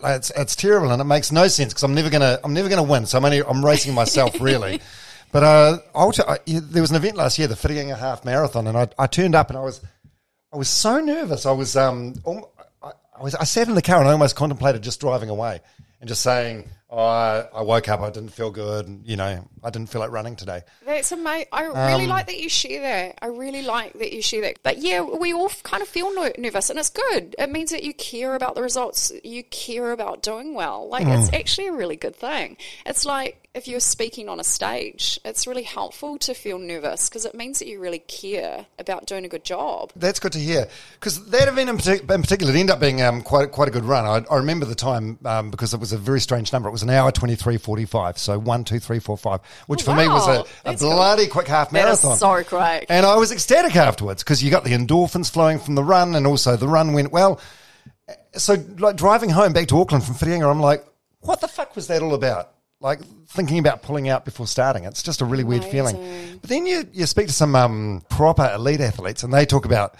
Like, 0.00 0.16
It's 0.16 0.30
it's 0.30 0.56
terrible, 0.56 0.90
and 0.90 1.00
it 1.00 1.04
makes 1.04 1.32
no 1.32 1.48
sense 1.48 1.72
because 1.72 1.82
I'm 1.82 1.94
never 1.94 2.10
gonna 2.10 2.38
I'm 2.44 2.54
never 2.54 2.68
gonna 2.68 2.82
win. 2.82 3.06
So 3.06 3.18
I'm 3.18 3.24
only 3.24 3.42
I'm 3.42 3.64
racing 3.64 3.94
myself 3.94 4.40
really. 4.40 4.80
But 5.32 5.42
uh, 5.44 5.78
I'll 5.94 6.12
t- 6.12 6.22
I, 6.28 6.36
there 6.46 6.82
was 6.82 6.90
an 6.90 6.96
event 6.96 7.16
last 7.16 7.38
year, 7.38 7.48
the 7.48 7.54
Whittingham 7.54 7.98
Half 7.98 8.22
Marathon, 8.26 8.66
and 8.66 8.76
I, 8.76 8.88
I 8.98 9.06
turned 9.06 9.34
up 9.34 9.48
and 9.48 9.58
I 9.58 9.62
was 9.62 9.80
I 10.52 10.58
was 10.58 10.68
so 10.68 11.00
nervous. 11.00 11.46
I 11.46 11.52
was 11.52 11.74
um 11.74 12.14
I, 12.82 12.90
I 13.18 13.22
was 13.22 13.34
I 13.34 13.44
sat 13.44 13.66
in 13.66 13.74
the 13.74 13.80
car 13.80 13.98
and 13.98 14.08
I 14.08 14.12
almost 14.12 14.36
contemplated 14.36 14.82
just 14.82 15.00
driving 15.00 15.30
away 15.30 15.60
and 16.00 16.08
just 16.08 16.20
saying, 16.20 16.68
I, 17.00 17.46
I 17.54 17.62
woke 17.62 17.88
up, 17.88 18.00
I 18.00 18.10
didn't 18.10 18.30
feel 18.30 18.50
good, 18.50 18.86
and 18.86 19.06
you 19.06 19.16
know 19.16 19.48
I 19.64 19.70
didn't 19.70 19.88
feel 19.90 20.00
like 20.00 20.10
running 20.10 20.36
today. 20.36 20.62
That's 20.84 21.10
amazing. 21.12 21.46
I 21.52 21.66
Um, 21.66 21.76
really 21.92 22.06
like 22.06 22.26
that 22.26 22.38
you 22.38 22.48
share 22.48 22.82
that. 22.82 23.18
I 23.22 23.26
really 23.28 23.62
like 23.62 23.94
that 23.94 24.12
you 24.12 24.20
share 24.20 24.42
that. 24.42 24.58
But 24.62 24.78
yeah, 24.78 25.00
we 25.00 25.32
all 25.32 25.50
kind 25.62 25.82
of 25.82 25.88
feel 25.88 26.12
ner- 26.14 26.34
nervous, 26.38 26.68
and 26.70 26.78
it's 26.78 26.90
good. 26.90 27.34
It 27.38 27.50
means 27.50 27.70
that 27.70 27.82
you 27.82 27.94
care 27.94 28.34
about 28.34 28.54
the 28.54 28.62
results. 28.62 29.10
You 29.24 29.42
care 29.44 29.92
about 29.92 30.22
doing 30.22 30.54
well. 30.54 30.88
Like 30.88 31.06
Mm. 31.06 31.18
it's 31.22 31.32
actually 31.34 31.68
a 31.68 31.72
really 31.72 31.96
good 31.96 32.14
thing. 32.16 32.56
It's 32.84 33.04
like 33.06 33.41
if 33.54 33.68
you're 33.68 33.80
speaking 33.80 34.30
on 34.30 34.40
a 34.40 34.44
stage, 34.44 35.20
it's 35.26 35.46
really 35.46 35.62
helpful 35.62 36.16
to 36.18 36.32
feel 36.32 36.58
nervous 36.58 37.08
because 37.10 37.26
it 37.26 37.34
means 37.34 37.58
that 37.58 37.68
you 37.68 37.78
really 37.80 37.98
care 37.98 38.64
about 38.78 39.04
doing 39.06 39.26
a 39.26 39.28
good 39.28 39.44
job. 39.44 39.92
That's 39.94 40.18
good 40.20 40.32
to 40.32 40.38
hear 40.38 40.68
because 40.94 41.26
that 41.26 41.48
event 41.48 41.68
in, 41.68 41.76
partic- 41.76 42.10
in 42.10 42.22
particular 42.22 42.52
it 42.54 42.58
ended 42.58 42.72
up 42.74 42.80
being 42.80 43.02
um, 43.02 43.20
quite 43.20 43.52
quite 43.52 43.68
a 43.68 43.70
good 43.70 43.84
run. 43.84 44.06
I, 44.06 44.24
I 44.32 44.38
remember 44.38 44.64
the 44.64 44.74
time 44.74 45.18
um, 45.26 45.50
because 45.50 45.74
it 45.74 45.80
was 45.80 45.92
a 45.92 45.98
very 45.98 46.18
strange 46.20 46.50
number. 46.52 46.68
It 46.68 46.72
was 46.72 46.82
an 46.82 46.88
hour 46.90 47.12
twenty 47.12 47.34
three 47.36 47.58
forty 47.58 47.84
five. 47.84 48.16
So 48.16 48.38
one 48.38 48.64
two 48.64 48.78
three 48.78 49.00
four 49.00 49.18
five, 49.18 49.40
which 49.66 49.82
Oh, 49.82 49.92
for 49.92 49.94
me 49.96 50.08
was 50.08 50.26
a, 50.28 50.44
a 50.64 50.74
bloody 50.76 51.26
quick 51.26 51.46
half 51.46 51.72
marathon. 51.72 52.16
so 52.16 52.42
great. 52.44 52.86
and 52.88 53.04
I 53.04 53.16
was 53.16 53.32
ecstatic 53.32 53.76
afterwards 53.76 54.22
because 54.24 54.42
you 54.42 54.50
got 54.50 54.64
the 54.64 54.70
endorphins 54.72 55.30
flowing 55.30 55.58
from 55.58 55.74
the 55.74 55.84
run, 55.84 56.14
and 56.14 56.26
also 56.26 56.56
the 56.56 56.68
run 56.68 56.94
went 56.94 57.12
well. 57.12 57.38
So 58.34 58.56
like 58.78 58.96
driving 58.96 59.28
home 59.28 59.52
back 59.52 59.68
to 59.68 59.78
Auckland 59.78 60.04
from 60.04 60.14
Whittingham, 60.14 60.48
I'm 60.48 60.60
like, 60.60 60.86
what 61.20 61.42
the 61.42 61.48
fuck 61.48 61.76
was 61.76 61.88
that 61.88 62.00
all 62.02 62.14
about? 62.14 62.48
Like 62.82 63.00
thinking 63.28 63.58
about 63.58 63.82
pulling 63.82 64.08
out 64.08 64.24
before 64.24 64.46
starting. 64.46 64.84
It's 64.84 65.02
just 65.02 65.20
a 65.20 65.24
really 65.24 65.44
weird 65.44 65.64
feeling. 65.64 65.96
But 66.40 66.50
then 66.50 66.66
you, 66.66 66.86
you 66.92 67.06
speak 67.06 67.28
to 67.28 67.32
some 67.32 67.54
um, 67.54 68.02
proper 68.10 68.50
elite 68.54 68.80
athletes 68.80 69.22
and 69.22 69.32
they 69.32 69.46
talk 69.46 69.64
about 69.64 69.94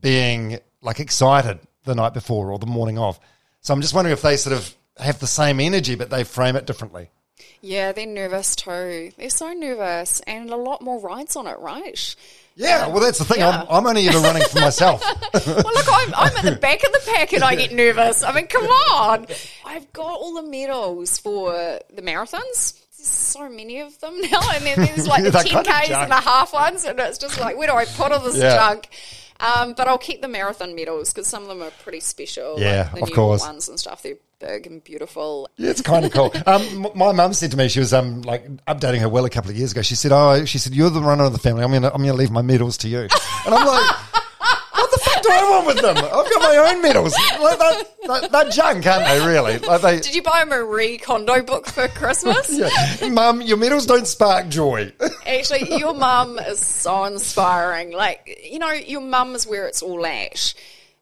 being 0.00 0.58
like 0.80 0.98
excited 0.98 1.60
the 1.84 1.94
night 1.94 2.14
before 2.14 2.50
or 2.50 2.58
the 2.58 2.66
morning 2.66 2.98
of. 2.98 3.20
So 3.60 3.74
I'm 3.74 3.82
just 3.82 3.94
wondering 3.94 4.14
if 4.14 4.22
they 4.22 4.36
sort 4.36 4.56
of 4.56 4.74
have 4.98 5.20
the 5.20 5.26
same 5.26 5.60
energy, 5.60 5.94
but 5.94 6.10
they 6.10 6.24
frame 6.24 6.56
it 6.56 6.66
differently. 6.66 7.10
Yeah, 7.60 7.92
they're 7.92 8.06
nervous 8.06 8.56
too. 8.56 9.12
They're 9.18 9.30
so 9.30 9.52
nervous, 9.52 10.20
and 10.26 10.50
a 10.50 10.56
lot 10.56 10.82
more 10.82 11.00
rides 11.00 11.36
on 11.36 11.46
it, 11.46 11.58
right? 11.58 12.16
Yeah, 12.58 12.86
um, 12.86 12.92
well, 12.92 13.02
that's 13.02 13.18
the 13.18 13.24
thing. 13.26 13.40
Yeah. 13.40 13.62
I'm, 13.62 13.66
I'm 13.68 13.86
only 13.86 14.08
ever 14.08 14.18
running 14.18 14.42
for 14.44 14.60
myself. 14.60 15.02
Well, 15.46 15.56
look, 15.74 15.86
I'm, 15.90 16.14
I'm 16.14 16.36
at 16.36 16.44
the 16.44 16.56
back 16.56 16.82
of 16.84 16.92
the 16.92 17.02
pack 17.12 17.32
and 17.34 17.44
I 17.44 17.54
get 17.54 17.72
nervous. 17.72 18.22
I 18.22 18.32
mean, 18.32 18.46
come 18.46 18.64
on. 18.64 19.26
I've 19.64 19.92
got 19.92 20.06
all 20.18 20.34
the 20.34 20.42
medals 20.48 21.18
for 21.18 21.52
the 21.94 22.02
marathons. 22.02 22.80
There's 22.96 23.08
so 23.08 23.48
many 23.50 23.80
of 23.80 23.98
them 24.00 24.18
now. 24.22 24.40
And 24.54 24.64
then 24.64 24.78
there's 24.78 25.06
like 25.06 25.22
the 25.24 25.30
That 25.30 25.46
kind 25.46 25.66
of 25.66 25.72
10Ks 25.72 25.90
and 26.02 26.10
the 26.10 26.16
half 26.16 26.52
ones. 26.54 26.84
And 26.84 26.98
it's 26.98 27.18
just 27.18 27.38
like, 27.38 27.56
where 27.58 27.68
do 27.68 27.74
I 27.74 27.84
put 27.84 28.10
all 28.12 28.20
this 28.20 28.36
Yeah. 28.38 28.54
junk? 28.56 28.88
Um, 29.40 29.74
but 29.76 29.86
I'll 29.88 29.98
keep 29.98 30.22
the 30.22 30.28
marathon 30.28 30.74
medals 30.74 31.12
because 31.12 31.26
some 31.26 31.42
of 31.42 31.48
them 31.48 31.62
are 31.62 31.70
pretty 31.82 32.00
special. 32.00 32.56
Yeah, 32.58 32.88
like 32.92 32.94
the 32.94 33.02
of 33.02 33.08
New 33.10 33.14
course. 33.14 33.40
ones 33.42 33.68
and 33.68 33.78
stuff. 33.78 34.02
They're 34.02 34.16
big 34.38 34.66
and 34.66 34.82
beautiful. 34.84 35.48
Yeah, 35.56 35.70
it's 35.70 35.80
kind 35.82 36.04
of 36.04 36.12
cool. 36.12 36.32
Um, 36.46 36.86
my 36.94 37.12
mum 37.12 37.32
said 37.32 37.50
to 37.50 37.56
me, 37.56 37.68
she 37.68 37.80
was 37.80 37.92
um 37.92 38.22
like 38.22 38.46
updating 38.66 39.00
her 39.00 39.08
will 39.08 39.24
a 39.24 39.30
couple 39.30 39.50
of 39.50 39.56
years 39.56 39.72
ago. 39.72 39.82
She 39.82 39.94
said, 39.94 40.12
"Oh, 40.12 40.44
she 40.44 40.58
said 40.58 40.74
you're 40.74 40.90
the 40.90 41.00
runner 41.00 41.24
of 41.24 41.32
the 41.32 41.38
family. 41.38 41.64
I'm 41.64 41.72
gonna 41.72 41.88
I'm 41.88 42.00
gonna 42.02 42.14
leave 42.14 42.30
my 42.30 42.42
medals 42.42 42.76
to 42.78 42.88
you." 42.88 43.00
And 43.00 43.10
I'm 43.54 43.66
like, 43.66 43.66
"What 43.66 43.96
the 43.96 44.04
fuck 44.12 44.35
do 45.26 45.32
I 45.32 45.50
want 45.50 45.66
with 45.66 45.80
them? 45.80 45.96
I've 45.96 46.30
got 46.30 46.40
my 46.42 46.72
own 46.72 46.82
medals. 46.82 47.14
Like 47.40 47.58
that, 47.58 47.86
that, 48.06 48.32
they're 48.32 48.50
junk, 48.50 48.86
aren't 48.86 49.06
they? 49.06 49.26
Really? 49.26 49.58
Like 49.58 49.82
they. 49.82 50.00
Did 50.00 50.14
you 50.14 50.22
buy 50.22 50.42
a 50.42 50.46
Marie 50.46 50.98
Kondo 50.98 51.42
book 51.42 51.66
for 51.66 51.88
Christmas? 51.88 52.46
Yeah. 52.56 53.08
Mum, 53.10 53.42
your 53.42 53.56
medals 53.58 53.86
don't 53.86 54.06
spark 54.06 54.48
joy. 54.48 54.92
Actually, 55.26 55.76
your 55.78 55.94
mum 55.94 56.38
is 56.38 56.58
so 56.58 57.04
inspiring. 57.04 57.92
Like, 57.92 58.40
you 58.50 58.58
know, 58.58 58.70
your 58.72 59.00
mum 59.02 59.34
is 59.34 59.46
where 59.46 59.66
it's 59.66 59.82
all 59.82 60.04
at. 60.06 60.54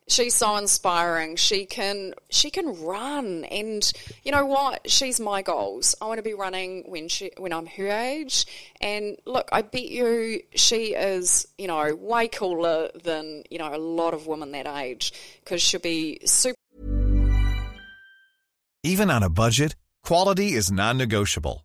She's 0.07 0.35
so 0.35 0.57
inspiring. 0.57 1.37
She 1.37 1.65
can 1.65 2.13
she 2.29 2.51
can 2.51 2.79
run, 2.83 3.45
and 3.45 3.91
you 4.23 4.33
know 4.33 4.45
what? 4.45 4.91
She's 4.91 5.19
my 5.19 5.41
goals. 5.41 5.95
I 6.01 6.07
want 6.07 6.19
to 6.19 6.23
be 6.23 6.35
running 6.35 6.85
when 6.87 7.09
she 7.09 7.31
when 7.39 7.55
I'm 7.55 7.65
her 7.67 7.89
age. 7.89 8.45
And 8.83 9.17
look, 9.25 9.49
I 9.51 9.63
bet 9.63 9.89
you 9.89 10.43
she 10.55 10.95
is 10.95 11.49
you 11.57 11.67
know 11.67 11.95
way 11.95 12.29
cooler 12.29 12.91
than 13.03 13.45
you 13.51 13.57
know 13.57 13.75
a 13.75 13.79
lot 13.79 14.13
of 14.13 14.27
women 14.27 14.53
that 14.53 14.67
age 14.67 15.15
because 15.43 15.63
she'll 15.63 15.81
be 15.81 16.21
super. 16.27 16.55
Even 18.83 19.11
on 19.11 19.23
a 19.23 19.31
budget, 19.31 19.75
quality 20.03 20.53
is 20.53 20.71
non-negotiable. 20.71 21.65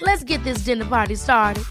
Let's 0.00 0.24
get 0.24 0.44
this 0.44 0.64
dinner 0.64 0.84
party 0.84 1.14
started. 1.14 1.64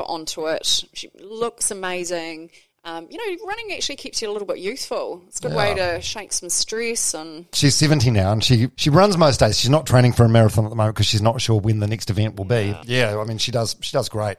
put 0.00 0.10
onto 0.10 0.46
it. 0.46 0.66
She 0.92 1.10
looks 1.20 1.70
amazing. 1.70 2.50
Um, 2.82 3.08
you 3.10 3.18
know, 3.18 3.46
running 3.46 3.72
actually 3.72 3.96
keeps 3.96 4.22
you 4.22 4.30
a 4.30 4.32
little 4.32 4.48
bit 4.48 4.58
youthful. 4.58 5.22
It's 5.26 5.38
a 5.40 5.42
good 5.42 5.54
way 5.54 5.74
to 5.74 6.00
shake 6.00 6.32
some 6.32 6.48
stress 6.48 7.12
and 7.12 7.44
She's 7.52 7.74
70 7.74 8.10
now 8.10 8.32
and 8.32 8.42
she, 8.42 8.70
she 8.76 8.88
runs 8.88 9.18
most 9.18 9.40
days. 9.40 9.60
She's 9.60 9.68
not 9.68 9.86
training 9.86 10.12
for 10.12 10.24
a 10.24 10.28
marathon 10.28 10.64
at 10.64 10.70
the 10.70 10.76
moment 10.76 10.96
because 10.96 11.06
she's 11.06 11.20
not 11.20 11.42
sure 11.42 11.60
when 11.60 11.80
the 11.80 11.86
next 11.86 12.08
event 12.08 12.36
will 12.36 12.46
be. 12.46 12.74
Yeah, 12.84 13.18
I 13.18 13.24
mean, 13.24 13.36
she 13.36 13.52
does 13.52 13.76
she 13.80 13.92
does 13.92 14.08
great. 14.08 14.38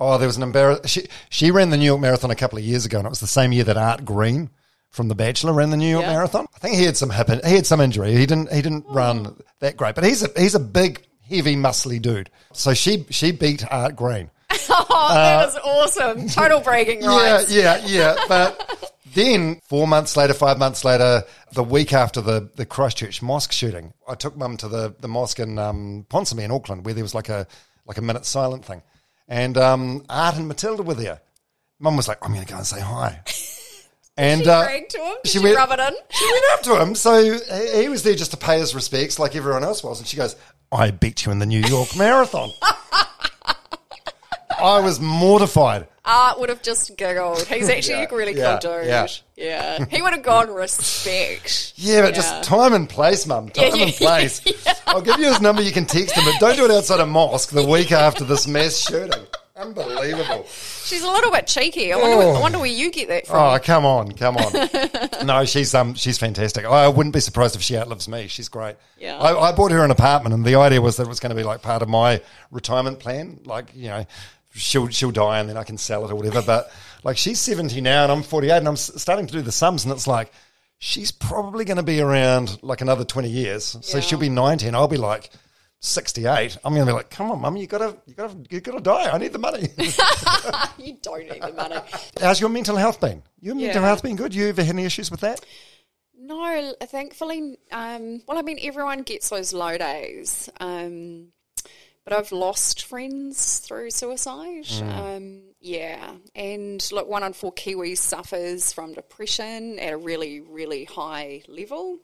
Oh, 0.00 0.16
there 0.16 0.26
was 0.26 0.38
an 0.38 0.42
embarrass. 0.42 0.88
She, 0.88 1.06
she 1.28 1.50
ran 1.50 1.70
the 1.70 1.76
New 1.76 1.84
York 1.84 2.00
Marathon 2.00 2.30
a 2.30 2.34
couple 2.34 2.58
of 2.58 2.64
years 2.64 2.86
ago 2.86 2.98
and 2.98 3.06
it 3.06 3.10
was 3.10 3.20
the 3.20 3.26
same 3.26 3.52
year 3.52 3.64
that 3.64 3.76
Art 3.76 4.04
Green 4.06 4.48
from 4.94 5.08
The 5.08 5.14
Bachelor 5.16 5.52
ran 5.52 5.70
the 5.70 5.76
New 5.76 5.88
York 5.90 6.04
Yeah. 6.04 6.12
Marathon. 6.12 6.46
I 6.54 6.58
think 6.60 6.76
he 6.76 6.84
had 6.84 6.96
some 6.96 7.10
hip, 7.10 7.28
he 7.44 7.54
had 7.56 7.66
some 7.66 7.80
injury. 7.80 8.12
He 8.14 8.26
didn't 8.26 8.52
he 8.52 8.62
didn't 8.62 8.86
run 8.88 9.36
that 9.58 9.76
great, 9.76 9.94
but 9.96 10.04
he's 10.04 10.22
a 10.22 10.28
he's 10.40 10.54
a 10.54 10.60
big, 10.60 11.04
heavy, 11.28 11.56
muscly 11.56 12.00
dude. 12.00 12.30
So 12.52 12.74
she 12.74 13.04
she 13.10 13.32
beat 13.32 13.64
Art 13.70 13.96
Green. 13.96 14.30
oh, 14.70 15.08
that 15.12 15.48
is 15.48 15.56
awesome! 15.56 16.28
Total 16.28 16.60
bragging 16.60 17.00
rights. 17.04 17.52
Yeah, 17.52 17.84
yeah, 17.84 18.14
yeah. 18.14 18.24
But 18.28 18.94
then 19.14 19.60
four 19.64 19.88
months 19.88 20.16
later, 20.16 20.32
five 20.32 20.58
months 20.58 20.84
later, 20.84 21.24
the 21.52 21.64
week 21.64 21.92
after 21.92 22.20
the, 22.20 22.50
the 22.54 22.64
Christchurch 22.66 23.20
mosque 23.20 23.52
shooting, 23.52 23.94
I 24.08 24.14
took 24.14 24.36
mum 24.36 24.56
to 24.58 24.68
the, 24.68 24.94
the 25.00 25.08
mosque 25.08 25.40
in 25.40 25.58
um, 25.58 26.06
Ponsonby 26.08 26.44
in 26.44 26.50
Auckland 26.50 26.84
where 26.84 26.94
there 26.94 27.04
was 27.04 27.14
like 27.14 27.28
a 27.28 27.46
like 27.86 27.98
a 27.98 28.02
minute 28.02 28.26
silent 28.26 28.64
thing. 28.64 28.82
And 29.26 29.56
um, 29.56 30.04
Art 30.08 30.36
and 30.36 30.46
Matilda 30.46 30.82
were 30.82 30.94
there. 30.94 31.20
Mum 31.80 31.96
was 31.96 32.06
like, 32.08 32.18
I'm 32.22 32.32
going 32.32 32.44
to 32.44 32.50
go 32.50 32.58
and 32.58 32.66
say 32.66 32.80
hi. 32.80 33.22
And 34.16 34.42
She 34.44 34.48
uh, 34.48 34.64
to 34.66 34.98
him. 34.98 35.14
Did 35.24 35.32
she 35.32 35.38
went- 35.40 35.56
rub 35.56 35.70
it 35.72 35.80
in? 35.80 35.94
she 36.10 36.24
went 36.32 36.44
up 36.52 36.62
to 36.62 36.80
him. 36.80 36.94
So 36.94 37.20
he- 37.38 37.82
he 37.82 37.88
was 37.88 38.02
there 38.04 38.14
just 38.14 38.30
to 38.30 38.36
pay 38.36 38.58
his 38.58 38.74
respects 38.74 39.18
like 39.18 39.34
everyone 39.34 39.64
else 39.64 39.82
was. 39.82 39.98
And 39.98 40.06
she 40.08 40.16
goes, 40.16 40.36
I 40.70 40.90
beat 40.92 41.26
you 41.26 41.32
in 41.32 41.38
the 41.40 41.46
New 41.46 41.60
York 41.60 41.96
Marathon. 41.96 42.50
I 44.56 44.80
was 44.80 45.00
mortified. 45.00 45.88
Art 46.06 46.38
would 46.38 46.48
have 46.50 46.62
just 46.62 46.96
giggled. 46.96 47.42
He's 47.46 47.68
actually 47.68 47.94
Yeah, 47.94 48.06
a 48.10 48.14
really 48.16 48.34
yeah, 48.36 48.58
cool 48.62 48.72
dude. 48.78 48.86
yeah. 48.86 49.06
Yeah. 49.36 49.84
He 49.90 50.00
would 50.02 50.12
have 50.12 50.22
gone 50.22 50.48
respect. 50.52 51.72
Yeah, 51.76 52.02
but 52.02 52.14
just 52.14 52.44
time 52.44 52.72
and 52.74 52.88
place, 52.88 53.26
mum. 53.26 53.48
Time 53.48 53.72
and 53.74 53.92
place. 53.94 54.40
I'll 54.86 55.00
give 55.00 55.18
you 55.18 55.26
his 55.26 55.40
number. 55.40 55.62
You 55.62 55.72
can 55.72 55.86
text 55.86 56.14
him, 56.14 56.24
but 56.24 56.38
don't 56.40 56.56
do 56.56 56.66
it 56.66 56.70
outside 56.70 57.00
a 57.00 57.06
mosque 57.06 57.50
the 57.50 57.64
week 57.66 57.90
after 57.90 58.22
this 58.22 58.46
mass 58.46 58.76
shooting. 58.78 59.24
Unbelievable. 59.56 60.44
She's 60.48 61.02
a 61.02 61.08
little 61.08 61.30
bit 61.30 61.46
cheeky. 61.46 61.92
I 61.92 61.96
wonder, 61.96 62.26
I 62.36 62.40
wonder 62.40 62.58
where 62.58 62.66
you 62.66 62.90
get 62.90 63.08
that 63.08 63.26
from. 63.26 63.36
Oh, 63.36 63.58
come 63.60 63.84
on, 63.86 64.10
come 64.12 64.36
on. 64.36 65.26
no, 65.26 65.44
she's 65.44 65.74
um, 65.74 65.94
she's 65.94 66.18
fantastic. 66.18 66.64
I 66.64 66.88
wouldn't 66.88 67.14
be 67.14 67.20
surprised 67.20 67.54
if 67.54 67.62
she 67.62 67.76
outlives 67.76 68.08
me. 68.08 68.26
She's 68.26 68.48
great. 68.48 68.74
Yeah. 68.98 69.16
I, 69.16 69.50
I 69.50 69.52
bought 69.52 69.70
her 69.70 69.84
an 69.84 69.92
apartment, 69.92 70.34
and 70.34 70.44
the 70.44 70.56
idea 70.56 70.82
was 70.82 70.96
that 70.96 71.04
it 71.04 71.08
was 71.08 71.20
going 71.20 71.30
to 71.30 71.36
be 71.36 71.44
like 71.44 71.62
part 71.62 71.82
of 71.82 71.88
my 71.88 72.20
retirement 72.50 72.98
plan. 72.98 73.38
Like, 73.44 73.70
you 73.76 73.88
know, 73.88 74.04
she'll 74.54 74.88
she'll 74.88 75.12
die, 75.12 75.38
and 75.38 75.48
then 75.48 75.56
I 75.56 75.62
can 75.62 75.78
sell 75.78 76.04
it 76.04 76.10
or 76.10 76.16
whatever. 76.16 76.42
But 76.42 76.72
like, 77.04 77.16
she's 77.16 77.38
seventy 77.38 77.80
now, 77.80 78.02
and 78.02 78.10
I'm 78.10 78.22
forty 78.24 78.50
eight, 78.50 78.58
and 78.58 78.66
I'm 78.68 78.76
starting 78.76 79.26
to 79.28 79.32
do 79.32 79.40
the 79.42 79.52
sums, 79.52 79.84
and 79.84 79.92
it's 79.92 80.06
like. 80.06 80.32
She's 80.80 81.12
probably 81.12 81.64
going 81.64 81.78
to 81.78 81.82
be 81.84 82.00
around 82.00 82.58
like 82.62 82.82
another 82.82 83.04
20 83.04 83.30
years. 83.30 83.76
So 83.80 83.96
Yeah. 83.96 84.00
she'll 84.02 84.18
be 84.18 84.28
90 84.28 84.66
and 84.66 84.76
I'll 84.76 84.88
be 84.88 84.98
like 84.98 85.30
68. 85.84 86.56
I'm 86.64 86.72
going 86.74 86.86
to 86.86 86.90
be 86.92 86.94
like, 86.96 87.10
come 87.10 87.30
on, 87.30 87.40
mum, 87.42 87.56
you 87.56 87.66
got 87.66 87.78
to, 87.78 87.96
you 88.06 88.14
got 88.14 88.30
to, 88.30 88.36
you 88.54 88.60
got 88.60 88.72
to 88.72 88.80
die. 88.80 89.10
I 89.10 89.18
need 89.18 89.32
the 89.32 89.38
money. 89.38 89.68
You 90.78 90.96
don't 91.00 91.28
need 91.30 91.40
the 91.42 91.52
money. 91.52 91.76
How's 92.20 92.40
your 92.40 92.50
mental 92.50 92.76
health 92.76 93.00
been? 93.00 93.22
Your 93.40 93.54
mental 93.54 93.82
Yeah. 93.82 93.86
health 93.88 94.02
been 94.02 94.16
good? 94.16 94.34
You 94.34 94.48
ever 94.48 94.62
had 94.62 94.74
any 94.74 94.84
issues 94.84 95.10
with 95.10 95.20
that? 95.20 95.40
No, 96.18 96.74
thankfully, 96.82 97.58
um, 97.70 98.22
well, 98.26 98.38
I 98.38 98.42
mean, 98.42 98.58
everyone 98.62 99.02
gets 99.02 99.28
those 99.28 99.52
low 99.52 99.76
days. 99.78 100.48
Um, 100.58 101.28
but 102.04 102.12
I've 102.14 102.32
lost 102.32 102.84
friends 102.84 103.58
through 103.60 103.90
suicide. 103.90 104.66
Um, 104.82 105.42
yeah. 105.60 106.12
And 106.34 106.86
look, 106.92 107.08
one 107.08 107.22
in 107.22 107.32
four 107.34 107.52
Kiwis 107.52 107.98
suffers 107.98 108.72
from 108.72 108.92
depression 108.94 109.78
at 109.78 109.92
a 109.92 109.96
really, 109.96 110.40
really 110.40 110.84
high 110.84 111.42
level. 111.48 111.98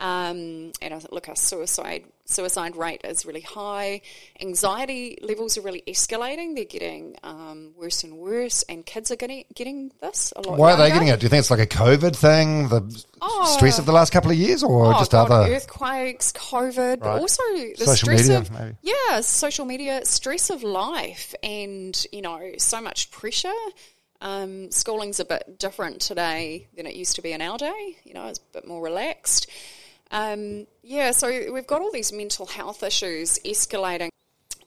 Um, 0.00 0.72
and 0.82 0.92
I 0.94 1.00
look, 1.10 1.28
our 1.28 1.36
suicide 1.36 2.04
suicide 2.26 2.76
rate 2.76 3.00
is 3.04 3.24
really 3.24 3.40
high. 3.40 4.02
Anxiety 4.40 5.16
levels 5.22 5.56
are 5.56 5.62
really 5.62 5.82
escalating. 5.86 6.54
They're 6.54 6.64
getting 6.64 7.16
um, 7.22 7.72
worse 7.76 8.04
and 8.04 8.18
worse, 8.18 8.62
and 8.64 8.84
kids 8.84 9.10
are 9.10 9.16
getting 9.16 9.44
getting 9.54 9.92
this 10.00 10.32
a 10.36 10.42
lot. 10.42 10.58
Why 10.58 10.72
are 10.72 10.76
they 10.76 10.90
getting 10.90 11.08
it? 11.08 11.20
Do 11.20 11.24
you 11.24 11.30
think 11.30 11.40
it's 11.40 11.50
like 11.50 11.60
a 11.60 11.66
COVID 11.66 12.14
thing, 12.14 12.68
the 12.68 12.82
stress 13.56 13.78
of 13.78 13.86
the 13.86 13.92
last 13.92 14.12
couple 14.12 14.30
of 14.30 14.36
years, 14.36 14.62
or 14.62 14.86
Oh, 14.94 14.98
just 14.98 15.12
God, 15.12 15.30
other? 15.30 15.52
earthquakes, 15.54 16.32
COVID, 16.32 17.00
but 17.00 17.20
also 17.20 17.42
the 17.54 17.74
Social 17.78 17.94
stress 17.96 18.22
media, 18.22 18.38
of 18.38 18.50
maybe. 18.50 18.76
yeah, 18.82 19.20
social 19.20 19.64
media, 19.64 20.04
stress 20.04 20.50
of 20.50 20.62
life, 20.62 21.34
and 21.42 22.06
you 22.12 22.22
know, 22.22 22.52
so 22.58 22.80
much 22.80 23.10
pressure. 23.10 23.52
Um, 24.20 24.70
schooling's 24.70 25.20
a 25.20 25.24
bit 25.26 25.58
different 25.58 26.00
today 26.00 26.68
than 26.76 26.86
it 26.86 26.96
used 26.96 27.16
to 27.16 27.22
be 27.22 27.32
in 27.32 27.42
our 27.42 27.58
day. 27.58 27.96
You 28.04 28.14
know, 28.14 28.26
it's 28.28 28.38
a 28.38 28.52
bit 28.54 28.66
more 28.66 28.82
relaxed. 28.82 29.46
Um, 30.10 30.66
yeah, 30.82 31.10
so 31.10 31.52
we've 31.52 31.66
got 31.66 31.80
all 31.80 31.90
these 31.90 32.12
mental 32.12 32.46
health 32.46 32.82
issues 32.82 33.38
escalating. 33.40 34.08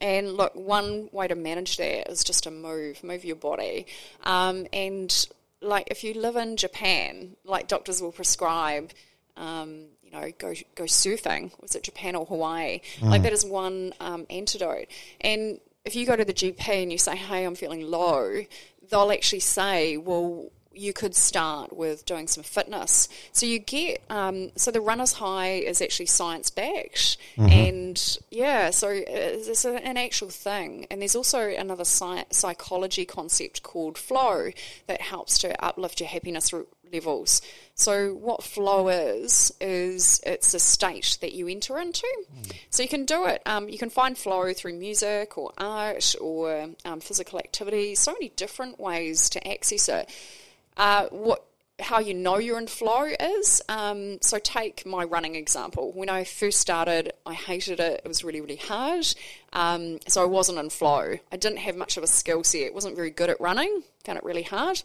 And 0.01 0.33
look, 0.33 0.55
one 0.55 1.09
way 1.11 1.27
to 1.27 1.35
manage 1.35 1.77
that 1.77 2.09
is 2.09 2.23
just 2.23 2.43
to 2.43 2.51
move, 2.51 3.03
move 3.03 3.25
your 3.25 3.35
body. 3.35 3.85
Um, 4.23 4.65
and 4.71 5.27
like 5.61 5.87
if 5.91 6.03
you 6.03 6.13
live 6.13 6.35
in 6.35 6.55
Japan, 6.55 7.35
like 7.43 7.67
doctors 7.67 8.01
will 8.01 8.11
prescribe, 8.13 8.91
um, 9.35 9.85
you 10.03 10.11
know, 10.11 10.31
go 10.37 10.53
go 10.75 10.85
surfing. 10.85 11.51
Was 11.61 11.75
it 11.75 11.83
Japan 11.83 12.15
or 12.15 12.25
Hawaii? 12.25 12.79
Like 13.01 13.23
that 13.23 13.33
is 13.33 13.45
one 13.45 13.93
um, 13.99 14.25
antidote. 14.29 14.87
And 15.21 15.59
if 15.85 15.95
you 15.95 16.05
go 16.05 16.15
to 16.15 16.25
the 16.25 16.33
GP 16.33 16.67
and 16.83 16.91
you 16.91 16.97
say, 16.97 17.15
"Hey, 17.15 17.45
I'm 17.45 17.55
feeling 17.55 17.81
low," 17.81 18.43
they'll 18.89 19.11
actually 19.11 19.41
say, 19.41 19.97
"Well." 19.97 20.49
You 20.79 20.93
could 20.93 21.13
start 21.13 21.75
with 21.75 22.05
doing 22.05 22.27
some 22.27 22.43
fitness. 22.43 23.09
So 23.33 23.45
you 23.45 23.59
get, 23.59 24.01
um, 24.09 24.51
so 24.55 24.71
the 24.71 24.79
runner's 24.79 25.13
high 25.13 25.55
is 25.55 25.81
actually 25.81 26.05
science 26.05 26.49
backed. 26.49 27.17
And 27.51 28.17
yeah, 28.31 28.69
so 28.69 28.87
it's 28.91 29.65
an 29.65 29.97
actual 29.97 30.29
thing. 30.29 30.87
And 30.89 31.01
there's 31.01 31.15
also 31.15 31.41
another 31.49 31.83
sci- 31.83 32.25
psychology 32.31 33.05
concept 33.05 33.61
called 33.61 33.97
flow 33.97 34.51
that 34.87 35.01
helps 35.01 35.37
to 35.39 35.63
uplift 35.63 35.99
your 35.99 36.09
happiness 36.09 36.53
levels. 36.93 37.41
So 37.75 38.13
what 38.13 38.41
flow 38.43 38.87
is 38.87 39.53
is 39.61 40.21
it's 40.25 40.53
a 40.53 40.59
state 40.59 41.17
that 41.21 41.33
you 41.33 41.47
enter 41.47 41.77
into. 41.77 42.07
So 42.69 42.83
you 42.83 42.89
can 42.89 43.05
do 43.05 43.25
it. 43.25 43.41
Um, 43.45 43.69
you 43.69 43.77
can 43.77 43.89
find 43.89 44.17
flow 44.17 44.53
through 44.53 44.73
music 44.73 45.37
or 45.37 45.51
art 45.57 46.15
or 46.19 46.69
um, 46.85 46.99
physical 46.99 47.37
activity. 47.39 47.95
So 47.95 48.13
many 48.13 48.29
different 48.35 48.79
ways 48.79 49.29
to 49.31 49.47
access 49.47 49.89
it. 49.89 50.09
Uh, 50.79 51.07
what 51.09 51.45
how 51.81 51.99
you 51.99 52.13
know 52.13 52.37
you're 52.37 52.57
in 52.57 52.67
flow 52.67 53.03
is 53.03 53.61
um, 53.69 54.17
so 54.21 54.39
take 54.39 54.85
my 54.85 55.03
running 55.03 55.35
example. 55.35 55.91
When 55.91 56.09
i 56.09 56.23
first 56.23 56.59
started 56.59 57.11
i 57.25 57.33
hated 57.33 57.79
it. 57.81 58.01
It 58.03 58.07
was 58.07 58.23
really 58.23 58.39
really 58.39 58.55
hard. 58.55 59.05
Um, 59.51 59.99
so 60.07 60.23
i 60.23 60.25
wasn't 60.25 60.57
in 60.57 60.69
flow. 60.69 61.17
I 61.31 61.37
didn't 61.37 61.59
have 61.59 61.75
much 61.75 61.97
of 61.97 62.03
a 62.03 62.07
skill 62.07 62.43
set. 62.45 62.61
It 62.61 62.73
wasn't 62.73 62.95
very 62.95 63.11
good 63.11 63.29
at 63.29 63.39
running. 63.41 63.83
Found 64.05 64.17
it 64.17 64.23
really 64.23 64.43
hard. 64.43 64.81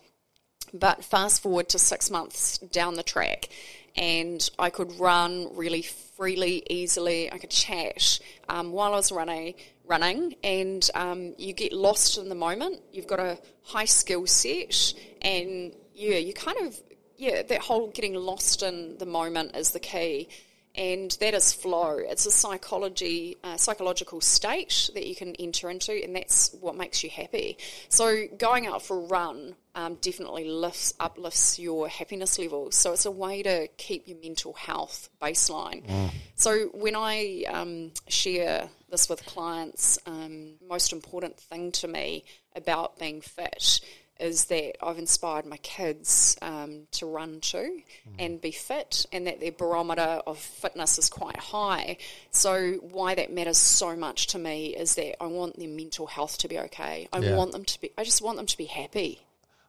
But 0.72 1.04
fast 1.04 1.42
forward 1.42 1.68
to 1.70 1.78
six 1.78 2.10
months 2.10 2.58
down 2.58 2.94
the 2.94 3.04
track 3.04 3.48
and 3.96 4.50
i 4.58 4.70
could 4.70 4.98
run 4.98 5.48
really 5.54 5.82
freely 5.82 6.64
easily. 6.68 7.32
I 7.32 7.38
could 7.38 7.50
chat 7.50 8.18
um, 8.48 8.72
while 8.72 8.92
i 8.94 8.96
was 8.96 9.12
running 9.12 9.54
running. 9.86 10.34
And 10.42 10.88
um, 10.94 11.34
you 11.38 11.52
get 11.52 11.72
lost 11.72 12.18
in 12.18 12.28
the 12.28 12.34
moment. 12.34 12.80
You've 12.92 13.06
got 13.06 13.20
a 13.20 13.38
high 13.62 13.84
skill 13.84 14.26
set 14.26 14.94
and 15.22 15.72
yeah, 15.94 16.16
you 16.16 16.34
kind 16.34 16.58
of 16.66 16.78
yeah, 17.16 17.42
that 17.42 17.60
whole 17.60 17.88
getting 17.88 18.14
lost 18.14 18.62
in 18.62 18.98
the 18.98 19.06
moment 19.06 19.54
is 19.56 19.70
the 19.70 19.80
key, 19.80 20.28
and 20.74 21.12
that 21.20 21.34
is 21.34 21.52
flow. 21.52 21.98
It's 21.98 22.26
a 22.26 22.32
psychology, 22.32 23.36
uh, 23.44 23.56
psychological 23.56 24.20
state 24.20 24.90
that 24.94 25.06
you 25.06 25.14
can 25.14 25.34
enter 25.36 25.70
into, 25.70 25.92
and 25.92 26.16
that's 26.16 26.52
what 26.60 26.76
makes 26.76 27.04
you 27.04 27.10
happy. 27.10 27.58
So 27.88 28.26
going 28.36 28.66
out 28.66 28.82
for 28.82 28.98
a 28.98 29.06
run 29.06 29.54
um, 29.76 29.94
definitely 30.00 30.48
lifts 30.48 30.94
uplifts 30.98 31.58
your 31.58 31.88
happiness 31.88 32.38
levels. 32.38 32.74
So 32.74 32.92
it's 32.92 33.06
a 33.06 33.10
way 33.10 33.42
to 33.44 33.68
keep 33.76 34.08
your 34.08 34.18
mental 34.20 34.52
health 34.52 35.08
baseline. 35.22 36.10
So 36.34 36.66
when 36.74 36.96
I 36.96 37.44
um, 37.48 37.92
share 38.08 38.68
this 38.90 39.08
with 39.08 39.24
clients, 39.26 39.98
um, 40.06 40.54
most 40.68 40.92
important 40.92 41.38
thing 41.38 41.72
to 41.72 41.88
me 41.88 42.24
about 42.56 42.98
being 42.98 43.20
fit 43.20 43.80
is 44.20 44.44
that 44.46 44.76
I've 44.84 44.98
inspired 44.98 45.44
my 45.44 45.56
kids 45.58 46.36
um, 46.40 46.86
to 46.92 47.06
run 47.06 47.40
too 47.40 47.82
and 48.18 48.40
be 48.40 48.52
fit, 48.52 49.06
and 49.12 49.26
that 49.26 49.40
their 49.40 49.52
barometer 49.52 50.20
of 50.26 50.38
fitness 50.38 50.98
is 50.98 51.08
quite 51.08 51.36
high. 51.36 51.96
So, 52.30 52.74
why 52.92 53.14
that 53.16 53.32
matters 53.32 53.58
so 53.58 53.96
much 53.96 54.28
to 54.28 54.38
me 54.38 54.66
is 54.76 54.94
that 54.94 55.22
I 55.22 55.26
want 55.26 55.58
their 55.58 55.68
mental 55.68 56.06
health 56.06 56.38
to 56.38 56.48
be 56.48 56.58
okay. 56.60 57.08
I 57.12 57.18
Yeah. 57.18 57.36
want 57.36 57.52
them 57.52 57.64
to 57.64 57.80
be, 57.80 57.90
I 57.98 58.04
just 58.04 58.22
want 58.22 58.36
them 58.36 58.46
to 58.46 58.56
be 58.56 58.66
happy. 58.66 59.20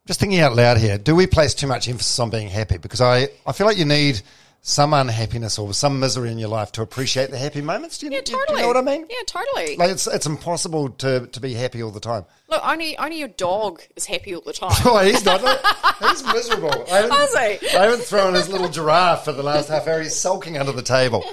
Just 0.06 0.20
thinking 0.20 0.40
out 0.40 0.56
loud 0.56 0.78
here, 0.78 1.00
do 1.00 1.16
we 1.16 1.26
place 1.26 1.56
too 1.56 1.66
much 1.66 1.90
emphasis 1.90 2.20
on 2.20 2.30
being 2.30 2.48
happy? 2.48 2.78
Because 2.78 3.02
I, 3.02 3.30
I 3.48 3.54
feel 3.54 3.66
like 3.66 3.78
you 3.78 3.86
need 3.86 4.22
some 4.68 4.96
unhappiness 4.96 5.60
or 5.60 5.72
some 5.76 6.00
misery 6.00 6.32
in 6.32 6.40
your 6.40 6.50
life 6.50 6.72
to 6.72 6.82
appreciate 6.82 7.30
the 7.30 7.38
happy 7.38 7.62
moments. 7.62 8.00
Do 8.00 8.08
you, 8.08 8.14
Yeah, 8.14 8.22
totally. 8.22 8.46
do 8.48 8.54
you 8.54 8.62
know 8.64 8.68
what 8.68 8.78
I 8.78 8.82
mean? 8.82 9.06
Yeah, 9.08 9.18
totally. 9.28 9.78
Like 9.78 9.92
it's 9.92 10.08
it's 10.08 10.26
impossible 10.26 10.90
to, 10.90 11.28
to 11.28 11.40
be 11.40 11.54
happy 11.54 11.84
all 11.84 11.92
the 11.92 12.00
time. 12.00 12.26
Look, 12.50 12.68
only 12.68 12.98
only 12.98 13.20
your 13.20 13.28
dog 13.28 13.84
is 13.96 14.08
happy 14.08 14.34
all 14.34 14.42
the 14.42 14.54
time. 14.54 14.72
Oh, 14.84 14.98
he's 15.06 15.24
not. 15.24 15.40
He's 16.00 16.24
miserable. 16.26 16.72
I 16.92 17.02
haven't, 17.02 17.62
he? 17.62 17.78
I 17.78 17.84
haven't 17.84 18.02
thrown 18.02 18.34
his 18.34 18.50
little 18.50 18.68
giraffe 18.70 19.24
for 19.26 19.34
the 19.34 19.44
last 19.44 19.70
half 19.70 19.88
hour. 19.88 20.02
He's 20.02 20.16
sulking 20.16 20.58
under 20.58 20.72
the 20.72 20.82
table. 20.82 21.24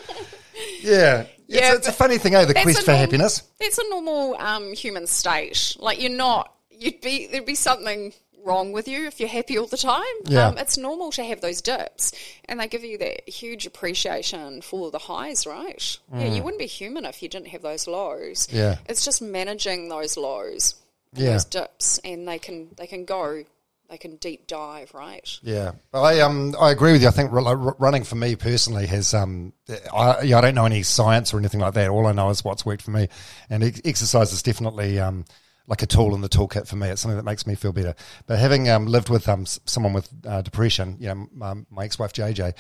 Yeah. 0.83 1.24
Yeah, 1.47 1.70
it's, 1.70 1.78
it's 1.78 1.89
a 1.89 1.93
funny 1.93 2.18
thing, 2.18 2.35
eh? 2.35 2.45
The 2.45 2.53
quest 2.53 2.83
for 2.85 2.93
happiness. 2.93 3.43
That's 3.59 3.78
a 3.78 3.89
normal 3.89 4.37
um, 4.41 4.74
human 4.74 5.07
state. 5.07 5.74
Like 5.78 6.03
you're 6.03 6.11
not, 6.11 6.53
you'd 6.70 7.01
be 7.01 7.28
there'd 7.28 7.47
be 7.47 7.55
something 7.55 8.12
wrong 8.45 8.72
with 8.72 8.88
you 8.88 9.07
if 9.07 9.20
you're 9.20 9.28
happy 9.28 9.59
all 9.59 9.66
the 9.66 9.76
time. 9.76 10.03
Yeah. 10.24 10.49
Um, 10.49 10.59
it's 10.59 10.76
normal 10.76 11.11
to 11.12 11.24
have 11.24 11.40
those 11.40 11.61
dips, 11.62 12.12
and 12.47 12.61
they 12.61 12.68
give 12.68 12.84
you 12.84 12.99
that 12.99 13.28
huge 13.28 13.66
appreciation 13.66 14.62
for 14.62 14.90
the 14.90 14.99
highs, 14.99 15.47
right? 15.47 15.99
Yeah, 16.12 16.26
you 16.34 16.43
wouldn't 16.43 16.59
be 16.61 16.66
human 16.66 17.05
if 17.05 17.22
you 17.22 17.28
didn't 17.28 17.49
have 17.49 17.62
those 17.62 17.86
lows. 17.86 18.47
Mm. 18.49 18.55
Yeah. 18.55 18.76
it's 18.88 19.05
just 19.05 19.22
managing 19.22 19.88
those 19.88 20.16
lows, 20.16 20.74
Yeah. 21.14 21.32
those 21.32 21.45
dips, 21.45 21.99
and 22.05 22.26
they 22.26 22.38
can 22.38 22.68
they 22.76 22.86
can 22.86 23.05
go, 23.05 23.45
they 23.90 23.99
can 23.99 24.16
deep 24.16 24.47
dive, 24.47 24.93
right? 24.95 25.28
Yeah, 25.43 25.72
I 25.93 26.20
um 26.20 26.55
I 26.61 26.70
agree 26.70 26.93
with 26.93 27.03
you. 27.03 27.09
I 27.09 27.12
think 27.12 27.30
running 27.32 28.05
for 28.05 28.16
me 28.16 28.36
personally 28.36 28.86
has 28.86 29.12
um 29.14 29.53
I 29.95 30.22
yeah, 30.22 30.38
I 30.38 30.40
don't 30.40 30.55
know 30.55 30.64
any 30.66 30.82
science 30.82 31.32
or 31.34 31.38
anything 31.38 31.61
like 31.61 31.74
that. 31.74 31.90
All 31.90 32.07
I 32.07 32.12
know 32.12 32.30
is 32.30 32.43
what's 32.45 32.64
worked 32.66 32.82
for 32.82 32.90
me, 32.90 33.09
and 33.51 33.62
ex- 33.62 33.80
exercise 33.84 34.32
is 34.32 34.43
definitely 34.43 34.99
um 34.99 35.24
like 35.67 35.83
a 35.83 35.87
tool 35.87 36.15
in 36.15 36.21
the 36.21 36.29
toolkit 36.29 36.67
for 36.67 36.77
me. 36.77 36.89
It's 36.89 37.01
something 37.01 37.17
that 37.17 37.25
makes 37.25 37.47
me 37.47 37.55
feel 37.55 37.73
better. 37.73 37.95
But 38.27 38.39
having 38.39 38.69
um 38.69 38.87
lived 38.87 39.09
with 39.09 39.29
um 39.29 39.47
someone 39.47 39.93
with 39.93 40.09
uh, 40.27 40.43
depression, 40.43 40.97
you 40.99 41.09
know, 41.09 41.27
my, 41.35 41.55
my 41.71 41.85
ex 41.85 41.99
wife 41.99 42.13
JJ, 42.13 42.55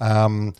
um 0.00 0.54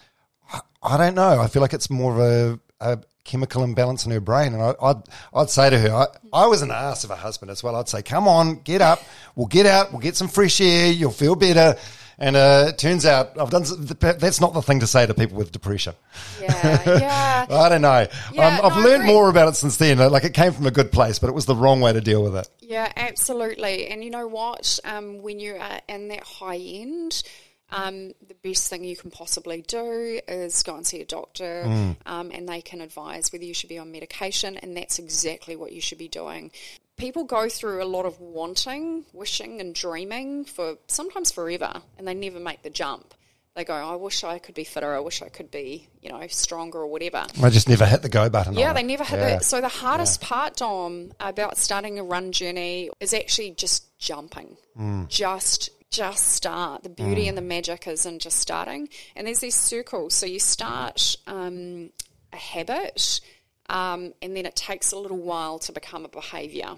I- 0.83 0.97
don't 0.99 1.15
know. 1.15 1.41
I 1.41 1.47
feel 1.47 1.63
like 1.63 1.73
it's 1.73 1.89
more 1.89 2.13
of 2.13 2.19
a, 2.21 2.61
a 2.81 2.99
chemical 3.25 3.65
imbalance 3.65 4.05
in 4.05 4.13
her 4.13 4.21
brain. 4.21 4.53
And 4.53 4.63
I, 4.63 4.75
I'd, 4.83 5.03
I'd 5.33 5.49
say 5.51 5.71
to 5.71 5.79
her, 5.79 5.91
I, 5.95 6.07
I 6.33 6.47
was 6.47 6.61
an 6.61 6.71
ass 6.71 7.05
of 7.05 7.11
a 7.11 7.17
husband 7.17 7.51
as 7.51 7.63
well. 7.63 7.75
I'd 7.77 7.89
say, 7.89 8.03
come 8.03 8.29
on, 8.29 8.57
get 8.57 8.83
up. 8.83 9.01
We'll 9.35 9.47
get 9.47 9.65
out. 9.65 9.93
We'll 9.93 10.03
get 10.03 10.15
some 10.17 10.29
fresh 10.29 10.61
air. 10.61 10.93
You'll 10.93 11.11
feel 11.11 11.35
better. 11.37 11.79
And 12.19 12.37
uh, 12.37 12.67
it 12.69 12.79
turns 12.79 13.07
out 13.07 13.39
I've 13.39 13.51
done. 13.51 13.65
That's 13.99 14.41
not 14.41 14.55
the 14.55 14.63
thing 14.63 14.81
to 14.81 14.87
say 14.87 15.07
to 15.07 15.15
people 15.15 15.37
with 15.37 15.53
depression. 15.53 15.95
Yeah, 16.41 16.83
yeah. 16.99 17.47
I 17.51 17.69
don't 17.69 17.83
know. 17.83 18.07
Yeah, 18.33 18.47
um, 18.47 18.61
I've 18.65 18.79
no, 18.79 18.89
learned 18.89 19.05
more 19.05 19.29
about 19.29 19.49
it 19.49 19.57
since 19.57 19.77
then. 19.77 19.99
Like 19.99 20.25
it 20.25 20.35
came 20.35 20.53
from 20.53 20.67
a 20.67 20.71
good 20.71 20.93
place, 20.93 21.19
but 21.19 21.29
it 21.29 21.35
was 21.35 21.47
the 21.47 21.57
wrong 21.57 21.81
way 21.81 21.93
to 21.93 22.01
deal 22.01 22.23
with 22.23 22.37
it. 22.37 22.49
Yeah, 22.61 22.93
absolutely. 22.97 23.89
And 23.89 24.05
you 24.05 24.11
know 24.11 24.29
what? 24.29 24.79
Um, 24.85 25.23
when 25.23 25.41
you 25.41 25.57
are 25.57 25.81
in 25.89 26.09
that 26.09 26.23
high 26.25 26.59
end, 26.59 27.23
um, 27.71 28.13
the 28.29 28.37
best 28.43 28.71
thing 28.71 28.85
you 28.85 28.97
can 28.97 29.11
possibly 29.11 29.63
do 29.63 30.21
is 30.29 30.63
go 30.63 30.77
and 30.77 30.87
see 30.87 31.01
a 31.01 31.05
doctor, 31.05 31.65
um, 32.07 32.31
and 32.33 32.49
they 32.49 32.61
can 32.61 32.81
advise 32.81 33.33
whether 33.33 33.45
you 33.45 33.55
should 33.55 33.69
be 33.69 33.79
on 33.79 33.91
medication, 33.91 34.57
and 34.59 34.77
that's 34.77 34.99
exactly 34.99 35.57
what 35.57 35.73
you 35.73 35.81
should 35.81 35.99
be 35.99 36.09
doing. 36.09 36.53
People 36.97 37.25
go 37.25 37.49
through 37.49 37.83
a 37.83 37.87
lot 37.87 38.07
of 38.07 38.21
wanting, 38.21 39.05
wishing, 39.13 39.61
and 39.61 39.75
dreaming 39.75 40.45
for 40.45 40.77
sometimes 40.87 41.33
forever, 41.33 41.83
and 41.99 42.07
they 42.07 42.15
never 42.15 42.39
make 42.39 42.63
the 42.63 42.71
jump. 42.71 43.15
They 43.57 43.65
go, 43.65 43.75
I 43.75 43.95
wish 43.95 44.25
I 44.25 44.39
could 44.41 44.55
be 44.57 44.65
fitter. 44.65 44.93
I 44.95 44.99
wish 44.99 45.23
I 45.23 45.29
could 45.29 45.51
be, 45.51 45.89
you 46.03 46.11
know, 46.11 46.27
stronger 46.29 46.79
or 46.81 46.89
whatever. 46.89 47.25
I 47.41 47.51
just 47.51 47.69
never 47.69 47.87
hit 47.87 48.03
the 48.03 48.09
go 48.09 48.29
button. 48.29 48.55
Yeah, 48.55 48.73
they 48.73 48.81
it. 48.81 48.87
never 48.87 49.05
hit 49.05 49.21
Yeah. 49.21 49.37
it. 49.37 49.45
So 49.45 49.61
the 49.61 49.69
hardest 49.69 50.21
part, 50.21 50.57
Dom, 50.57 51.13
about 51.21 51.57
starting 51.57 51.99
a 52.01 52.03
run 52.05 52.33
journey 52.33 52.91
is 52.99 53.15
actually 53.15 53.53
just 53.53 53.97
jumping. 53.99 54.57
Mm. 54.79 55.09
Just 55.09 55.71
just 55.91 56.33
start. 56.33 56.83
The 56.83 56.89
beauty 56.89 57.29
and 57.29 57.39
the 57.39 57.43
magic 57.43 57.87
is 57.87 58.05
in 58.05 58.19
just 58.19 58.39
starting. 58.41 58.89
And 59.15 59.29
there's 59.29 59.39
these 59.39 59.55
circles. 59.55 60.13
So 60.15 60.27
you 60.27 60.41
start 60.41 61.17
um, 61.29 61.91
a 62.33 62.37
habit, 62.37 63.21
um, 63.69 64.13
and 64.23 64.37
then 64.37 64.47
it 64.47 64.57
takes 64.57 64.93
a 64.93 64.97
little 64.99 65.19
while 65.19 65.59
to 65.61 65.73
become 65.73 66.05
a 66.05 66.09
behaviour. 66.09 66.77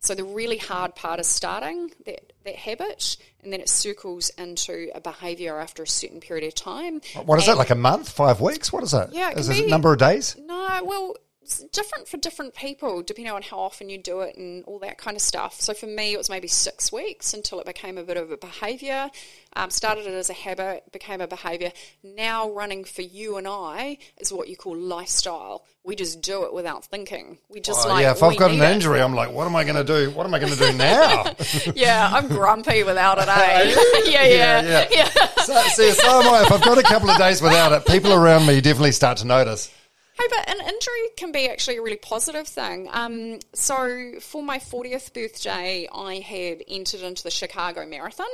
So 0.00 0.14
the 0.14 0.24
really 0.24 0.58
hard 0.58 0.94
part 0.94 1.18
is 1.18 1.26
starting 1.26 1.90
that, 2.06 2.32
that 2.44 2.54
habit, 2.54 3.16
and 3.42 3.52
then 3.52 3.60
it 3.60 3.68
circles 3.68 4.30
into 4.30 4.90
a 4.94 5.00
behaviour 5.00 5.58
after 5.58 5.82
a 5.82 5.88
certain 5.88 6.20
period 6.20 6.46
of 6.46 6.54
time. 6.54 7.00
What 7.24 7.40
is 7.40 7.46
that? 7.46 7.56
Like 7.56 7.70
a 7.70 7.74
month, 7.74 8.08
five 8.08 8.40
weeks? 8.40 8.72
What 8.72 8.84
is 8.84 8.92
that? 8.92 9.12
Yeah, 9.12 9.30
it 9.30 9.38
is 9.38 9.48
it 9.48 9.66
a 9.66 9.68
number 9.68 9.92
of 9.92 9.98
days? 9.98 10.36
No, 10.38 10.80
well, 10.84 11.14
it's 11.42 11.60
different 11.72 12.08
for 12.08 12.16
different 12.18 12.54
people, 12.54 13.02
depending 13.02 13.32
on 13.32 13.42
how 13.42 13.58
often 13.58 13.88
you 13.88 13.96
do 13.96 14.20
it 14.20 14.36
and 14.36 14.64
all 14.64 14.78
that 14.80 14.98
kind 14.98 15.16
of 15.16 15.22
stuff. 15.22 15.60
So 15.60 15.72
for 15.72 15.86
me, 15.86 16.12
it 16.12 16.18
was 16.18 16.28
maybe 16.28 16.48
six 16.48 16.92
weeks 16.92 17.32
until 17.32 17.58
it 17.60 17.66
became 17.66 17.96
a 17.96 18.02
bit 18.02 18.16
of 18.16 18.30
a 18.30 18.36
behaviour. 18.36 19.08
Um, 19.54 19.70
started 19.70 20.06
it 20.06 20.12
as 20.12 20.28
a 20.28 20.34
habit, 20.34 20.92
became 20.92 21.20
a 21.20 21.26
behaviour. 21.26 21.72
Now 22.02 22.50
running 22.50 22.84
for 22.84 23.02
you 23.02 23.36
and 23.38 23.46
I 23.48 23.98
is 24.18 24.32
what 24.32 24.48
you 24.48 24.56
call 24.56 24.76
lifestyle. 24.76 25.64
We 25.84 25.96
just 25.96 26.20
do 26.20 26.44
it 26.44 26.52
without 26.52 26.84
thinking. 26.84 27.38
We 27.48 27.60
just 27.60 27.86
Oh, 27.86 27.90
like 27.90 28.02
yeah, 28.02 28.10
if 28.10 28.22
I've 28.22 28.36
got 28.36 28.50
an 28.50 28.58
need 28.58 28.64
it. 28.64 28.72
injury, 28.72 29.00
I'm 29.00 29.14
like, 29.14 29.32
what 29.32 29.46
am 29.46 29.56
I 29.56 29.64
going 29.64 29.76
to 29.76 29.84
do? 29.84 30.10
What 30.10 30.26
am 30.26 30.34
I 30.34 30.38
going 30.38 30.52
to 30.52 30.58
do 30.58 30.72
now? 30.76 31.32
yeah, 31.74 32.10
I'm 32.12 32.28
grumpy 32.28 32.82
without 32.82 33.16
it. 33.18 33.28
Eh? 33.28 34.02
yeah, 34.10 34.24
yeah, 34.24 34.86
yeah. 34.90 35.08
so, 35.44 35.60
see, 35.68 35.92
so 35.92 36.20
am 36.20 36.28
I. 36.28 36.42
If 36.42 36.52
I've 36.52 36.62
got 36.62 36.76
a 36.76 36.82
couple 36.82 37.08
of 37.08 37.16
days 37.16 37.40
without 37.40 37.72
it, 37.72 37.86
people 37.86 38.12
around 38.12 38.44
me 38.46 38.60
definitely 38.60 38.92
start 38.92 39.18
to 39.18 39.24
notice. 39.24 39.72
Hey, 40.18 40.26
but 40.30 40.50
an 40.50 40.66
injury 40.66 41.10
can 41.16 41.30
be 41.30 41.48
actually 41.48 41.76
a 41.76 41.82
really 41.82 41.96
positive 41.96 42.48
thing. 42.48 42.88
Um, 42.90 43.38
so 43.54 44.14
for 44.20 44.42
my 44.42 44.58
40th 44.58 45.12
birthday, 45.14 45.88
I 45.92 46.16
had 46.16 46.64
entered 46.66 47.02
into 47.02 47.22
the 47.22 47.30
Chicago 47.30 47.86
Marathon. 47.86 48.26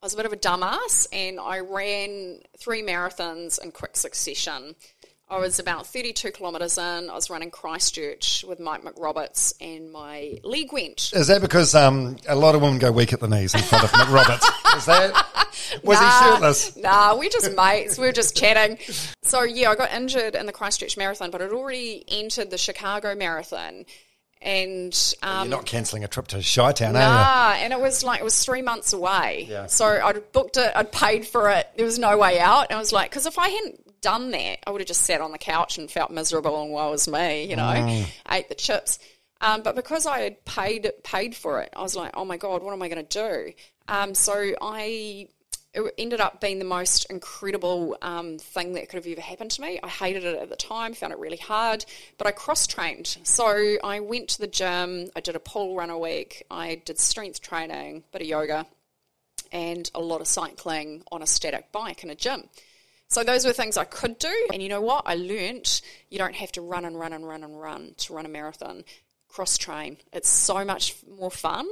I 0.00 0.06
was 0.06 0.14
a 0.14 0.16
bit 0.16 0.26
of 0.26 0.32
a 0.32 0.36
dumbass 0.36 1.08
and 1.12 1.40
I 1.40 1.58
ran 1.58 2.42
three 2.56 2.82
marathons 2.82 3.60
in 3.60 3.72
quick 3.72 3.96
succession. 3.96 4.76
I 5.30 5.38
was 5.38 5.58
about 5.58 5.86
32 5.86 6.30
kilometres 6.30 6.78
in. 6.78 7.10
I 7.10 7.14
was 7.14 7.28
running 7.28 7.50
Christchurch 7.50 8.44
with 8.48 8.58
Mike 8.60 8.82
McRoberts 8.82 9.52
and 9.60 9.92
my 9.92 10.38
leg 10.42 10.72
went. 10.72 11.10
Is 11.12 11.26
that 11.26 11.42
because 11.42 11.74
um, 11.74 12.16
a 12.26 12.34
lot 12.34 12.54
of 12.54 12.62
women 12.62 12.78
go 12.78 12.90
weak 12.90 13.12
at 13.12 13.20
the 13.20 13.28
knees 13.28 13.54
in 13.54 13.60
front 13.60 13.84
of 13.84 13.90
McRoberts? 13.90 14.76
Is 14.78 14.86
that? 14.86 15.12
Was 15.84 15.98
he 15.98 16.06
shirtless? 16.24 16.76
Nah, 16.76 17.14
we're 17.16 17.28
just 17.28 17.54
mates. 17.54 17.98
We 17.98 18.06
were 18.06 18.12
just 18.12 18.36
chatting. 18.36 18.78
So 19.22 19.42
yeah, 19.42 19.70
I 19.70 19.74
got 19.74 19.92
injured 19.92 20.34
in 20.34 20.46
the 20.46 20.52
Christchurch 20.52 20.96
Marathon, 20.96 21.30
but 21.30 21.42
I'd 21.42 21.52
already 21.52 22.04
entered 22.08 22.50
the 22.50 22.56
Chicago 22.58 23.14
Marathon. 23.14 23.84
and 24.40 25.14
um, 25.22 25.48
You're 25.50 25.58
not 25.58 25.66
cancelling 25.66 26.04
a 26.04 26.08
trip 26.08 26.28
to 26.28 26.36
Chi 26.36 26.72
Town, 26.72 26.96
are 26.96 27.00
Nah, 27.00 27.52
and 27.58 27.74
it 27.74 27.80
was 27.80 28.02
like 28.02 28.20
it 28.20 28.24
was 28.24 28.42
three 28.42 28.62
months 28.62 28.94
away. 28.94 29.46
Yeah. 29.50 29.66
So 29.66 29.84
I'd 29.84 30.32
booked 30.32 30.56
it, 30.56 30.72
I'd 30.74 30.90
paid 30.90 31.26
for 31.26 31.50
it. 31.50 31.68
There 31.76 31.84
was 31.84 31.98
no 31.98 32.16
way 32.16 32.38
out. 32.40 32.68
And 32.70 32.76
I 32.76 32.78
was 32.78 32.92
like, 32.94 33.10
because 33.10 33.26
if 33.26 33.38
I 33.38 33.48
hadn't 33.50 33.84
done 34.00 34.30
that, 34.32 34.58
I 34.66 34.70
would 34.70 34.80
have 34.80 34.88
just 34.88 35.02
sat 35.02 35.20
on 35.20 35.32
the 35.32 35.38
couch 35.38 35.78
and 35.78 35.90
felt 35.90 36.10
miserable 36.10 36.62
and 36.62 36.70
woe 36.72 36.92
is 36.92 37.08
me, 37.08 37.44
you 37.44 37.56
know, 37.56 37.62
Mm. 37.62 38.06
ate 38.30 38.48
the 38.48 38.54
chips. 38.54 38.98
Um, 39.40 39.62
but 39.62 39.76
because 39.76 40.06
I 40.06 40.20
had 40.20 40.44
paid 40.44 40.90
paid 41.04 41.36
for 41.36 41.60
it, 41.62 41.70
I 41.76 41.82
was 41.82 41.94
like, 41.94 42.10
oh 42.14 42.24
my 42.24 42.36
god, 42.36 42.62
what 42.62 42.72
am 42.72 42.82
I 42.82 42.88
going 42.88 43.06
to 43.06 43.20
do? 43.20 43.52
Um, 43.86 44.14
so 44.14 44.52
I 44.60 45.28
it 45.74 45.94
ended 45.98 46.20
up 46.20 46.40
being 46.40 46.58
the 46.58 46.64
most 46.64 47.04
incredible 47.10 47.96
um, 48.00 48.38
thing 48.38 48.72
that 48.72 48.88
could 48.88 48.96
have 49.04 49.06
ever 49.06 49.20
happened 49.20 49.50
to 49.52 49.60
me. 49.60 49.78
I 49.82 49.88
hated 49.88 50.24
it 50.24 50.38
at 50.40 50.48
the 50.48 50.56
time, 50.56 50.94
found 50.94 51.12
it 51.12 51.18
really 51.18 51.36
hard, 51.36 51.84
but 52.16 52.26
I 52.26 52.30
cross 52.30 52.66
trained. 52.66 53.18
So 53.22 53.76
I 53.84 54.00
went 54.00 54.30
to 54.30 54.40
the 54.40 54.46
gym, 54.46 55.10
I 55.14 55.20
did 55.20 55.36
a 55.36 55.40
pole 55.40 55.76
run 55.76 55.90
a 55.90 55.98
week, 55.98 56.44
I 56.50 56.76
did 56.86 56.98
strength 56.98 57.42
training, 57.42 58.02
bit 58.12 58.22
of 58.22 58.26
yoga, 58.26 58.66
and 59.52 59.90
a 59.94 60.00
lot 60.00 60.20
of 60.20 60.26
cycling 60.26 61.04
on 61.12 61.22
a 61.22 61.26
static 61.26 61.70
bike 61.70 62.02
in 62.02 62.10
a 62.10 62.14
gym. 62.14 62.48
So 63.08 63.24
those 63.24 63.46
were 63.46 63.52
things 63.52 63.76
I 63.76 63.84
could 63.84 64.18
do. 64.18 64.48
And 64.52 64.62
you 64.62 64.68
know 64.68 64.82
what? 64.82 65.04
I 65.06 65.14
learnt 65.14 65.80
you 66.10 66.18
don't 66.18 66.34
have 66.34 66.52
to 66.52 66.60
run 66.60 66.84
and 66.84 66.98
run 66.98 67.12
and 67.12 67.26
run 67.26 67.42
and 67.42 67.58
run 67.58 67.94
to 67.98 68.12
run 68.12 68.26
a 68.26 68.28
marathon. 68.28 68.84
Cross 69.28 69.58
train. 69.58 69.96
It's 70.12 70.28
so 70.28 70.64
much 70.64 70.94
more 71.18 71.30
fun. 71.30 71.66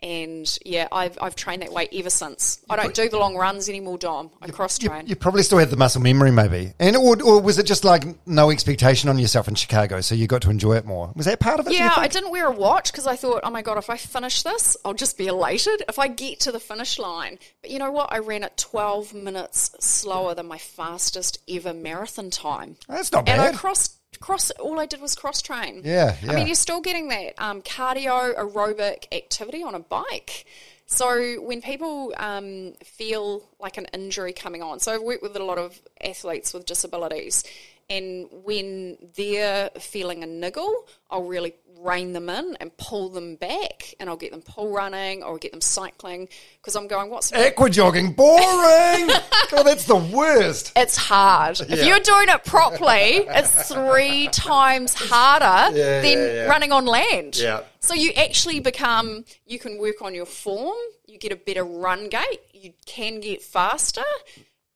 And 0.00 0.58
yeah, 0.66 0.88
I've, 0.92 1.16
I've 1.20 1.34
trained 1.34 1.62
that 1.62 1.72
way 1.72 1.88
ever 1.92 2.10
since. 2.10 2.60
I 2.68 2.76
don't 2.76 2.94
do 2.94 3.08
the 3.08 3.18
long 3.18 3.36
runs 3.36 3.68
anymore, 3.68 3.96
Dom. 3.96 4.30
I 4.42 4.48
cross 4.48 4.78
train. 4.78 5.06
You 5.06 5.16
probably 5.16 5.42
still 5.42 5.58
had 5.58 5.70
the 5.70 5.76
muscle 5.76 6.02
memory, 6.02 6.30
maybe. 6.30 6.74
And 6.78 6.96
or, 6.96 7.22
or 7.22 7.40
was 7.40 7.58
it 7.58 7.64
just 7.64 7.84
like 7.84 8.04
no 8.26 8.50
expectation 8.50 9.08
on 9.08 9.18
yourself 9.18 9.48
in 9.48 9.54
Chicago, 9.54 10.00
so 10.02 10.14
you 10.14 10.26
got 10.26 10.42
to 10.42 10.50
enjoy 10.50 10.76
it 10.76 10.84
more? 10.84 11.12
Was 11.16 11.26
that 11.26 11.40
part 11.40 11.58
of 11.58 11.66
it? 11.66 11.70
do 11.70 11.76
Yeah, 11.76 11.94
I 11.96 12.08
didn't 12.08 12.30
wear 12.30 12.48
a 12.48 12.52
watch 12.52 12.92
because 12.92 13.06
I 13.06 13.16
thought, 13.16 13.40
oh 13.44 13.50
my 13.50 13.62
God, 13.62 13.78
if 13.78 13.88
I 13.88 13.96
finish 13.96 14.42
this, 14.42 14.76
I'll 14.84 14.94
just 14.94 15.16
be 15.16 15.26
elated 15.26 15.82
if 15.88 15.98
I 15.98 16.08
get 16.08 16.40
to 16.40 16.52
the 16.52 16.60
finish 16.60 16.98
line. 16.98 17.38
But 17.62 17.70
you 17.70 17.78
know 17.78 17.90
what? 17.90 18.12
I 18.12 18.18
ran 18.18 18.42
it 18.44 18.56
12 18.56 19.14
minutes 19.14 19.74
slower 19.80 20.34
than 20.34 20.46
my 20.46 20.58
fastest 20.58 21.38
ever 21.48 21.72
marathon 21.72 22.30
time. 22.30 22.76
That's 22.88 23.12
not 23.12 23.26
bad. 23.26 23.38
And 23.38 23.54
I 23.54 23.58
crossed. 23.58 23.98
Cross. 24.20 24.50
All 24.52 24.78
I 24.80 24.86
did 24.86 25.00
was 25.00 25.14
cross 25.14 25.42
train. 25.42 25.82
Yeah, 25.84 26.16
I 26.28 26.34
mean, 26.34 26.46
you're 26.46 26.54
still 26.54 26.80
getting 26.80 27.08
that 27.08 27.34
um, 27.38 27.62
cardio 27.62 28.34
aerobic 28.34 29.06
activity 29.12 29.62
on 29.62 29.74
a 29.74 29.80
bike. 29.80 30.46
So 30.86 31.40
when 31.40 31.62
people 31.62 32.12
um, 32.18 32.74
feel 32.84 33.48
like 33.58 33.78
an 33.78 33.86
injury 33.94 34.32
coming 34.32 34.62
on, 34.62 34.80
so 34.80 34.94
I've 34.94 35.02
worked 35.02 35.22
with 35.22 35.34
a 35.34 35.42
lot 35.42 35.58
of 35.58 35.80
athletes 36.02 36.52
with 36.52 36.66
disabilities, 36.66 37.42
and 37.90 38.28
when 38.44 38.96
they're 39.16 39.70
feeling 39.78 40.22
a 40.22 40.26
niggle, 40.26 40.86
I'll 41.10 41.24
really 41.24 41.54
rein 41.80 42.12
them 42.14 42.30
in 42.30 42.56
and 42.60 42.74
pull 42.78 43.10
them 43.10 43.36
back, 43.36 43.94
and 44.00 44.08
I'll 44.08 44.16
get 44.16 44.30
them 44.32 44.40
pull 44.42 44.70
running 44.72 45.22
or 45.22 45.36
get 45.38 45.52
them 45.52 45.60
cycling 45.60 46.28
because 46.60 46.76
I'm 46.76 46.86
going, 46.88 47.10
what's 47.10 47.32
Aqua 47.32 47.68
jogging, 47.68 48.12
boring. 48.12 49.08
God, 49.50 49.64
that's 49.64 49.84
the 49.84 49.96
worst. 49.96 50.72
it's 50.76 50.96
hard. 50.96 51.60
If 51.60 51.84
you're 51.86 52.00
doing 52.00 52.28
it 52.28 52.44
properly, 52.44 53.26
it's 53.28 53.68
three 53.70 54.28
times 54.32 54.94
harder 54.94 55.76
Yeah, 55.76 56.00
than 56.00 56.18
yeah, 56.18 56.32
yeah. 56.34 56.44
running 56.46 56.72
on 56.72 56.86
land. 56.86 57.36
Yeah. 57.36 57.62
So 57.80 57.92
you 57.94 58.12
actually 58.12 58.60
become, 58.60 59.24
you 59.46 59.58
can 59.58 59.78
work 59.78 60.00
on 60.00 60.14
your 60.14 60.26
form, 60.26 60.76
you 61.06 61.18
get 61.18 61.32
a 61.32 61.36
better 61.36 61.64
run 61.64 62.08
gait, 62.08 62.40
you 62.54 62.72
can 62.86 63.20
get 63.20 63.42
faster. 63.42 64.02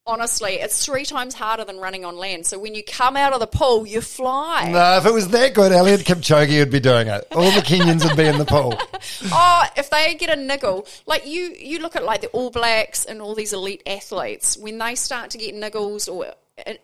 Honestly, 0.09 0.55
it's 0.55 0.85
three 0.87 1.05
times 1.05 1.35
harder 1.35 1.67
than 1.67 1.77
running 1.77 2.05
on 2.07 2.17
land. 2.17 2.47
So 2.47 2.59
when 2.59 2.75
you 2.75 2.83
come 2.83 3.15
out 3.15 3.35
of 3.35 3.41
the 3.41 3.47
pool, 3.47 3.87
you 3.87 4.01
fly. 4.01 4.71
No, 4.73 4.97
if 4.97 5.05
it 5.05 5.13
was 5.13 5.29
that 5.29 5.53
good, 5.53 5.71
Eliud 5.71 5.99
Kipchoge 6.05 6.59
would 6.59 6.71
be 6.71 6.81
doing 6.81 7.09
it. 7.09 7.27
All 7.33 7.51
the 7.51 7.61
Kenyans 7.61 8.05
would 8.09 8.17
be 8.17 8.25
in 8.25 8.39
the 8.39 8.47
pool. 8.47 8.73
Oh, 9.33 9.65
if 9.77 9.91
they 9.91 10.15
get 10.15 10.31
a 10.37 10.41
niggle, 10.41 10.87
like 11.07 11.27
you, 11.27 11.55
you 11.59 11.79
look 11.81 11.95
at 11.97 12.05
like 12.05 12.21
the 12.23 12.29
All 12.29 12.51
Blacks 12.51 13.05
and 13.05 13.21
all 13.23 13.35
these 13.35 13.53
elite 13.53 13.83
athletes, 13.87 14.57
when 14.57 14.79
they 14.79 14.95
start 14.95 15.31
to 15.31 15.39
get 15.39 15.55
niggles 15.55 16.13
or 16.13 16.27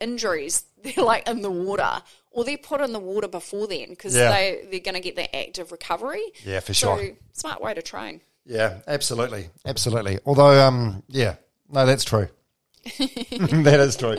injuries, 0.01 0.65
they're 0.83 1.05
like 1.05 1.29
in 1.29 1.41
the 1.43 1.51
water, 1.51 2.03
or 2.31 2.45
they're 2.45 2.57
put 2.59 2.81
in 2.81 2.93
the 2.93 2.99
water 3.01 3.29
before 3.29 3.67
then 3.67 3.89
because 3.91 4.15
Yeah. 4.15 4.31
they 4.31 4.67
they're 4.71 4.81
going 4.81 4.95
to 4.95 5.01
get 5.01 5.17
that 5.17 5.35
active 5.37 5.73
recovery. 5.73 6.23
Yeah, 6.45 6.61
for 6.61 6.75
So 6.75 6.97
sure. 6.99 7.11
smart 7.33 7.61
way 7.63 7.73
to 7.75 7.83
train. 7.83 8.21
Yeah, 8.47 8.79
absolutely, 8.87 9.49
absolutely. 9.65 10.19
Although, 10.27 10.61
um, 10.67 11.03
yeah, 11.09 11.37
no, 11.71 11.87
that's 11.87 12.05
true. 12.05 12.29
that 13.65 13.81
is 13.81 13.97
true. 13.97 14.19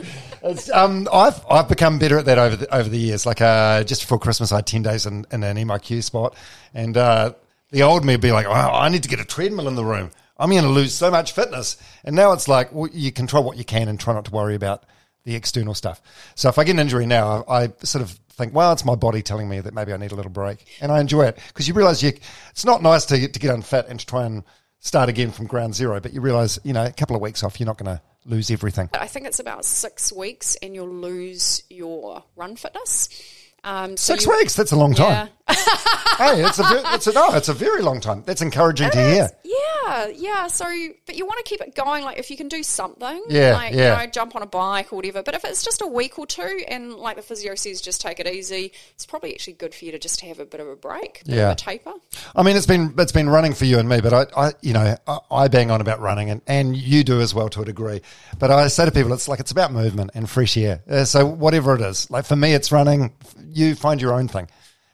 Um, 0.74 1.08
I've 1.12 1.40
I've 1.48 1.68
become 1.68 2.00
better 2.00 2.18
at 2.18 2.24
that 2.24 2.38
over 2.38 2.56
the, 2.56 2.74
over 2.74 2.88
the 2.88 2.98
years. 2.98 3.24
Like 3.24 3.40
uh, 3.40 3.84
just 3.84 4.02
before 4.02 4.18
Christmas, 4.18 4.50
I 4.50 4.56
had 4.56 4.66
ten 4.66 4.82
days 4.82 5.06
in, 5.06 5.24
in 5.30 5.44
an 5.44 5.56
MIQ 5.56 6.02
spot, 6.02 6.34
and 6.74 6.96
uh, 6.96 7.34
the 7.70 7.84
old 7.84 8.04
me 8.04 8.14
would 8.14 8.20
be 8.20 8.32
like, 8.32 8.46
"Oh, 8.46 8.50
I 8.50 8.88
need 8.88 9.04
to 9.04 9.08
get 9.08 9.20
a 9.20 9.24
treadmill 9.24 9.68
in 9.68 9.76
the 9.76 9.84
room. 9.84 10.10
I'm 10.36 10.50
going 10.50 10.64
to 10.64 10.68
lose 10.68 10.92
so 10.92 11.12
much 11.12 11.32
fitness." 11.32 11.76
And 12.04 12.16
now 12.16 12.32
it's 12.32 12.48
like, 12.48 12.72
well, 12.72 12.90
you 12.92 13.12
control 13.12 13.44
what 13.44 13.56
you 13.56 13.64
can 13.64 13.86
and 13.88 14.00
try 14.00 14.14
not 14.14 14.24
to 14.24 14.32
worry 14.32 14.56
about 14.56 14.84
the 15.22 15.36
external 15.36 15.74
stuff. 15.74 16.02
So 16.34 16.48
if 16.48 16.58
I 16.58 16.64
get 16.64 16.72
an 16.72 16.80
injury 16.80 17.06
now, 17.06 17.44
I, 17.48 17.64
I 17.64 17.72
sort 17.84 18.02
of 18.02 18.10
think, 18.30 18.52
well, 18.52 18.72
it's 18.72 18.84
my 18.84 18.96
body 18.96 19.22
telling 19.22 19.48
me 19.48 19.60
that 19.60 19.74
maybe 19.74 19.92
I 19.92 19.96
need 19.96 20.12
a 20.12 20.16
little 20.16 20.32
break, 20.32 20.64
and 20.80 20.90
I 20.90 21.00
enjoy 21.00 21.26
it 21.26 21.38
because 21.48 21.68
you 21.68 21.74
realize 21.74 22.02
you 22.02 22.12
it's 22.50 22.64
not 22.64 22.82
nice 22.82 23.06
to 23.06 23.28
to 23.28 23.38
get 23.38 23.54
unfit 23.54 23.86
and 23.88 24.00
to 24.00 24.06
try 24.06 24.26
and 24.26 24.42
start 24.80 25.08
again 25.08 25.30
from 25.30 25.46
ground 25.46 25.74
zero, 25.74 26.00
but 26.00 26.12
you 26.12 26.20
realize 26.20 26.58
you 26.64 26.72
know 26.72 26.84
a 26.84 26.92
couple 26.92 27.14
of 27.14 27.22
weeks 27.22 27.44
off, 27.44 27.60
you're 27.60 27.66
not 27.66 27.78
going 27.78 27.96
to 27.96 28.02
lose 28.26 28.50
everything. 28.50 28.90
I 28.92 29.06
think 29.06 29.26
it's 29.26 29.38
about 29.38 29.64
six 29.64 30.12
weeks, 30.12 30.56
and 30.56 30.74
you'll 30.74 30.88
lose 30.88 31.62
your 31.70 32.24
run 32.34 32.56
fitness. 32.56 33.08
Um, 33.66 33.96
so 33.96 34.14
Six 34.14 34.24
you- 34.26 34.32
weeks, 34.36 34.54
that's 34.54 34.72
a 34.72 34.76
long 34.76 34.94
time. 34.94 35.28
Yeah. 35.28 35.32
hey, 36.18 36.42
it's 36.44 36.58
a 36.58 36.82
it's 36.94 37.06
a 37.06 37.12
no, 37.12 37.32
it's 37.34 37.48
a 37.48 37.52
very 37.54 37.80
long 37.80 38.00
time. 38.00 38.22
That's 38.26 38.42
encouraging 38.42 38.90
to 38.90 38.96
hear. 38.98 39.30
Yeah, 39.44 40.08
yeah. 40.08 40.46
So, 40.48 40.64
but 41.06 41.14
you 41.16 41.24
want 41.24 41.38
to 41.38 41.44
keep 41.48 41.60
it 41.60 41.76
going. 41.76 42.02
Like, 42.02 42.18
if 42.18 42.32
you 42.32 42.36
can 42.36 42.48
do 42.48 42.64
something, 42.64 43.22
Yeah, 43.28 43.52
like 43.52 43.72
yeah. 43.72 44.00
you 44.00 44.06
know, 44.06 44.10
jump 44.10 44.34
on 44.34 44.42
a 44.42 44.46
bike 44.46 44.92
or 44.92 44.96
whatever. 44.96 45.22
But 45.22 45.36
if 45.36 45.44
it's 45.44 45.62
just 45.64 45.82
a 45.82 45.86
week 45.86 46.18
or 46.18 46.26
two, 46.26 46.64
and 46.66 46.94
like 46.94 47.14
the 47.14 47.22
physio 47.22 47.54
says, 47.54 47.80
just 47.80 48.00
take 48.00 48.18
it 48.18 48.26
easy. 48.26 48.72
It's 48.94 49.06
probably 49.06 49.34
actually 49.34 49.52
good 49.52 49.72
for 49.72 49.84
you 49.84 49.92
to 49.92 50.00
just 50.00 50.20
have 50.22 50.40
a 50.40 50.44
bit 50.46 50.58
of 50.58 50.66
a 50.66 50.74
break, 50.74 51.22
Yeah. 51.26 51.52
a 51.52 51.54
taper. 51.54 51.92
I 52.34 52.42
mean, 52.42 52.56
it's 52.56 52.66
been 52.66 52.94
it's 52.98 53.12
been 53.12 53.28
running 53.30 53.54
for 53.54 53.66
you 53.66 53.78
and 53.78 53.88
me, 53.88 54.00
but 54.00 54.12
I, 54.12 54.26
I 54.48 54.52
you 54.62 54.72
know, 54.72 54.96
I, 55.06 55.18
I 55.30 55.46
bang 55.48 55.70
on 55.70 55.80
about 55.80 56.00
running, 56.00 56.28
and, 56.30 56.40
and 56.48 56.76
you 56.76 57.04
do 57.04 57.20
as 57.20 57.34
well 57.34 57.48
to 57.50 57.62
a 57.62 57.64
degree. 57.64 58.00
But 58.40 58.50
I 58.50 58.66
say 58.66 58.84
to 58.84 58.90
people, 58.90 59.12
it's 59.12 59.28
like 59.28 59.38
it's 59.38 59.52
about 59.52 59.72
movement 59.72 60.10
and 60.14 60.28
fresh 60.28 60.56
air. 60.56 60.82
Uh, 60.90 61.04
so 61.04 61.24
whatever 61.24 61.76
it 61.76 61.82
is, 61.82 62.10
like 62.10 62.24
for 62.26 62.34
me, 62.36 62.52
it's 62.52 62.72
running. 62.72 63.12
You 63.56 63.74
find 63.74 64.00
your 64.00 64.12
own 64.12 64.28
thing. 64.28 64.48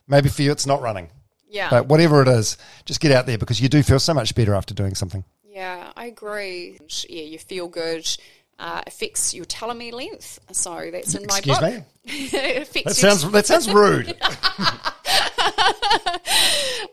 Maybe 0.07 0.29
for 0.29 0.43
you, 0.43 0.53
it's 0.53 0.67
not 0.67 0.81
running. 0.83 1.11
Yeah, 1.49 1.69
But 1.69 1.87
whatever 1.87 2.23
it 2.23 2.29
is, 2.29 2.57
just 2.87 3.01
get 3.01 3.13
out 3.13 3.27
there 3.27 3.37
because 3.37 3.61
you 3.61 3.69
do 3.69 3.83
feel 3.83 3.99
so 3.99 4.15
much 4.15 4.35
better 4.35 4.55
after 4.55 4.73
doing 4.73 4.95
something. 4.95 5.25
yeah, 5.45 5.93
I 5.97 6.07
agree. 6.07 6.79
Yeah, 7.11 7.25
you 7.25 7.39
feel 7.39 7.69
good. 7.69 8.09
Uh, 8.59 8.81
affects 8.87 9.35
your 9.35 9.45
telomere 9.47 9.93
length, 9.93 10.39
so 10.53 10.89
that's 10.93 11.15
in 11.15 11.27
my 11.27 11.39
Excuse 11.39 11.59
book. 11.59 11.75
me. 11.75 11.85
it 12.05 12.63
affects 12.63 13.01
That 13.01 13.19
sounds 13.19 13.31
that 13.33 13.47
sounds 13.47 13.69
rude. 13.73 14.17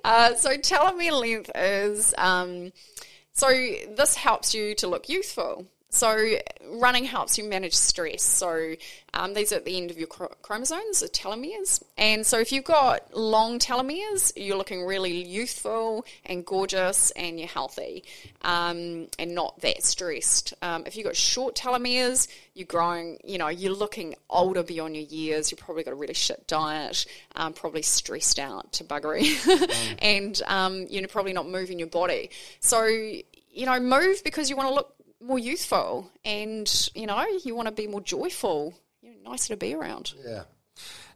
Uh, 0.03 0.33
so 0.35 0.57
telomere 0.57 1.19
length 1.19 1.51
is 1.55 2.13
um, 2.17 2.71
so 3.33 3.47
this 3.49 4.15
helps 4.15 4.55
you 4.55 4.73
to 4.75 4.87
look 4.87 5.07
youthful. 5.09 5.67
So 5.89 6.35
running 6.69 7.05
helps 7.05 7.37
you 7.37 7.43
manage 7.43 7.73
stress. 7.73 8.21
So 8.21 8.75
um, 9.13 9.33
these 9.33 9.51
are 9.51 9.55
at 9.55 9.65
the 9.65 9.75
end 9.75 9.89
of 9.89 9.97
your 9.97 10.07
chromosomes, 10.07 10.99
the 10.99 11.07
telomeres. 11.07 11.81
And 11.97 12.25
so 12.25 12.39
if 12.39 12.51
you've 12.51 12.63
got 12.63 13.15
long 13.17 13.57
telomeres, 13.57 14.31
you're 14.35 14.55
looking 14.55 14.85
really 14.85 15.23
youthful 15.23 16.05
and 16.25 16.45
gorgeous, 16.45 17.09
and 17.11 17.39
you're 17.39 17.47
healthy, 17.47 18.03
um, 18.43 19.07
and 19.17 19.33
not 19.33 19.59
that 19.61 19.83
stressed. 19.83 20.53
Um, 20.61 20.83
if 20.85 20.95
you've 20.95 21.05
got 21.05 21.15
short 21.15 21.55
telomeres, 21.55 22.27
you're 22.53 22.67
growing. 22.67 23.17
You 23.23 23.39
know, 23.39 23.47
you're 23.47 23.73
looking 23.73 24.15
older 24.29 24.61
beyond 24.61 24.95
your 24.95 25.05
years. 25.05 25.51
You've 25.51 25.59
probably 25.59 25.83
got 25.83 25.91
a 25.91 25.95
really 25.95 26.13
shit 26.13 26.47
diet, 26.47 27.05
um, 27.35 27.53
probably 27.53 27.81
stressed 27.81 28.37
out 28.37 28.73
to 28.73 28.83
buggery, 28.83 29.35
and 29.99 30.39
um, 30.45 30.85
you're 30.89 31.07
probably 31.07 31.33
not 31.33 31.49
moving 31.49 31.79
your 31.79 31.87
body. 31.87 32.29
So 32.59 32.85
you 33.51 33.65
know, 33.65 33.79
move 33.79 34.23
because 34.23 34.49
you 34.49 34.55
want 34.55 34.69
to 34.69 34.73
look 34.75 34.93
more 35.21 35.39
youthful 35.39 36.11
and, 36.23 36.89
you 36.95 37.07
know, 37.07 37.25
you 37.43 37.55
want 37.55 37.67
to 37.67 37.73
be 37.73 37.87
more 37.87 38.01
joyful. 38.01 38.73
You're 39.01 39.13
nicer 39.23 39.53
to 39.53 39.57
be 39.57 39.73
around. 39.73 40.13
Yeah. 40.25 40.43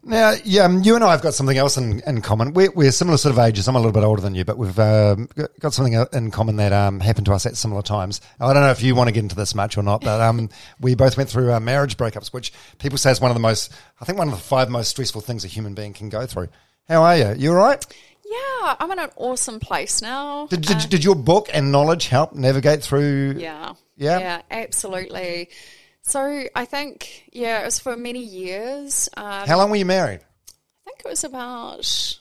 Now, 0.06 0.34
yeah, 0.43 0.64
um, 0.64 0.84
you 0.84 0.95
and 0.95 1.04
I 1.04 1.12
have 1.12 1.22
got 1.22 1.34
something 1.34 1.58
else 1.58 1.78
in, 1.78 2.01
in 2.06 2.22
common. 2.22 2.54
We're, 2.54 2.72
we're 2.72 2.91
similar 2.91 3.18
sort 3.18 3.32
of 3.32 3.39
ages. 3.39 3.70
I'm 3.70 3.76
a 3.76 3.80
little 3.80 3.93
bit 3.93 4.04
older 4.04 4.22
than 4.22 4.36
you, 4.36 4.43
but 4.43 4.58
we've 4.58 4.78
um, 4.78 5.30
got 5.62 5.74
something 5.74 5.93
in 6.12 6.30
common 6.30 6.58
that 6.58 6.74
um, 6.74 6.99
happened 6.99 7.28
to 7.28 7.34
us 7.34 7.45
at 7.45 7.56
similar 7.56 7.82
times. 7.82 8.20
I 8.38 8.51
don't 8.51 8.64
know 8.64 8.72
if 8.72 8.84
you 8.84 8.95
want 8.95 9.08
to 9.08 9.14
get 9.14 9.24
into 9.24 9.36
this 9.38 9.56
much 9.56 9.78
or 9.78 9.84
not, 9.84 10.01
but 10.01 10.20
um, 10.20 10.49
we 10.82 10.95
both 10.95 11.16
went 11.16 11.30
through 11.30 11.54
uh, 11.54 11.62
marriage 11.62 11.95
breakups, 11.95 12.34
which 12.34 12.51
people 12.80 12.97
say 12.97 13.12
is 13.12 13.22
one 13.22 13.32
of 13.32 13.36
the 13.36 13.41
most, 13.41 13.72
I 14.01 14.04
think, 14.04 14.18
one 14.18 14.28
of 14.28 14.34
the 14.34 14.41
five 14.41 14.70
most 14.70 14.89
stressful 14.89 15.22
things 15.22 15.45
a 15.45 15.47
human 15.47 15.74
being 15.74 15.93
can 15.93 16.10
go 16.10 16.26
through. 16.26 16.49
How 16.89 17.04
are 17.04 17.16
you? 17.16 17.34
You 17.38 17.51
all 17.51 17.58
right? 17.58 17.86
Yeah, 18.34 18.76
I'm 18.80 18.92
in 18.92 19.00
an 19.00 19.10
awesome 19.16 19.60
place 19.60 20.02
now. 20.02 20.48
Did, 20.48 20.62
did, 20.62 20.90
did 20.90 21.04
your 21.04 21.16
book 21.16 21.50
and 21.54 21.72
knowledge 21.72 22.08
help 22.08 22.34
navigate 22.34 22.82
through? 22.82 23.36
Yeah. 23.38 23.74
Yeah? 23.96 24.20
Yeah, 24.20 24.42
absolutely. 24.50 25.50
So 26.02 26.46
I 26.56 26.66
think, 26.66 27.30
yeah, 27.32 27.62
it 27.62 27.66
was 27.66 27.80
for 27.80 27.96
many 27.96 28.24
years. 28.24 29.08
Um, 29.16 29.48
How 29.48 29.58
long 29.58 29.70
were 29.70 29.76
you 29.76 29.86
married? 29.86 30.22
I 30.22 30.84
think 30.86 31.02
it 31.06 31.10
was 31.10 31.24
about 31.24 32.20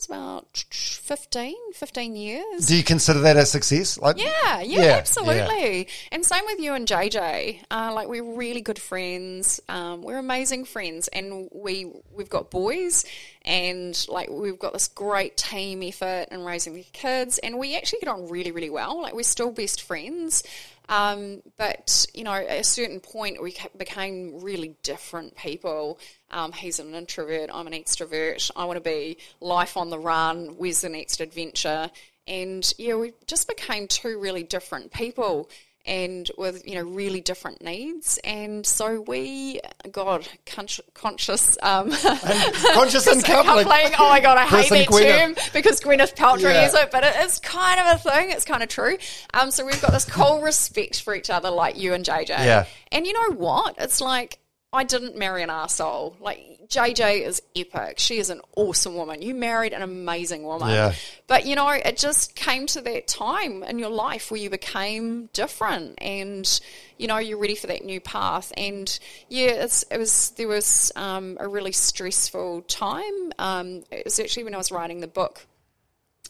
it 0.00 0.10
was 0.10 0.18
about 0.18 0.64
15, 0.70 1.72
15 1.74 2.16
years. 2.16 2.66
Do 2.66 2.76
you 2.76 2.82
consider 2.84 3.20
that 3.20 3.36
a 3.36 3.44
success? 3.44 3.98
Like, 3.98 4.18
Yeah, 4.18 4.60
yeah, 4.60 4.82
Yeah, 4.82 4.92
absolutely. 4.92 5.88
And 6.12 6.24
same 6.24 6.44
with 6.46 6.60
you 6.60 6.74
and 6.74 6.86
JJ. 6.86 7.60
Uh, 7.70 7.92
like 7.94 8.08
we're 8.08 8.22
really 8.24 8.60
good 8.60 8.78
friends. 8.78 9.60
Um, 9.68 10.02
we're 10.02 10.18
amazing 10.18 10.64
friends, 10.64 11.08
and 11.08 11.48
we 11.52 11.90
we've 12.14 12.30
got 12.30 12.50
boys, 12.50 13.04
and 13.44 14.06
like 14.08 14.30
we've 14.30 14.58
got 14.58 14.72
this 14.72 14.88
great 14.88 15.36
team 15.36 15.82
effort 15.82 16.26
in 16.30 16.44
raising 16.44 16.74
the 16.74 16.84
kids, 16.92 17.38
and 17.38 17.58
we 17.58 17.76
actually 17.76 18.00
get 18.00 18.08
on 18.08 18.28
really, 18.28 18.52
really 18.52 18.70
well. 18.70 19.02
Like 19.02 19.14
we're 19.14 19.22
still 19.22 19.50
best 19.50 19.82
friends. 19.82 20.42
Um, 20.90 21.40
but 21.56 22.04
you 22.12 22.24
know, 22.24 22.32
at 22.32 22.60
a 22.60 22.64
certain 22.64 23.00
point, 23.00 23.40
we 23.40 23.56
became 23.78 24.40
really 24.42 24.74
different 24.82 25.36
people. 25.36 25.98
Um, 26.32 26.52
he's 26.52 26.80
an 26.80 26.94
introvert. 26.94 27.48
I'm 27.52 27.68
an 27.68 27.72
extrovert. 27.72 28.50
I 28.56 28.64
want 28.64 28.76
to 28.76 28.82
be 28.82 29.16
life 29.40 29.76
on 29.76 29.88
the 29.88 29.98
run. 29.98 30.56
Where's 30.58 30.80
the 30.80 30.88
next 30.88 31.20
adventure? 31.20 31.90
And 32.26 32.70
yeah, 32.76 32.96
we 32.96 33.12
just 33.26 33.48
became 33.48 33.86
two 33.86 34.18
really 34.18 34.42
different 34.42 34.92
people 34.92 35.48
and 35.86 36.30
with 36.36 36.66
you 36.68 36.74
know 36.74 36.82
really 36.82 37.20
different 37.22 37.62
needs 37.62 38.18
and 38.22 38.66
so 38.66 39.00
we 39.00 39.58
god 39.90 40.28
con- 40.44 40.66
conscious 40.92 41.56
um 41.62 41.90
Conscious 42.74 43.06
and 43.06 43.24
coupling. 43.24 43.64
coupling. 43.64 43.94
Oh 43.98 44.08
my 44.08 44.20
god, 44.20 44.36
I 44.38 44.46
Chris 44.46 44.68
hate 44.68 44.88
that 44.88 44.94
Gwyneth. 44.94 45.18
term 45.18 45.34
because 45.52 45.80
Gwyneth 45.80 46.14
Paltrow 46.16 46.42
Yeah. 46.52 46.64
uses 46.64 46.78
it, 46.80 46.90
but 46.90 47.04
it 47.04 47.16
is 47.24 47.38
kind 47.40 47.80
of 47.80 47.86
a 47.94 47.98
thing. 48.10 48.30
It's 48.30 48.44
kind 48.44 48.62
of 48.62 48.68
true. 48.68 48.98
Um, 49.34 49.50
so 49.50 49.64
we've 49.64 49.80
got 49.80 49.92
this 49.92 50.04
cool 50.04 50.40
respect 50.42 51.02
for 51.02 51.14
each 51.14 51.30
other, 51.30 51.50
like 51.50 51.78
you 51.78 51.94
and 51.94 52.04
JJ. 52.04 52.28
Yeah. 52.28 52.66
And 52.92 53.06
you 53.06 53.12
know 53.12 53.36
what? 53.36 53.76
It's 53.78 54.00
like 54.00 54.38
I 54.72 54.84
didn't 54.84 55.16
marry 55.16 55.42
an 55.42 55.50
asshole. 55.50 56.16
Like 56.20 56.60
JJ 56.68 57.26
is 57.26 57.42
epic. 57.56 57.98
She 57.98 58.18
is 58.18 58.30
an 58.30 58.40
awesome 58.56 58.94
woman. 58.94 59.20
You 59.20 59.34
married 59.34 59.72
an 59.72 59.82
amazing 59.82 60.44
woman. 60.44 60.68
Yeah. 60.70 60.94
But 61.26 61.44
you 61.44 61.56
know, 61.56 61.68
it 61.68 61.96
just 61.96 62.36
came 62.36 62.66
to 62.68 62.80
that 62.82 63.08
time 63.08 63.64
in 63.64 63.80
your 63.80 63.90
life 63.90 64.30
where 64.30 64.40
you 64.40 64.48
became 64.48 65.28
different 65.32 65.96
and 65.98 66.60
you 66.98 67.08
know, 67.08 67.18
you're 67.18 67.38
ready 67.38 67.56
for 67.56 67.66
that 67.66 67.84
new 67.84 68.00
path. 68.00 68.52
And 68.56 68.96
yeah, 69.28 69.48
it's, 69.48 69.82
it 69.84 69.98
was 69.98 70.30
there 70.36 70.46
was 70.46 70.92
um, 70.94 71.36
a 71.40 71.48
really 71.48 71.72
stressful 71.72 72.62
time. 72.62 73.32
Um, 73.40 73.82
it 73.90 74.04
was 74.04 74.20
actually 74.20 74.44
when 74.44 74.54
I 74.54 74.58
was 74.58 74.70
writing 74.70 75.00
the 75.00 75.08
book, 75.08 75.44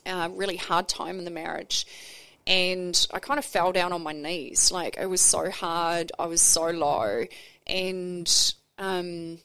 uh, 0.06 0.30
really 0.32 0.56
hard 0.56 0.88
time 0.88 1.18
in 1.18 1.26
the 1.26 1.30
marriage. 1.30 1.86
And 2.46 3.06
I 3.12 3.18
kind 3.18 3.38
of 3.38 3.44
fell 3.44 3.72
down 3.72 3.92
on 3.92 4.02
my 4.02 4.12
knees. 4.12 4.72
Like 4.72 4.96
it 4.96 5.06
was 5.06 5.20
so 5.20 5.50
hard. 5.50 6.10
I 6.18 6.24
was 6.24 6.40
so 6.40 6.70
low. 6.70 7.26
And 7.70 8.54
um, 8.78 9.38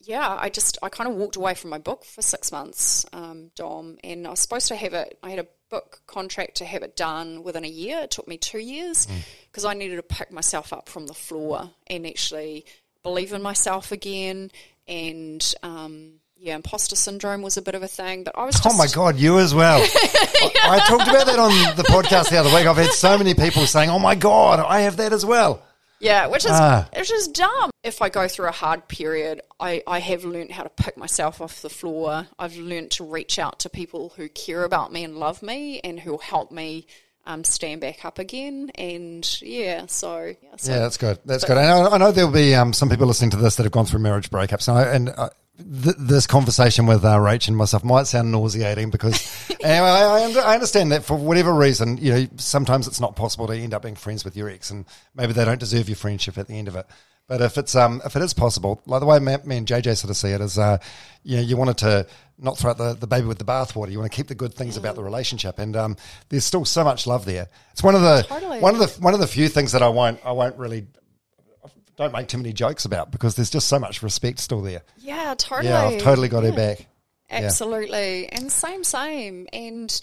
yeah, 0.00 0.36
I 0.38 0.48
just 0.48 0.78
I 0.82 0.88
kind 0.88 1.08
of 1.08 1.16
walked 1.16 1.36
away 1.36 1.54
from 1.54 1.70
my 1.70 1.78
book 1.78 2.04
for 2.04 2.22
six 2.22 2.50
months, 2.50 3.06
um, 3.12 3.50
Dom, 3.54 3.98
and 4.02 4.26
I 4.26 4.30
was 4.30 4.40
supposed 4.40 4.68
to 4.68 4.76
have 4.76 4.94
it. 4.94 5.18
I 5.22 5.30
had 5.30 5.38
a 5.38 5.46
book 5.70 6.00
contract 6.06 6.56
to 6.56 6.64
have 6.64 6.82
it 6.82 6.96
done 6.96 7.42
within 7.44 7.64
a 7.64 7.68
year. 7.68 8.00
It 8.00 8.10
took 8.10 8.28
me 8.28 8.36
two 8.36 8.58
years 8.58 9.06
because 9.50 9.64
I 9.64 9.74
needed 9.74 9.96
to 9.96 10.02
pick 10.02 10.30
myself 10.32 10.72
up 10.72 10.88
from 10.88 11.06
the 11.06 11.14
floor 11.14 11.70
and 11.86 12.06
actually 12.06 12.66
believe 13.02 13.32
in 13.32 13.42
myself 13.42 13.92
again. 13.92 14.50
And 14.88 15.54
um, 15.62 16.14
yeah, 16.36 16.56
imposter 16.56 16.96
syndrome 16.96 17.40
was 17.40 17.56
a 17.56 17.62
bit 17.62 17.76
of 17.76 17.82
a 17.84 17.88
thing, 17.88 18.24
but 18.24 18.36
I 18.36 18.44
was. 18.44 18.56
Just, 18.56 18.66
Oh 18.74 18.76
my 18.76 18.88
God, 18.88 19.16
you 19.16 19.38
as 19.38 19.54
well. 19.54 19.80
I, 19.94 20.52
I 20.64 20.78
talked 20.88 21.08
about 21.08 21.26
that 21.26 21.38
on 21.38 21.76
the 21.76 21.84
podcast 21.84 22.30
the 22.30 22.38
other 22.38 22.52
week. 22.54 22.66
I've 22.66 22.76
had 22.76 22.90
so 22.90 23.16
many 23.16 23.34
people 23.34 23.66
saying, 23.66 23.88
"Oh 23.90 24.00
my 24.00 24.16
God, 24.16 24.58
I 24.58 24.80
have 24.80 24.96
that 24.96 25.12
as 25.12 25.24
well." 25.24 25.62
Yeah, 26.02 26.26
which 26.26 26.44
is 26.44 26.50
Ah. 26.52 26.88
which 26.96 27.12
is 27.12 27.28
dumb. 27.28 27.70
If 27.84 28.02
I 28.02 28.08
go 28.08 28.26
through 28.26 28.48
a 28.48 28.52
hard 28.52 28.88
period, 28.88 29.40
I, 29.60 29.82
I 29.86 30.00
have 30.00 30.24
learnt 30.24 30.50
how 30.50 30.64
to 30.64 30.68
pick 30.68 30.96
myself 30.96 31.40
off 31.40 31.62
the 31.62 31.70
floor. 31.70 32.26
I've 32.38 32.56
learnt 32.56 32.90
to 32.92 33.04
reach 33.04 33.38
out 33.38 33.60
to 33.60 33.70
people 33.70 34.12
who 34.16 34.28
care 34.28 34.64
about 34.64 34.92
me 34.92 35.04
and 35.04 35.16
love 35.16 35.42
me 35.42 35.80
and 35.80 36.00
who'll 36.00 36.18
help 36.18 36.50
me 36.50 36.86
um, 37.24 37.44
stand 37.44 37.80
back 37.80 38.04
up 38.04 38.18
again. 38.18 38.70
And 38.74 39.24
yeah, 39.40 39.86
so 39.86 40.34
yeah, 40.42 40.56
so 40.56 40.72
Yeah, 40.72 40.78
that's 40.80 40.96
good. 40.96 41.18
That's 41.24 41.44
good. 41.44 41.56
I 41.56 41.66
know, 41.66 41.88
I 41.90 41.98
know 41.98 42.10
there'll 42.10 42.32
be 42.32 42.52
um, 42.56 42.72
some 42.72 42.88
people 42.90 43.06
listening 43.06 43.30
to 43.30 43.36
this 43.36 43.54
that 43.56 43.62
have 43.62 43.72
gone 43.72 43.86
through 43.86 44.00
marriage 44.00 44.28
breakups, 44.28 44.66
and, 44.68 44.78
I, 44.78 44.82
and 44.94 45.08
uh, 45.08 45.30
th- 45.58 45.96
this 45.98 46.26
conversation 46.26 46.86
with 46.86 47.04
uh, 47.04 47.16
Rach 47.16 47.48
and 47.48 47.56
myself 47.56 47.84
might 47.84 48.06
sound 48.06 48.32
nauseating 48.32 48.90
because 48.90 49.50
anyway, 49.60 49.88
I, 49.88 50.32
I, 50.44 50.54
understand 50.54 50.92
that 50.92 51.04
for 51.04 51.16
whatever 51.16 51.52
reason, 51.52 51.98
you 51.98 52.12
know, 52.12 52.26
sometimes 52.36 52.86
it's 52.86 53.00
not 53.00 53.16
possible 53.16 53.46
to 53.46 53.54
end 53.54 53.74
up 53.74 53.82
being 53.82 53.94
friends 53.94 54.24
with 54.24 54.36
your 54.36 54.48
ex, 54.48 54.70
and 54.70 54.84
maybe 55.14 55.32
they 55.32 55.44
don't 55.44 55.60
deserve 55.60 55.88
your 55.88 55.96
friendship 55.96 56.38
at 56.38 56.48
the 56.48 56.58
end 56.58 56.68
of 56.68 56.76
it. 56.76 56.86
But 57.28 57.40
if 57.40 57.56
it's 57.56 57.74
um 57.74 58.02
if 58.04 58.16
it 58.16 58.22
is 58.22 58.34
possible, 58.34 58.82
like 58.84 59.00
the 59.00 59.06
way 59.06 59.18
me, 59.18 59.36
me 59.44 59.56
and 59.56 59.66
JJ 59.66 59.96
sort 59.96 60.10
of 60.10 60.16
see 60.16 60.30
it 60.30 60.40
is, 60.40 60.58
uh, 60.58 60.78
you 61.22 61.36
know, 61.36 61.42
you 61.42 61.56
wanted 61.56 61.78
to 61.78 62.06
not 62.36 62.58
throw 62.58 62.70
out 62.70 62.78
the, 62.78 62.94
the 62.94 63.06
baby 63.06 63.26
with 63.26 63.38
the 63.38 63.44
bathwater. 63.44 63.90
You 63.90 64.00
want 64.00 64.10
to 64.10 64.16
keep 64.16 64.26
the 64.26 64.34
good 64.34 64.52
things 64.54 64.76
about 64.76 64.96
the 64.96 65.04
relationship, 65.04 65.58
and 65.58 65.76
um, 65.76 65.96
there's 66.28 66.44
still 66.44 66.64
so 66.64 66.82
much 66.82 67.06
love 67.06 67.24
there. 67.24 67.48
It's 67.72 67.82
one 67.82 67.94
of 67.94 68.02
the 68.02 68.24
Totally. 68.28 68.58
one 68.58 68.74
of 68.74 68.80
the 68.80 69.00
one 69.00 69.14
of 69.14 69.20
the 69.20 69.28
few 69.28 69.48
things 69.48 69.72
that 69.72 69.82
I 69.82 69.88
won't 69.88 70.20
I 70.24 70.32
won't 70.32 70.58
really 70.58 70.86
don't 71.96 72.12
make 72.12 72.28
too 72.28 72.38
many 72.38 72.52
jokes 72.52 72.84
about 72.84 73.10
because 73.10 73.34
there's 73.34 73.50
just 73.50 73.68
so 73.68 73.78
much 73.78 74.02
respect 74.02 74.38
still 74.38 74.62
there. 74.62 74.82
yeah, 74.98 75.34
totally. 75.36 75.68
Yeah, 75.68 75.84
I've 75.84 76.00
totally 76.02 76.28
got 76.28 76.44
her 76.44 76.52
back. 76.52 76.86
Absolutely. 77.30 78.28
And 78.28 78.52
same, 78.52 78.84
same. 78.84 79.48
And, 79.52 80.00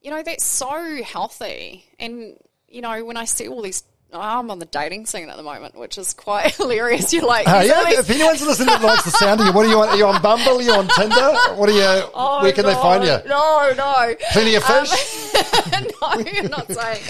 you 0.00 0.10
know, 0.10 0.22
that's 0.22 0.44
so 0.44 1.02
healthy. 1.02 1.84
And, 1.98 2.36
you 2.68 2.80
know, 2.80 3.04
when 3.04 3.16
I 3.16 3.24
see 3.24 3.48
all 3.48 3.62
these, 3.62 3.82
I'm 4.12 4.50
on 4.50 4.58
the 4.58 4.64
dating 4.66 5.04
scene 5.06 5.28
at 5.28 5.36
the 5.36 5.42
moment, 5.42 5.76
which 5.76 5.98
is 5.98 6.14
quite 6.14 6.54
hilarious. 6.56 7.12
You're 7.12 7.26
like, 7.26 7.46
Uh, 7.46 7.62
yeah, 7.64 7.98
if 7.98 8.08
anyone's 8.08 8.40
listening 8.40 8.68
that 8.68 8.82
likes 8.82 9.04
the 9.04 9.10
sound 9.10 9.40
of 9.40 9.46
you, 9.46 9.52
what 9.52 9.66
are 9.66 9.68
you 9.68 9.78
on? 9.78 9.88
Are 9.90 9.96
you 9.96 10.06
on 10.06 10.22
Bumble? 10.22 10.58
Are 10.58 10.62
you 10.62 10.72
on 10.72 10.88
Tinder? 10.88 11.34
What 11.54 11.68
are 11.68 11.72
you? 11.72 12.10
Oh, 12.14 12.42
where 12.42 12.52
can 12.52 12.64
they 12.64 12.74
find 12.74 13.04
you? 13.04 13.18
No, 13.28 13.72
no. 13.76 14.14
Plenty 14.32 14.54
of 14.54 14.64
fish. 14.64 15.32
no, 16.00 16.18
you're 16.20 16.48
not 16.48 16.70
saying. 16.72 17.02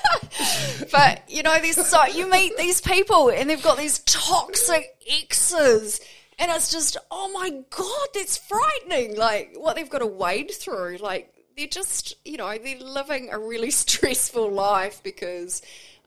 but 0.92 1.22
you 1.28 1.42
know, 1.42 1.58
there's 1.60 1.86
so 1.86 2.04
you 2.06 2.28
meet 2.28 2.56
these 2.56 2.80
people 2.80 3.30
and 3.30 3.48
they've 3.48 3.62
got 3.62 3.78
these 3.78 4.00
toxic 4.00 4.96
exes, 5.08 6.00
and 6.38 6.50
it's 6.50 6.72
just, 6.72 6.96
oh 7.10 7.30
my 7.32 7.50
god, 7.70 8.08
that's 8.14 8.36
frightening. 8.36 9.16
Like 9.16 9.54
what 9.56 9.76
they've 9.76 9.88
got 9.88 9.98
to 9.98 10.06
wade 10.06 10.50
through. 10.50 10.98
Like 11.00 11.32
they're 11.56 11.66
just, 11.66 12.16
you 12.24 12.36
know, 12.36 12.56
they're 12.58 12.78
living 12.78 13.28
a 13.30 13.38
really 13.38 13.70
stressful 13.70 14.50
life 14.50 15.02
because 15.04 15.62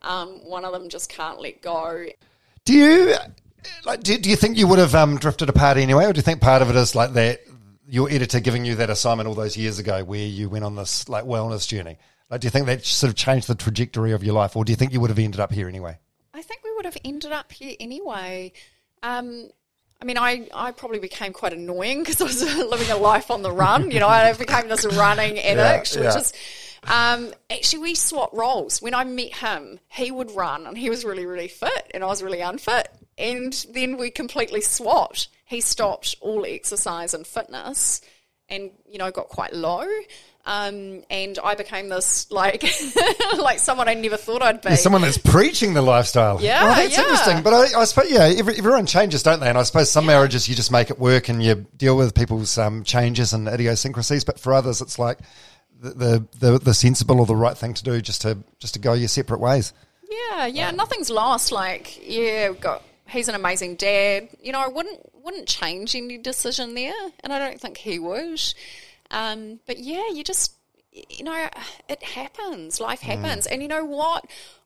um, 0.05 0.29
one 0.45 0.63
of 0.63 0.71
them 0.71 0.89
just 0.89 1.09
can't 1.09 1.41
let 1.41 1.61
go. 1.61 2.05
Do 2.63 2.73
you 2.73 3.15
like? 3.85 4.03
Do, 4.03 4.17
do 4.17 4.29
you 4.29 4.35
think 4.35 4.57
you 4.57 4.67
would 4.67 4.79
have 4.79 4.95
um, 4.95 5.17
drifted 5.17 5.49
apart 5.49 5.77
anyway, 5.77 6.05
or 6.05 6.13
do 6.13 6.17
you 6.17 6.23
think 6.23 6.41
part 6.41 6.61
of 6.61 6.69
it 6.69 6.75
is 6.75 6.95
like 6.95 7.13
that? 7.13 7.41
Your 7.87 8.09
editor 8.09 8.39
giving 8.39 8.65
you 8.65 8.75
that 8.75 8.89
assignment 8.89 9.27
all 9.27 9.35
those 9.35 9.57
years 9.57 9.77
ago, 9.77 10.03
where 10.03 10.25
you 10.25 10.49
went 10.49 10.65
on 10.65 10.75
this 10.75 11.07
like 11.07 11.25
wellness 11.25 11.67
journey. 11.67 11.97
Like, 12.29 12.41
do 12.41 12.47
you 12.47 12.51
think 12.51 12.65
that 12.65 12.83
sort 12.83 13.09
of 13.09 13.15
changed 13.15 13.47
the 13.47 13.53
trajectory 13.53 14.11
of 14.11 14.23
your 14.23 14.33
life, 14.33 14.55
or 14.55 14.65
do 14.65 14.71
you 14.71 14.75
think 14.75 14.93
you 14.93 14.99
would 14.99 15.11
have 15.11 15.19
ended 15.19 15.39
up 15.39 15.51
here 15.51 15.67
anyway? 15.67 15.97
I 16.33 16.41
think 16.41 16.63
we 16.63 16.73
would 16.75 16.85
have 16.85 16.97
ended 17.05 17.31
up 17.31 17.51
here 17.51 17.75
anyway. 17.79 18.53
Um, 19.03 19.49
I 20.01 20.05
mean, 20.05 20.17
I, 20.17 20.47
I 20.53 20.71
probably 20.71 20.99
became 20.99 21.31
quite 21.31 21.53
annoying 21.53 21.99
because 21.99 22.19
I 22.19 22.25
was 22.25 22.41
living 22.57 22.89
a 22.89 22.97
life 22.97 23.29
on 23.29 23.43
the 23.43 23.51
run. 23.51 23.91
You 23.91 23.99
know, 23.99 24.07
I 24.07 24.33
became 24.33 24.67
this 24.67 24.85
running 24.85 25.39
addict, 25.39 25.95
which 25.95 26.03
yeah. 26.03 26.17
is. 26.17 26.33
Um, 26.87 27.33
actually, 27.49 27.79
we 27.79 27.95
swapped 27.95 28.33
roles. 28.33 28.81
When 28.81 28.93
I 28.93 29.03
met 29.03 29.35
him, 29.35 29.79
he 29.89 30.11
would 30.11 30.31
run 30.31 30.67
and 30.67 30.77
he 30.77 30.89
was 30.89 31.05
really, 31.05 31.25
really 31.25 31.47
fit, 31.47 31.91
and 31.93 32.03
I 32.03 32.07
was 32.07 32.23
really 32.23 32.41
unfit. 32.41 32.89
And 33.17 33.53
then 33.73 33.97
we 33.97 34.11
completely 34.11 34.61
swapped. 34.61 35.29
He 35.45 35.61
stopped 35.61 36.15
all 36.21 36.45
exercise 36.45 37.13
and 37.13 37.25
fitness 37.25 38.01
and, 38.49 38.71
you 38.89 38.97
know, 38.97 39.11
got 39.11 39.29
quite 39.29 39.53
low. 39.53 39.87
Um, 40.47 41.03
and 41.09 41.39
I 41.43 41.55
became 41.55 41.89
this 41.89 42.29
like 42.29 42.63
like 43.37 43.57
someone 43.57 43.89
I 43.89 43.95
never 43.95 44.15
thought 44.15 44.43
I'd 44.43 44.61
be. 44.61 44.75
Someone 44.75 45.01
that's 45.01 45.17
preaching 45.17 45.73
the 45.73 45.81
lifestyle. 45.81 46.39
Yeah, 46.39 46.59
oh, 46.61 46.67
that's 46.67 46.95
yeah. 46.95 47.01
interesting. 47.01 47.41
But 47.41 47.53
I, 47.53 47.81
I 47.81 47.85
suppose, 47.85 48.11
yeah, 48.11 48.31
every, 48.37 48.55
everyone 48.55 48.85
changes, 48.85 49.23
don't 49.23 49.39
they? 49.39 49.49
And 49.49 49.57
I 49.57 49.63
suppose 49.63 49.89
some 49.89 50.05
marriages 50.05 50.47
you 50.47 50.53
just 50.53 50.71
make 50.71 50.91
it 50.91 50.99
work 50.99 51.29
and 51.29 51.41
you 51.41 51.65
deal 51.75 51.97
with 51.97 52.13
people's 52.13 52.59
um, 52.59 52.83
changes 52.83 53.33
and 53.33 53.47
idiosyncrasies. 53.47 54.23
But 54.23 54.39
for 54.39 54.53
others, 54.53 54.81
it's 54.81 54.99
like 54.99 55.17
the, 55.93 56.27
the 56.39 56.59
the 56.59 56.73
sensible 56.73 57.19
or 57.19 57.25
the 57.25 57.35
right 57.35 57.57
thing 57.57 57.73
to 57.73 57.83
do, 57.83 58.01
just 58.01 58.21
to 58.21 58.37
just 58.59 58.73
to 58.73 58.79
go 58.79 58.93
your 58.93 59.07
separate 59.07 59.39
ways. 59.39 59.73
Yeah, 60.09 60.45
yeah, 60.45 60.71
nothing's 60.71 61.09
lost. 61.09 61.51
Like, 61.51 61.99
yeah, 62.07 62.49
we've 62.49 62.61
got 62.61 62.83
he's 63.07 63.27
an 63.27 63.35
amazing 63.35 63.75
dad. 63.75 64.29
You 64.41 64.51
know, 64.51 64.59
I 64.59 64.67
wouldn't 64.67 64.99
wouldn't 65.23 65.47
change 65.47 65.95
any 65.95 66.17
decision 66.17 66.75
there, 66.75 66.93
and 67.23 67.33
I 67.33 67.39
don't 67.39 67.59
think 67.59 67.77
he 67.77 67.99
would. 67.99 68.41
Um, 69.11 69.59
but 69.67 69.77
yeah, 69.79 70.09
you 70.11 70.23
just 70.23 70.53
you 70.91 71.23
know, 71.23 71.49
it 71.89 72.03
happens. 72.03 72.79
Life 72.79 73.01
happens, 73.01 73.47
and 73.47 73.61
you 73.61 73.67
know 73.67 73.85
what? 73.85 74.25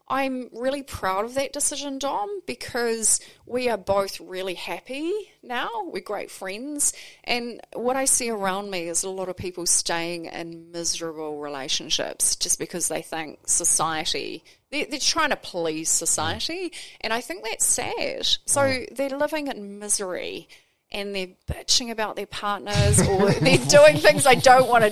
I'm 0.10 0.50
really 0.54 0.82
proud 0.82 1.26
of 1.26 1.36
that 1.36 1.54
decision, 1.54 2.00
Dom, 2.00 2.42
because 2.48 3.20
we 3.46 3.70
are 3.70 3.78
both 3.78 4.20
really 4.20 4.56
happy 4.56 5.14
now. 5.44 5.70
We're 5.86 6.02
great 6.02 6.32
friends. 6.32 6.94
And 7.24 7.62
what 7.74 7.96
I 7.96 8.06
see 8.06 8.32
around 8.32 8.72
me 8.72 8.90
is 8.90 9.04
a 9.04 9.10
lot 9.10 9.30
of 9.30 9.38
people 9.38 9.68
staying 9.68 10.26
in 10.26 10.72
miserable 10.72 11.38
relationships 11.38 12.36
just 12.36 12.58
because 12.58 12.88
they 12.88 13.04
think 13.04 13.48
society, 13.48 14.44
they're, 14.72 14.86
they're 14.90 15.00
trying 15.00 15.30
to 15.30 15.36
please 15.36 15.90
society. 15.90 16.70
Mm. 16.70 16.78
And 17.02 17.14
I 17.14 17.22
think 17.22 17.44
that's 17.44 17.66
sad. 17.66 18.26
So 18.46 18.62
mm. 18.62 18.96
they're 18.96 19.10
living 19.10 19.48
in 19.48 19.78
misery. 19.78 20.48
And 20.92 21.14
they're 21.14 21.30
bitching 21.48 21.92
about 21.92 22.16
their 22.16 22.26
partners 22.26 23.00
or 23.08 23.32
they're 23.42 23.58
doing 23.68 23.98
things 23.98 24.24
they 24.24 24.36
don't 24.36 24.68
want 24.68 24.84
to 24.84 24.92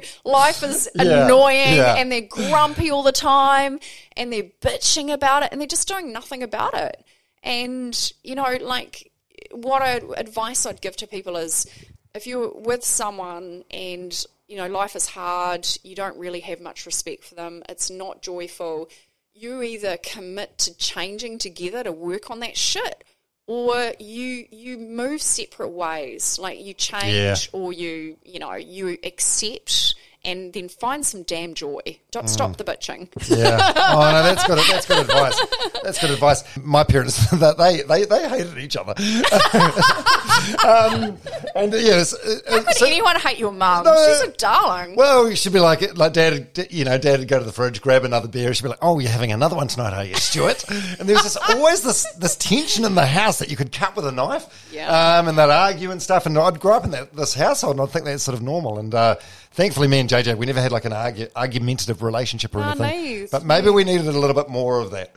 do. 0.00 0.06
Life 0.24 0.62
is 0.62 0.88
Yeah, 0.94 1.24
annoying 1.24 1.76
yeah. 1.76 1.96
and 1.96 2.10
they're 2.10 2.20
grumpy 2.22 2.90
all 2.90 3.02
the 3.02 3.12
time 3.12 3.80
and 4.16 4.32
they're 4.32 4.50
bitching 4.60 5.12
about 5.12 5.42
it 5.42 5.48
and 5.50 5.60
they're 5.60 5.66
just 5.68 5.88
doing 5.88 6.12
nothing 6.12 6.42
about 6.42 6.74
it. 6.74 7.04
And, 7.42 8.12
you 8.22 8.34
know, 8.34 8.58
like 8.60 9.10
what 9.50 9.82
I, 9.82 10.00
advice 10.16 10.66
I'd 10.66 10.80
give 10.80 10.96
to 10.98 11.06
people 11.06 11.36
is 11.36 11.66
if 12.14 12.26
you're 12.26 12.52
with 12.52 12.84
someone 12.84 13.64
and, 13.70 14.24
you 14.46 14.56
know, 14.56 14.68
life 14.68 14.94
is 14.94 15.08
hard, 15.08 15.66
you 15.82 15.94
don't 15.96 16.16
really 16.16 16.40
have 16.40 16.60
much 16.60 16.86
respect 16.86 17.24
for 17.24 17.34
them, 17.34 17.62
it's 17.68 17.90
not 17.90 18.22
joyful, 18.22 18.88
you 19.34 19.62
either 19.62 19.96
commit 19.98 20.58
to 20.58 20.76
changing 20.76 21.38
together 21.38 21.84
to 21.84 21.92
work 21.92 22.30
on 22.30 22.40
that 22.40 22.56
shit 22.56 23.04
or 23.48 23.94
you 23.98 24.46
you 24.52 24.78
move 24.78 25.20
separate 25.20 25.70
ways 25.70 26.38
like 26.38 26.62
you 26.62 26.74
change 26.74 27.12
Yeah. 27.14 27.34
or 27.52 27.72
you 27.72 28.16
you 28.24 28.38
know 28.38 28.54
you 28.54 28.96
accept 29.02 29.94
and 30.24 30.52
then 30.52 30.68
find 30.68 31.06
some 31.06 31.22
damn 31.22 31.54
joy 31.54 31.80
don't 32.10 32.28
stop 32.28 32.56
the 32.56 32.64
bitching 32.64 33.08
Yeah. 33.28 33.72
Oh 33.76 34.10
no, 34.10 34.22
that's 34.22 34.46
good. 34.46 34.58
That's 34.68 34.86
good 34.86 34.98
advice. 34.98 35.40
That's 35.82 36.00
good 36.00 36.10
advice. 36.10 36.44
My 36.56 36.84
parents, 36.84 37.30
that 37.38 37.58
they 37.58 37.82
they 37.82 38.04
they 38.04 38.28
hated 38.28 38.58
each 38.58 38.76
other. 38.76 38.94
um, 40.64 41.18
and 41.54 41.72
yes, 41.72 42.14
uh, 42.14 42.38
uh, 42.48 42.62
Could 42.62 42.74
so- 42.74 42.86
anyone 42.86 43.16
hate 43.16 43.38
your 43.38 43.52
mum 43.52 43.84
No, 43.84 43.94
she's 43.94 44.28
a 44.28 44.32
darling 44.36 44.96
well, 44.96 45.28
you 45.28 45.36
should 45.36 45.52
be 45.52 45.60
like 45.60 45.96
like 45.96 46.12
dad. 46.12 46.66
You 46.70 46.84
know, 46.84 46.98
dad 46.98 47.20
would 47.20 47.28
go 47.28 47.38
to 47.38 47.44
the 47.44 47.52
fridge, 47.52 47.80
grab 47.80 48.04
another 48.04 48.28
beer. 48.28 48.52
She'd 48.54 48.62
be 48.64 48.70
like, 48.70 48.78
"Oh, 48.82 48.98
you're 48.98 49.10
having 49.10 49.32
another 49.32 49.56
one 49.56 49.68
tonight, 49.68 49.92
are 49.94 50.04
you, 50.04 50.14
Stuart?" 50.14 50.64
And 50.68 51.08
there 51.08 51.14
was 51.16 51.22
this, 51.24 51.36
always 51.48 51.82
this 51.82 52.10
this 52.18 52.36
tension 52.36 52.84
in 52.84 52.94
the 52.94 53.06
house 53.06 53.38
that 53.38 53.50
you 53.50 53.56
could 53.56 53.72
cut 53.72 53.94
with 53.96 54.06
a 54.06 54.12
knife. 54.12 54.68
Yeah. 54.72 54.88
Um, 55.18 55.28
and 55.28 55.38
they'd 55.38 55.50
argue 55.50 55.90
and 55.90 56.02
stuff. 56.02 56.26
And 56.26 56.36
I'd 56.38 56.60
grow 56.60 56.74
up 56.74 56.84
in 56.84 56.90
that 56.92 57.14
this 57.14 57.34
household, 57.34 57.76
and 57.78 57.88
I 57.88 57.90
think 57.90 58.04
that's 58.04 58.22
sort 58.22 58.36
of 58.36 58.42
normal. 58.42 58.78
And 58.78 58.94
uh, 58.94 59.16
thankfully, 59.58 59.88
me 59.88 59.98
and 59.98 60.08
JJ, 60.08 60.38
we 60.38 60.46
never 60.46 60.60
had 60.62 60.72
like 60.72 60.84
an 60.86 60.92
argu- 60.92 61.30
argumentative 61.36 62.02
relationship 62.02 62.54
or 62.54 62.60
Ah, 62.60 62.70
anything. 62.70 63.20
nice. 63.20 63.30
But 63.30 63.44
maybe 63.44 63.68
we 63.70 63.82
needed 63.84 64.06
a 64.06 64.12
little 64.18 64.34
bit 64.34 64.48
more 64.48 64.80
of 64.80 64.92
that. 64.92 65.12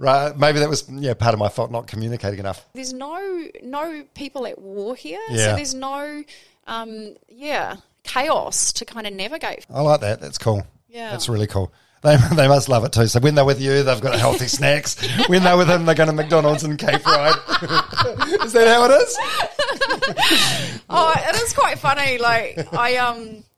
Right? 0.00 0.36
Maybe 0.36 0.58
that 0.58 0.68
was 0.68 0.84
yeah 0.90 1.14
part 1.14 1.34
of 1.34 1.38
my 1.38 1.48
fault 1.48 1.70
not 1.70 1.86
communicating 1.86 2.40
enough. 2.40 2.66
there's 2.74 2.92
no 2.92 3.46
no 3.62 4.02
people 4.14 4.44
at 4.46 4.60
war 4.60 4.96
here 4.96 5.20
Yeah. 5.30 5.50
so 5.50 5.56
there's 5.56 5.72
no 5.74 6.24
um 6.66 7.14
yeah 7.28 7.76
chaos 8.02 8.72
to 8.74 8.84
kind 8.84 9.06
of 9.06 9.12
navigate 9.12 9.64
I 9.72 9.80
like 9.82 10.00
that. 10.00 10.20
That's 10.20 10.36
cool. 10.38 10.66
Yeah. 10.88 11.10
That's 11.12 11.28
really 11.28 11.46
cool. 11.46 11.72
They, 12.02 12.16
they 12.34 12.48
must 12.48 12.68
love 12.68 12.84
it 12.84 12.92
too. 12.92 13.06
So 13.06 13.20
when 13.20 13.34
they're 13.36 13.44
with 13.46 13.60
you, 13.62 13.82
they've 13.84 14.00
got 14.00 14.18
healthy 14.18 14.48
snacks. 14.58 14.96
When 15.28 15.42
they're 15.44 15.56
with 15.56 15.70
him, 15.70 15.86
they're 15.86 15.94
going 15.94 16.08
to 16.10 16.12
McDonald's 16.12 16.64
and 16.64 16.76
Cape 16.78 17.06
Ride. 17.06 17.34
is 18.44 18.52
that 18.52 18.66
how 18.66 18.84
it 18.86 19.00
is? 19.00 19.16
Oh, 20.90 21.14
it 21.16 21.36
is 21.42 21.52
quite 21.54 21.78
funny. 21.78 22.18
Like 22.18 22.72
I 22.74 22.96
um, 22.96 23.44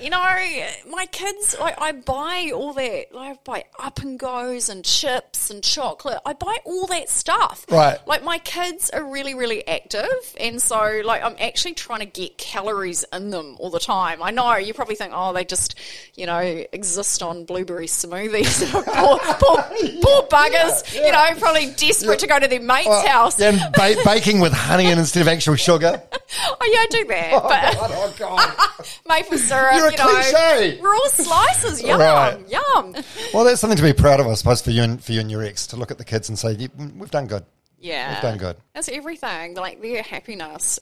you 0.00 0.10
know, 0.10 0.66
my 0.90 1.06
kids 1.06 1.56
like 1.58 1.80
I 1.80 1.92
buy 1.92 2.50
all 2.54 2.72
that. 2.74 3.06
Like 3.12 3.36
I 3.36 3.38
buy 3.44 3.64
up 3.78 4.00
and 4.00 4.18
goes 4.18 4.68
and 4.68 4.84
chips 4.84 5.50
and 5.50 5.62
chocolate. 5.62 6.18
I 6.26 6.32
buy 6.34 6.58
all 6.64 6.86
that 6.86 7.08
stuff. 7.08 7.64
Right. 7.70 7.98
Like 8.06 8.22
my 8.22 8.38
kids 8.38 8.90
are 8.90 9.04
really 9.10 9.34
really 9.34 9.66
active, 9.66 10.06
and 10.38 10.60
so 10.60 11.00
like 11.04 11.22
I'm 11.22 11.36
actually 11.40 11.74
trying 11.74 12.00
to 12.00 12.06
get 12.06 12.36
calories 12.38 13.04
in 13.12 13.30
them 13.30 13.56
all 13.58 13.70
the 13.70 13.80
time. 13.80 14.22
I 14.22 14.30
know 14.30 14.56
you 14.56 14.74
probably 14.74 14.96
think, 14.96 15.12
oh, 15.14 15.32
they 15.32 15.44
just 15.44 15.76
you 16.14 16.26
know 16.26 16.38
exist 16.40 17.22
on 17.22 17.44
blueberry 17.44 17.86
smoothies. 17.86 18.70
poor, 18.70 19.18
poor, 19.18 19.62
poor 20.02 20.22
buggers. 20.30 20.94
You 20.94 21.12
know, 21.12 21.26
probably 21.38 21.70
desperate 21.76 22.18
to 22.20 22.26
go 22.26 22.38
to 22.38 22.48
their 22.48 22.60
mate's 22.60 23.06
house. 23.06 23.40
Yeah, 23.40 23.50
and 23.50 23.72
ba- 23.74 24.00
baking 24.04 24.40
with 24.40 24.52
honey 24.52 24.86
instead 24.90 25.22
of 25.22 25.28
actual 25.28 25.56
sugar. 25.56 26.02
Oh 26.38 26.56
yeah, 26.60 26.78
I 26.80 26.86
do 26.90 27.04
that. 27.06 27.30
Oh, 27.32 27.40
but 27.40 27.74
God, 27.74 27.90
oh 27.94 28.14
God. 28.18 28.86
maple 29.08 29.38
syrup. 29.38 29.76
You're 29.76 29.85
a 29.88 29.92
you 29.92 29.96
know, 29.98 30.04
cliche. 30.08 30.80
raw 30.80 30.98
slices. 31.08 31.82
Yum, 31.82 32.00
Right. 32.00 32.38
yum. 32.48 32.94
Well, 33.34 33.44
that's 33.44 33.60
something 33.60 33.76
to 33.76 33.82
be 33.82 33.92
proud 33.92 34.20
of, 34.20 34.26
I 34.26 34.34
suppose, 34.34 34.60
for 34.62 34.70
you 34.70 34.82
and 34.82 35.02
for 35.02 35.12
you 35.12 35.20
and 35.20 35.30
your 35.30 35.42
ex 35.42 35.66
to 35.68 35.76
look 35.76 35.90
at 35.90 35.98
the 35.98 36.04
kids 36.04 36.28
and 36.28 36.38
say, 36.38 36.68
"We've 36.76 37.10
done 37.10 37.26
good." 37.26 37.44
Yeah, 37.78 38.14
We've 38.14 38.22
done 38.22 38.38
good. 38.38 38.56
That's 38.74 38.88
everything. 38.88 39.54
Like 39.54 39.82
their 39.82 40.02
happiness. 40.02 40.78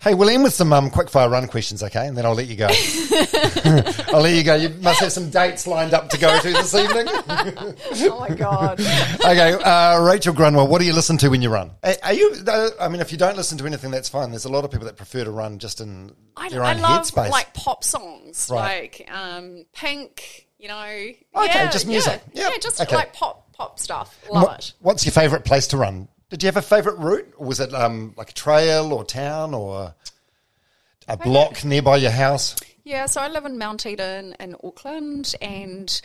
Hey, 0.00 0.14
we'll 0.14 0.30
end 0.30 0.44
with 0.44 0.54
some 0.54 0.72
um, 0.72 0.88
quick 0.88 1.10
fire 1.10 1.28
run 1.28 1.46
questions, 1.48 1.82
okay? 1.82 2.06
And 2.06 2.16
then 2.16 2.24
I'll 2.24 2.34
let 2.34 2.46
you 2.46 2.56
go. 2.56 2.68
I'll 4.14 4.22
let 4.22 4.34
you 4.34 4.42
go. 4.44 4.54
You 4.54 4.70
must 4.80 5.00
have 5.00 5.12
some 5.12 5.28
dates 5.28 5.66
lined 5.66 5.92
up 5.92 6.08
to 6.10 6.18
go 6.18 6.38
to 6.38 6.50
this 6.52 6.74
evening. 6.74 7.06
Oh 8.12 8.20
my 8.20 8.34
god. 8.34 8.80
okay, 8.80 9.52
uh, 9.52 10.00
Rachel 10.02 10.32
Grunwell, 10.34 10.68
what 10.68 10.80
do 10.80 10.86
you 10.86 10.92
listen 10.92 11.18
to 11.18 11.28
when 11.28 11.42
you 11.42 11.50
run? 11.50 11.72
Are, 11.82 11.94
are 12.04 12.12
you? 12.12 12.34
Uh, 12.46 12.70
I 12.80 12.88
mean, 12.88 13.00
if 13.00 13.12
you 13.12 13.18
don't 13.18 13.36
listen 13.36 13.58
to 13.58 13.66
anything, 13.66 13.90
that's 13.90 14.08
fine. 14.08 14.30
There's 14.30 14.44
a 14.44 14.48
lot 14.50 14.64
of 14.64 14.70
people 14.70 14.86
that 14.86 14.96
prefer 14.96 15.24
to 15.24 15.30
run 15.30 15.58
just 15.58 15.80
in 15.80 16.12
I, 16.36 16.48
their 16.48 16.62
I 16.62 16.74
own 16.74 16.80
love 16.80 17.02
headspace. 17.06 17.30
like 17.30 17.52
pop 17.54 17.84
songs, 17.84 18.48
Right. 18.50 18.94
like 19.00 19.10
um, 19.12 19.64
Pink. 19.74 20.46
You 20.58 20.68
know. 20.68 20.76
Okay, 20.84 21.14
yeah, 21.34 21.70
just 21.70 21.86
music. 21.86 22.20
Yeah, 22.32 22.50
Yep. 22.50 22.60
just 22.60 22.80
Okay. 22.82 22.94
like 22.96 23.12
pop 23.14 23.52
pop 23.52 23.78
stuff. 23.78 24.16
Love 24.30 24.42
What- 24.44 24.58
it. 24.60 24.72
what's 24.80 25.04
your 25.04 25.12
favourite 25.12 25.44
place 25.44 25.66
to 25.68 25.76
run? 25.76 26.08
Did 26.30 26.42
you 26.42 26.46
have 26.46 26.56
a 26.56 26.62
favourite 26.62 26.98
route, 26.98 27.34
or 27.36 27.46
was 27.46 27.60
it 27.60 27.74
um, 27.74 28.14
like 28.16 28.30
a 28.30 28.34
trail 28.34 28.92
or 28.92 29.04
town 29.04 29.52
or 29.52 29.94
a 31.08 31.16
block 31.16 31.64
nearby 31.64 31.96
your 31.96 32.12
house? 32.12 32.56
Yeah, 32.84 33.06
so 33.06 33.20
I 33.20 33.28
live 33.28 33.44
in 33.44 33.58
Mount 33.58 33.84
Eden 33.84 34.36
in 34.38 34.54
Auckland 34.62 35.34
and 35.42 36.00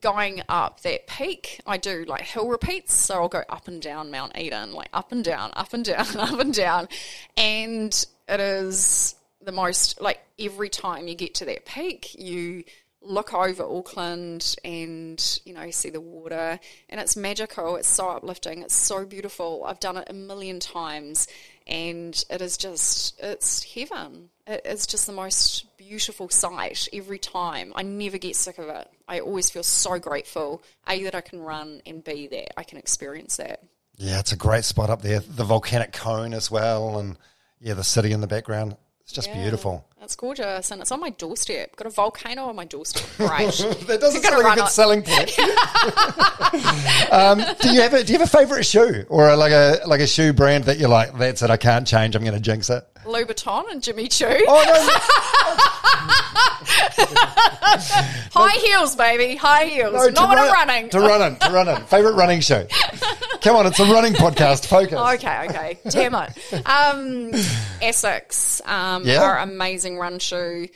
going 0.00 0.42
up 0.48 0.80
that 0.80 1.06
peak, 1.06 1.60
I 1.66 1.78
do 1.78 2.04
like 2.06 2.22
hill 2.22 2.48
repeats. 2.48 2.94
So 2.94 3.14
I'll 3.14 3.28
go 3.28 3.42
up 3.48 3.68
and 3.68 3.80
down 3.80 4.10
Mount 4.10 4.36
Eden, 4.36 4.72
like 4.72 4.90
up 4.92 5.12
and 5.12 5.24
down, 5.24 5.50
up 5.54 5.72
and 5.72 5.84
down, 5.84 6.06
up 6.18 6.38
and 6.38 6.52
down. 6.52 6.88
And 7.36 8.06
it 8.28 8.40
is 8.40 9.14
the 9.42 9.52
most, 9.52 10.00
like 10.00 10.20
every 10.38 10.68
time 10.68 11.08
you 11.08 11.14
get 11.14 11.34
to 11.36 11.46
that 11.46 11.64
peak, 11.64 12.14
you 12.18 12.64
look 13.04 13.34
over 13.34 13.62
Auckland 13.62 14.56
and, 14.64 15.40
you 15.44 15.54
know, 15.54 15.70
see 15.70 15.90
the 15.90 16.00
water 16.00 16.58
and 16.88 17.00
it's 17.00 17.16
magical. 17.16 17.76
It's 17.76 17.88
so 17.88 18.10
uplifting. 18.10 18.62
It's 18.62 18.74
so 18.74 19.04
beautiful. 19.04 19.64
I've 19.66 19.80
done 19.80 19.96
it 19.96 20.08
a 20.08 20.12
million 20.12 20.60
times 20.60 21.28
and 21.66 22.24
it 22.30 22.40
is 22.40 22.56
just, 22.56 23.20
it's 23.20 23.62
heaven. 23.62 24.30
It 24.46 24.62
is 24.64 24.86
just 24.86 25.06
the 25.06 25.12
most 25.12 25.76
beautiful 25.76 26.28
sight 26.28 26.88
every 26.92 27.18
time. 27.18 27.72
I 27.74 27.82
never 27.82 28.18
get 28.18 28.36
sick 28.36 28.58
of 28.58 28.68
it. 28.68 28.90
I 29.08 29.20
always 29.20 29.50
feel 29.50 29.62
so 29.62 29.98
grateful, 29.98 30.62
A, 30.88 31.02
that 31.04 31.14
I 31.14 31.20
can 31.20 31.40
run 31.40 31.82
and 31.86 32.02
B, 32.02 32.26
that 32.28 32.58
I 32.58 32.64
can 32.64 32.78
experience 32.78 33.36
that. 33.36 33.62
Yeah, 33.96 34.18
it's 34.18 34.32
a 34.32 34.36
great 34.36 34.64
spot 34.64 34.90
up 34.90 35.02
there. 35.02 35.20
The 35.20 35.44
volcanic 35.44 35.92
cone 35.92 36.34
as 36.34 36.50
well, 36.50 36.98
and 36.98 37.16
yeah, 37.60 37.74
the 37.74 37.84
city 37.84 38.12
in 38.12 38.20
the 38.20 38.26
background. 38.26 38.76
It's 39.02 39.12
just 39.12 39.32
beautiful. 39.32 39.86
It's 40.04 40.16
gorgeous 40.16 40.70
and 40.70 40.82
it's 40.82 40.92
on 40.92 41.00
my 41.00 41.10
doorstep. 41.10 41.74
Got 41.76 41.86
a 41.86 41.90
volcano 41.90 42.44
on 42.44 42.56
my 42.56 42.66
doorstep. 42.66 43.04
Great. 43.16 43.54
That 43.86 44.00
doesn't 44.00 44.22
sound 44.22 44.42
like 44.44 44.56
a 44.56 44.60
good 44.60 44.68
selling 44.68 45.02
point. 45.06 45.38
um, 47.12 47.42
do 47.60 47.72
you 47.72 47.80
have 47.80 47.94
a 47.94 48.04
Do 48.04 48.12
you 48.12 48.18
have 48.18 48.28
a 48.28 48.30
favourite 48.30 48.64
shoe 48.66 49.04
or 49.08 49.30
a, 49.30 49.36
like 49.36 49.52
a 49.52 49.80
like 49.86 50.00
a 50.00 50.06
shoe 50.06 50.32
brand 50.32 50.64
that 50.64 50.78
you're 50.78 50.88
like 50.88 51.16
that's 51.18 51.42
it? 51.42 51.50
I 51.50 51.56
can't 51.56 51.86
change. 51.86 52.14
I'm 52.16 52.22
going 52.22 52.34
to 52.34 52.40
jinx 52.40 52.70
it. 52.70 52.86
Louboutin 53.04 53.70
and 53.70 53.82
Jimmy 53.82 54.08
Choo. 54.08 54.26
Oh 54.46 55.70
High 58.34 58.58
heels, 58.58 58.96
baby. 58.96 59.36
High 59.36 59.66
heels. 59.66 59.92
no, 59.92 60.06
no! 60.06 60.10
Not 60.10 60.28
when 60.28 60.38
run, 60.38 60.48
I'm 60.48 60.68
running. 60.68 60.88
To 60.90 61.00
running, 61.00 61.38
to 61.38 61.50
running. 61.50 61.76
Favourite 61.86 62.16
running 62.16 62.40
shoe. 62.40 62.66
Come 63.42 63.56
on, 63.56 63.66
it's 63.66 63.78
a 63.78 63.84
running 63.84 64.14
podcast. 64.14 64.66
Focus. 64.66 64.94
Okay, 64.98 65.46
okay. 65.48 65.78
Damn 65.88 66.14
it. 66.14 66.30
Um, 66.66 67.30
ASICS 67.80 68.66
um, 68.66 69.04
Yeah? 69.04 69.22
are 69.22 69.38
amazing 69.38 69.98
run 69.98 70.18
shoe. 70.18 70.68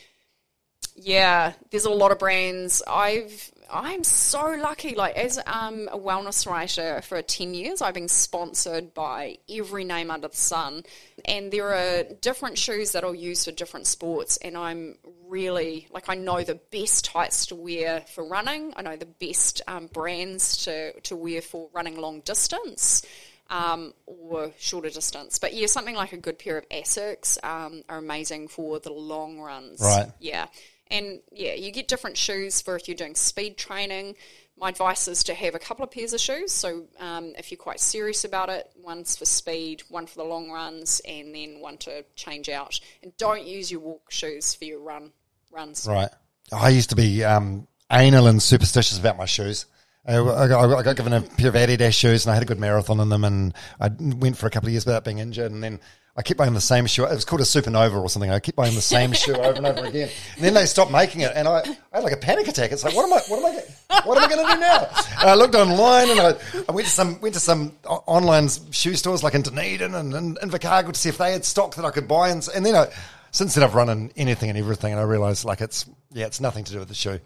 Yeah, 0.97 1.53
there's 1.71 1.85
a 1.85 1.91
lot 1.91 2.13
of 2.13 2.19
brands. 2.19 2.83
I've 2.87 3.51
I'm 3.71 4.05
so 4.05 4.57
lucky. 4.61 4.95
Like 4.95 5.17
as 5.17 5.39
um, 5.47 5.89
a 5.91 5.99
wellness 5.99 6.47
writer 6.47 7.01
for 7.03 7.21
ten 7.23 7.55
years, 7.55 7.83
I've 7.83 7.95
been 7.95 8.09
sponsored 8.09 8.95
by 8.95 9.39
every 9.49 9.85
name 9.85 10.11
under 10.11 10.29
the 10.29 10.37
sun, 10.37 10.85
and 11.25 11.53
there 11.53 11.75
are 11.75 12.05
different 12.21 12.59
shoes 12.59 12.93
that 12.93 13.05
I'll 13.05 13.15
use 13.15 13.45
for 13.45 13.53
different 13.53 13.87
sports. 13.87 14.37
And 14.39 14.57
I'm 14.57 14.97
really 15.27 15.89
like 15.91 16.09
I 16.09 16.15
know 16.15 16.43
the 16.43 16.57
best 16.71 17.05
tights 17.05 17.47
to 17.47 17.55
wear 17.55 18.03
for 18.13 18.27
running. 18.27 18.73
I 18.77 18.83
know 18.83 18.97
the 18.97 19.07
best 19.07 19.63
um, 19.67 19.87
brands 19.87 20.65
to 20.65 20.99
to 21.01 21.17
wear 21.17 21.43
for 21.43 21.69
running 21.73 21.97
long 21.97 22.21
distance 22.21 23.03
um, 23.51 23.95
or 24.07 24.53
shorter 24.59 24.91
distance. 24.91 25.39
But 25.39 25.55
yeah, 25.55 25.67
something 25.67 25.95
like 25.95 26.13
a 26.13 26.17
good 26.17 26.39
pair 26.39 26.59
of 26.59 26.69
ASICS 26.69 27.43
um, 27.45 27.83
are 27.89 27.99
amazing 27.99 28.49
for 28.49 28.79
the 28.79 28.93
long 28.93 29.41
runs. 29.41 29.81
Right. 29.81 30.11
Yeah. 30.21 30.47
And 30.91 31.21
yeah, 31.33 31.55
you 31.55 31.71
get 31.71 31.89
different 31.89 32.17
shoes 32.17 32.61
for 32.61 32.77
if 32.77 32.89
you're 32.89 32.97
doing 32.97 33.15
speed 33.15 33.57
training. 33.57 34.17
My 34.57 34.71
advice 34.71 35.07
is 35.07 35.23
to 35.25 35.35
have 35.35 35.55
a 35.55 35.59
couple 35.59 35.85
of 35.85 35.91
pairs 35.91 36.13
of 36.13 36.21
shoes. 36.21 36.53
So 36.53 36.87
um, 36.99 37.33
if 37.39 37.51
you're 37.51 37.59
quite 37.59 37.79
serious 37.79 38.25
about 38.25 38.49
it, 38.49 38.71
one's 38.83 39.17
for 39.17 39.25
speed, 39.25 39.83
one 39.89 40.07
for 40.07 40.17
the 40.17 40.25
long 40.25 40.51
runs, 40.51 41.01
and 41.07 41.35
then 41.35 41.61
one 41.61 41.79
to 41.79 42.05
change 42.17 42.49
out. 42.49 42.81
And 43.03 43.17
don't 43.19 43.47
use 43.47 43.71
your 43.71 43.81
walk 43.81 44.11
shoes 44.11 44.55
for 44.55 44.65
your 44.65 44.81
run 44.81 45.13
runs. 45.53 45.87
Right. 45.89 46.11
I 46.53 46.71
used 46.71 46.91
to 46.91 46.97
be 46.97 47.23
um, 47.23 47.69
anal 47.93 48.27
and 48.27 48.43
superstitious 48.43 48.99
about 48.99 49.17
my 49.17 49.27
shoes. 49.27 49.67
I, 50.07 50.19
I 50.19 50.49
got, 50.49 50.73
I 50.73 50.83
got 50.83 50.97
given 50.97 51.13
a 51.13 51.21
pair 51.21 51.49
of 51.49 51.55
Adidas 51.55 51.93
shoes 51.93 52.25
and 52.25 52.31
I 52.31 52.35
had 52.35 52.43
a 52.43 52.47
good 52.47 52.59
marathon 52.59 53.01
in 53.01 53.09
them 53.09 53.25
and 53.25 53.55
I 53.81 53.91
went 53.99 54.37
for 54.37 54.47
a 54.47 54.51
couple 54.51 54.69
of 54.69 54.73
years 54.73 54.87
without 54.87 55.05
being 55.05 55.19
injured 55.19 55.53
and 55.53 55.63
then 55.63 55.81
I 56.17 56.23
kept 56.23 56.37
buying 56.39 56.53
the 56.53 56.61
same 56.61 56.87
shoe. 56.87 57.05
It 57.05 57.11
was 57.11 57.25
called 57.25 57.43
a 57.43 57.45
supernova 57.45 58.01
or 58.01 58.09
something. 58.09 58.31
I 58.31 58.41
kept 58.41 58.57
buying 58.57 58.75
the 58.75 58.81
same 58.81 59.13
shoe 59.13 59.37
over 59.37 59.53
and 59.53 59.67
over 59.67 59.85
again. 59.85 60.09
And 60.35 60.45
then 60.45 60.55
they 60.55 60.67
stopped 60.67 60.91
making 60.91 61.21
it 61.21 61.33
and 61.35 61.47
I, 61.47 61.61
I 61.61 61.97
had 61.97 62.05
like 62.05 62.13
a 62.13 62.17
panic 62.17 62.49
attack. 62.49 62.73
It's 62.73 62.83
like, 62.83 62.97
what 62.97 63.05
am 63.05 63.13
I, 63.13 63.21
what 63.29 63.39
am 63.39 63.63
I, 63.91 64.01
what 64.03 64.19
am 64.19 64.25
I 64.25 64.29
going 64.29 64.47
to 64.47 64.53
do 64.55 64.61
now? 64.61 64.89
And 65.21 65.31
I 65.31 65.35
looked 65.35 65.55
online 65.55 66.11
and 66.11 66.21
I, 66.21 66.35
I 66.69 66.73
went 66.73 66.89
to 66.89 66.93
some, 66.93 67.21
went 67.21 67.35
to 67.35 67.41
some 67.41 67.73
online 67.85 68.49
shoe 68.73 68.95
stores 68.95 69.23
like 69.23 69.35
in 69.35 69.43
Dunedin 69.43 69.95
and 69.95 70.13
in 70.15 70.35
Invercargill 70.37 70.93
to 70.93 70.99
see 70.99 71.09
if 71.09 71.19
they 71.19 71.33
had 71.33 71.45
stock 71.45 71.77
that 71.77 71.85
I 71.85 71.91
could 71.91 72.09
buy. 72.09 72.31
And, 72.31 72.47
and 72.53 72.67
then 72.67 72.75
I, 72.75 72.89
since 73.31 73.55
then 73.55 73.63
I've 73.63 73.75
run 73.77 73.89
in 73.89 74.11
anything 74.17 74.49
and 74.49 74.59
everything 74.59 74.93
and 74.93 75.01
I 75.01 75.05
realized 75.05 75.45
like 75.45 75.61
it's, 75.61 75.87
yeah, 76.13 76.27
it's 76.27 76.41
nothing 76.41 76.65
to 76.65 76.73
do 76.73 76.79
with 76.81 76.89
the 76.89 76.95
shoe. 76.95 77.21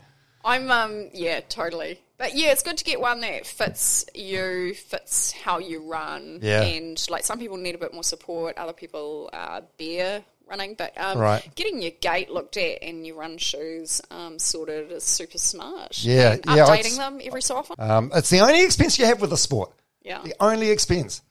I'm 0.44 0.70
um 0.70 1.08
yeah, 1.14 1.40
totally. 1.40 2.00
But 2.22 2.36
yeah, 2.36 2.52
it's 2.52 2.62
good 2.62 2.76
to 2.78 2.84
get 2.84 3.00
one 3.00 3.20
that 3.22 3.44
fits 3.46 4.04
you, 4.14 4.74
fits 4.74 5.32
how 5.32 5.58
you 5.58 5.82
run. 5.90 6.38
Yeah. 6.40 6.62
And 6.62 7.04
like 7.10 7.24
some 7.24 7.40
people 7.40 7.56
need 7.56 7.74
a 7.74 7.78
bit 7.78 7.92
more 7.92 8.04
support, 8.04 8.56
other 8.58 8.72
people 8.72 9.28
are 9.32 9.62
bare 9.76 10.22
running. 10.46 10.74
But 10.76 10.92
um, 10.96 11.18
Right. 11.18 11.52
getting 11.56 11.82
your 11.82 11.90
gait 12.00 12.30
looked 12.30 12.56
at 12.56 12.80
and 12.80 13.04
your 13.04 13.16
run 13.16 13.38
shoes 13.38 14.00
um, 14.12 14.38
sorted 14.38 14.92
is 14.92 15.02
super 15.02 15.36
smart. 15.36 15.98
Yeah, 16.04 16.34
And 16.34 16.42
yeah, 16.46 16.66
Updating 16.66 16.96
them 16.96 17.20
every 17.24 17.42
so 17.42 17.56
often. 17.56 17.74
Um, 17.80 18.12
it's 18.14 18.30
the 18.30 18.38
only 18.38 18.62
expense 18.64 19.00
you 19.00 19.06
have 19.06 19.20
with 19.20 19.30
the 19.30 19.36
sport. 19.36 19.72
yeah. 20.04 20.22
The 20.22 20.36
only 20.38 20.70
expense. 20.70 21.22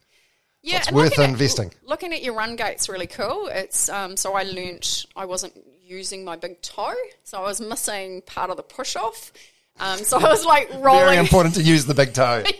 Yeah, 0.64 0.76
it's 0.80 0.92
worth 0.92 1.12
looking 1.12 1.24
at- 1.24 1.30
investing. 1.30 1.72
looking 1.86 2.12
at 2.12 2.22
your 2.22 2.34
run 2.34 2.54
gate's 2.56 2.90
really 2.90 3.06
cool. 3.06 3.46
It's 3.50 3.88
um, 3.88 4.18
so 4.18 4.34
I 4.34 4.42
learnt 4.42 5.06
I 5.16 5.24
wasn't 5.24 5.54
using 5.82 6.22
my 6.22 6.36
big 6.36 6.60
toe, 6.60 6.92
so 7.24 7.38
I 7.38 7.42
was 7.42 7.62
missing 7.62 8.20
part 8.26 8.50
of 8.50 8.58
the 8.58 8.62
push 8.62 8.94
off. 8.94 9.32
Um, 9.80 9.98
so 9.98 10.18
I 10.18 10.28
was 10.28 10.44
like 10.44 10.70
rolling. 10.74 11.06
Very 11.06 11.16
important 11.16 11.54
to 11.56 11.62
use 11.62 11.86
the 11.86 11.94
big 11.94 12.14
toe. 12.14 12.44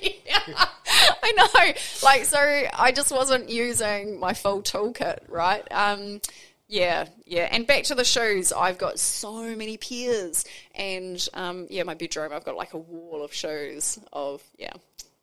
I 1.23 1.33
know, 1.33 1.73
like 2.03 2.25
so 2.25 2.39
I 2.39 2.93
just 2.95 3.13
wasn't 3.13 3.49
using 3.49 4.19
my 4.19 4.35
full 4.35 4.63
toolkit, 4.63 5.19
right? 5.29 5.67
Um, 5.71 6.21
yeah, 6.69 7.07
yeah. 7.27 7.49
And 7.51 7.67
back 7.67 7.85
to 7.85 7.95
the 7.95 8.05
shoes, 8.05 8.53
I've 8.53 8.79
got 8.79 8.99
so 8.99 9.43
many 9.55 9.77
pairs, 9.77 10.45
and 10.75 11.27
um, 11.35 11.67
yeah, 11.71 11.83
my 11.83 11.95
bedroom, 11.95 12.33
I've 12.33 12.45
got 12.45 12.57
like 12.57 12.73
a 12.73 12.79
wall 12.79 13.23
of 13.23 13.33
shoes 13.33 13.99
of 14.13 14.43
yeah. 14.59 14.73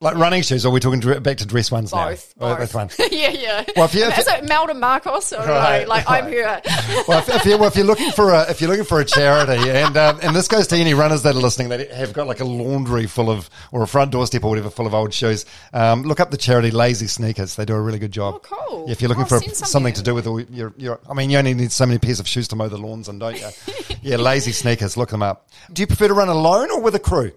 Like 0.01 0.15
running 0.15 0.43
shoes, 0.43 0.65
or 0.65 0.69
are 0.69 0.71
we 0.71 0.79
talking 0.79 1.01
back 1.21 1.39
to 1.39 1.45
dress 1.45 1.69
ones 1.69 1.91
now? 1.91 2.07
Both, 2.11 2.33
Oh, 2.39 2.55
both. 2.55 2.59
Both 2.59 2.73
one. 2.73 2.89
yeah, 3.11 3.31
yeah. 3.31 3.65
Well, 3.75 3.83
if 3.83 3.93
you- 3.93 4.05
if 4.05 4.17
Is 4.17 4.27
you- 4.27 4.33
it 4.33 4.43
Imelda 4.45 4.73
Marcos? 4.73 5.33
Or 5.33 5.39
Right, 5.45 5.85
like, 5.85 6.09
I'm 6.09 6.23
right. 6.23 6.33
here. 6.33 6.61
well, 7.09 7.19
if, 7.19 7.27
if, 7.27 7.45
you're, 7.45 7.57
well, 7.57 7.67
if 7.67 7.75
you're 7.75 7.85
looking 7.85 8.11
for 8.11 8.31
a 8.31 8.49
if 8.49 8.61
you're 8.61 8.69
looking 8.69 8.85
for 8.85 9.01
a 9.01 9.05
charity, 9.05 9.69
and 9.69 9.97
um, 9.97 10.17
and 10.23 10.33
this 10.33 10.47
goes 10.47 10.67
to 10.67 10.77
any 10.77 10.93
runners 10.93 11.23
that 11.23 11.35
are 11.35 11.39
listening 11.41 11.67
that 11.69 11.91
have 11.91 12.13
got 12.13 12.27
like 12.27 12.39
a 12.39 12.45
laundry 12.45 13.07
full 13.07 13.29
of 13.29 13.49
or 13.73 13.83
a 13.83 13.87
front 13.87 14.11
doorstep 14.11 14.45
or 14.45 14.51
whatever 14.51 14.69
full 14.69 14.87
of 14.87 14.93
old 14.93 15.13
shoes, 15.13 15.45
um, 15.73 16.03
look 16.03 16.21
up 16.21 16.31
the 16.31 16.37
charity 16.37 16.71
Lazy 16.71 17.07
Sneakers. 17.07 17.57
They 17.57 17.65
do 17.65 17.73
a 17.75 17.81
really 17.81 17.99
good 17.99 18.13
job. 18.13 18.35
Oh, 18.35 18.39
cool. 18.69 18.85
Yeah, 18.85 18.93
if 18.93 19.01
you're 19.01 19.09
looking 19.09 19.23
I'll 19.23 19.27
for 19.27 19.39
send 19.41 19.57
some 19.57 19.67
something 19.67 19.95
to 19.95 20.01
do 20.01 20.15
with 20.15 20.27
all 20.27 20.39
your, 20.39 20.73
your, 20.77 21.01
I 21.09 21.13
mean, 21.13 21.29
you 21.29 21.37
only 21.37 21.53
need 21.55 21.73
so 21.73 21.85
many 21.85 21.99
pairs 21.99 22.21
of 22.21 22.27
shoes 22.29 22.47
to 22.49 22.55
mow 22.55 22.69
the 22.69 22.77
lawns, 22.77 23.09
and 23.09 23.19
don't 23.19 23.37
you? 23.37 23.49
yeah, 24.01 24.15
Lazy 24.15 24.53
Sneakers. 24.53 24.95
Look 24.95 25.09
them 25.09 25.23
up. 25.23 25.49
Do 25.73 25.81
you 25.81 25.87
prefer 25.87 26.07
to 26.07 26.13
run 26.13 26.29
alone 26.29 26.71
or 26.71 26.79
with 26.79 26.95
a 26.95 26.99
crew? 26.99 27.33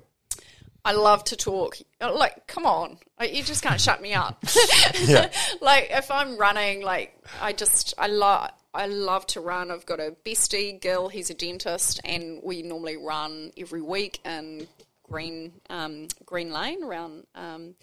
I 0.85 0.93
love 0.93 1.23
to 1.25 1.37
talk. 1.37 1.77
Like, 2.01 2.47
come 2.49 2.67
on, 2.67 2.99
Like, 3.21 3.35
you 3.35 3.43
just 3.43 3.63
can't 3.63 3.81
shut 3.81 4.03
me 4.03 4.15
up. 4.15 4.43
Yeah. 5.05 5.31
like 5.61 5.89
if 5.91 6.11
I'm 6.11 6.37
running, 6.37 6.83
like 6.83 7.17
I 7.41 7.53
just 7.53 7.95
I 7.99 8.09
love 8.09 8.51
I 8.75 8.87
love 8.87 9.27
to 9.29 9.41
run. 9.41 9.71
I've 9.71 9.87
got 9.87 10.01
a 10.01 10.15
bestie, 10.25 10.81
Gil. 10.81 11.09
He's 11.09 11.31
a 11.31 11.35
dentist, 11.35 12.01
and 12.05 12.41
we 12.43 12.63
normally 12.63 12.97
run 12.97 13.53
every 13.59 13.83
week 13.83 14.21
in 14.25 14.67
Green 15.09 15.53
um, 15.71 16.09
Green 16.25 16.53
Lane 16.53 16.83
around. 16.83 17.27
Um, 17.35 17.75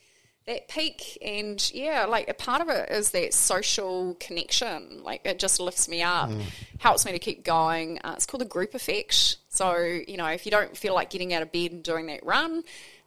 that 0.47 0.67
peak 0.67 1.15
and 1.21 1.71
yeah 1.75 2.05
like 2.05 2.27
a 2.27 2.33
part 2.33 2.59
of 2.59 2.69
it 2.69 2.89
is 2.89 3.11
that 3.11 3.35
social 3.35 4.15
connection 4.19 5.03
like 5.03 5.21
it 5.23 5.37
just 5.37 5.59
lifts 5.59 5.87
me 5.87 6.01
up 6.01 6.31
helps 6.79 7.05
me 7.05 7.11
to 7.11 7.19
keep 7.19 7.43
going 7.43 7.99
uh, 8.03 8.13
it's 8.15 8.25
called 8.25 8.41
the 8.41 8.45
group 8.45 8.73
effect 8.73 9.35
so 9.59 9.75
you 10.11 10.17
know 10.21 10.27
if 10.27 10.45
you 10.45 10.51
don't 10.51 10.75
feel 10.83 10.93
like 10.99 11.09
getting 11.09 11.33
out 11.33 11.41
of 11.41 11.51
bed 11.51 11.71
and 11.71 11.83
doing 11.83 12.05
that 12.07 12.25
run 12.25 12.63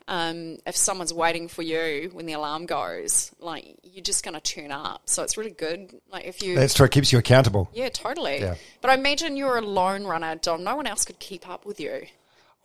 um, 0.08 0.58
if 0.66 0.76
someone's 0.76 1.14
waiting 1.14 1.46
for 1.48 1.62
you 1.62 2.10
when 2.12 2.26
the 2.26 2.32
alarm 2.32 2.66
goes 2.66 3.30
like 3.38 3.64
you're 3.84 4.02
just 4.02 4.24
going 4.24 4.34
to 4.34 4.40
turn 4.40 4.70
up 4.72 5.00
so 5.06 5.22
it's 5.22 5.36
really 5.38 5.52
good 5.52 5.94
like 6.10 6.24
if 6.26 6.42
you 6.42 6.56
That's 6.56 6.74
true. 6.74 6.86
It 6.86 6.90
keeps 6.92 7.12
you 7.12 7.18
accountable. 7.18 7.70
yeah 7.72 7.88
totally 7.88 8.40
Yeah. 8.40 8.56
but 8.80 8.90
i 8.90 8.94
imagine 8.94 9.36
you're 9.36 9.56
a 9.58 9.62
lone 9.62 10.04
runner 10.04 10.34
dom 10.36 10.64
no 10.64 10.74
one 10.76 10.86
else 10.86 11.04
could 11.04 11.18
keep 11.20 11.48
up 11.48 11.64
with 11.64 11.78
you 11.80 12.02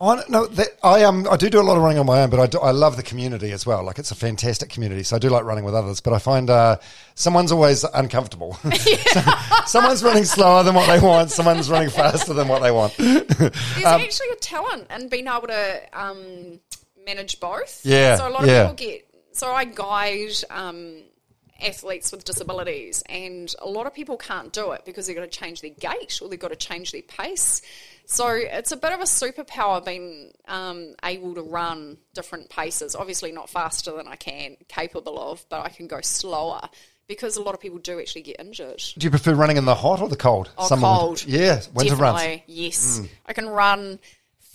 Oh, 0.00 0.22
no, 0.28 0.46
that, 0.46 0.68
I 0.84 1.02
um, 1.02 1.26
I 1.28 1.36
do 1.36 1.50
do 1.50 1.60
a 1.60 1.62
lot 1.62 1.76
of 1.76 1.82
running 1.82 1.98
on 1.98 2.06
my 2.06 2.22
own, 2.22 2.30
but 2.30 2.38
I, 2.38 2.46
do, 2.46 2.60
I 2.60 2.70
love 2.70 2.96
the 2.96 3.02
community 3.02 3.50
as 3.50 3.66
well. 3.66 3.82
Like 3.82 3.98
it's 3.98 4.12
a 4.12 4.14
fantastic 4.14 4.70
community, 4.70 5.02
so 5.02 5.16
I 5.16 5.18
do 5.18 5.28
like 5.28 5.42
running 5.42 5.64
with 5.64 5.74
others. 5.74 6.00
But 6.00 6.12
I 6.12 6.20
find 6.20 6.48
uh, 6.48 6.76
someone's 7.16 7.50
always 7.50 7.82
uncomfortable. 7.82 8.56
someone's 9.66 10.04
running 10.04 10.24
slower 10.24 10.62
than 10.62 10.76
what 10.76 10.86
they 10.86 11.04
want. 11.04 11.32
Someone's 11.32 11.68
running 11.68 11.90
faster 11.90 12.32
than 12.32 12.46
what 12.46 12.62
they 12.62 12.70
want. 12.70 12.96
There's 12.96 13.84
actually 13.84 14.28
a 14.30 14.36
talent 14.36 14.86
in 14.88 15.08
being 15.08 15.26
able 15.26 15.48
to 15.48 15.82
um, 15.92 16.60
manage 17.04 17.40
both. 17.40 17.84
Yeah, 17.84 18.16
So 18.16 18.28
a 18.28 18.30
lot 18.30 18.44
of 18.44 18.48
yeah. 18.48 18.70
people 18.70 18.76
get. 18.76 19.04
So 19.32 19.50
I 19.50 19.64
guide 19.64 20.30
um, 20.48 21.02
athletes 21.60 22.12
with 22.12 22.24
disabilities, 22.24 23.02
and 23.08 23.54
a 23.60 23.68
lot 23.68 23.86
of 23.86 23.94
people 23.94 24.16
can't 24.16 24.52
do 24.52 24.72
it 24.72 24.84
because 24.84 25.06
they've 25.06 25.16
got 25.16 25.22
to 25.22 25.38
change 25.38 25.60
their 25.60 25.70
gait 25.70 26.20
or 26.22 26.28
they've 26.28 26.38
got 26.38 26.50
to 26.50 26.56
change 26.56 26.92
their 26.92 27.02
pace. 27.02 27.62
So 28.06 28.28
it's 28.28 28.72
a 28.72 28.76
bit 28.76 28.92
of 28.92 29.00
a 29.00 29.04
superpower 29.04 29.84
being 29.84 30.32
um, 30.46 30.94
able 31.04 31.34
to 31.34 31.42
run 31.42 31.98
different 32.14 32.48
paces. 32.48 32.96
Obviously, 32.96 33.32
not 33.32 33.50
faster 33.50 33.92
than 33.92 34.08
I 34.08 34.16
can, 34.16 34.56
capable 34.68 35.20
of, 35.20 35.44
but 35.50 35.64
I 35.64 35.68
can 35.68 35.86
go 35.88 36.00
slower 36.00 36.68
because 37.08 37.36
a 37.36 37.42
lot 37.42 37.54
of 37.54 37.60
people 37.60 37.78
do 37.78 37.98
actually 37.98 38.22
get 38.22 38.36
injured. 38.38 38.82
Do 38.96 39.06
you 39.06 39.10
prefer 39.10 39.34
running 39.34 39.56
in 39.56 39.64
the 39.64 39.74
hot 39.74 40.00
or 40.00 40.08
the 40.08 40.16
cold? 40.16 40.50
Oh, 40.56 40.66
Summer, 40.66 40.82
cold. 40.82 41.24
Yeah, 41.26 41.60
winter 41.74 41.96
runs. 41.96 42.42
Yes. 42.46 43.00
Mm. 43.00 43.08
I 43.26 43.32
can 43.32 43.48
run 43.48 43.98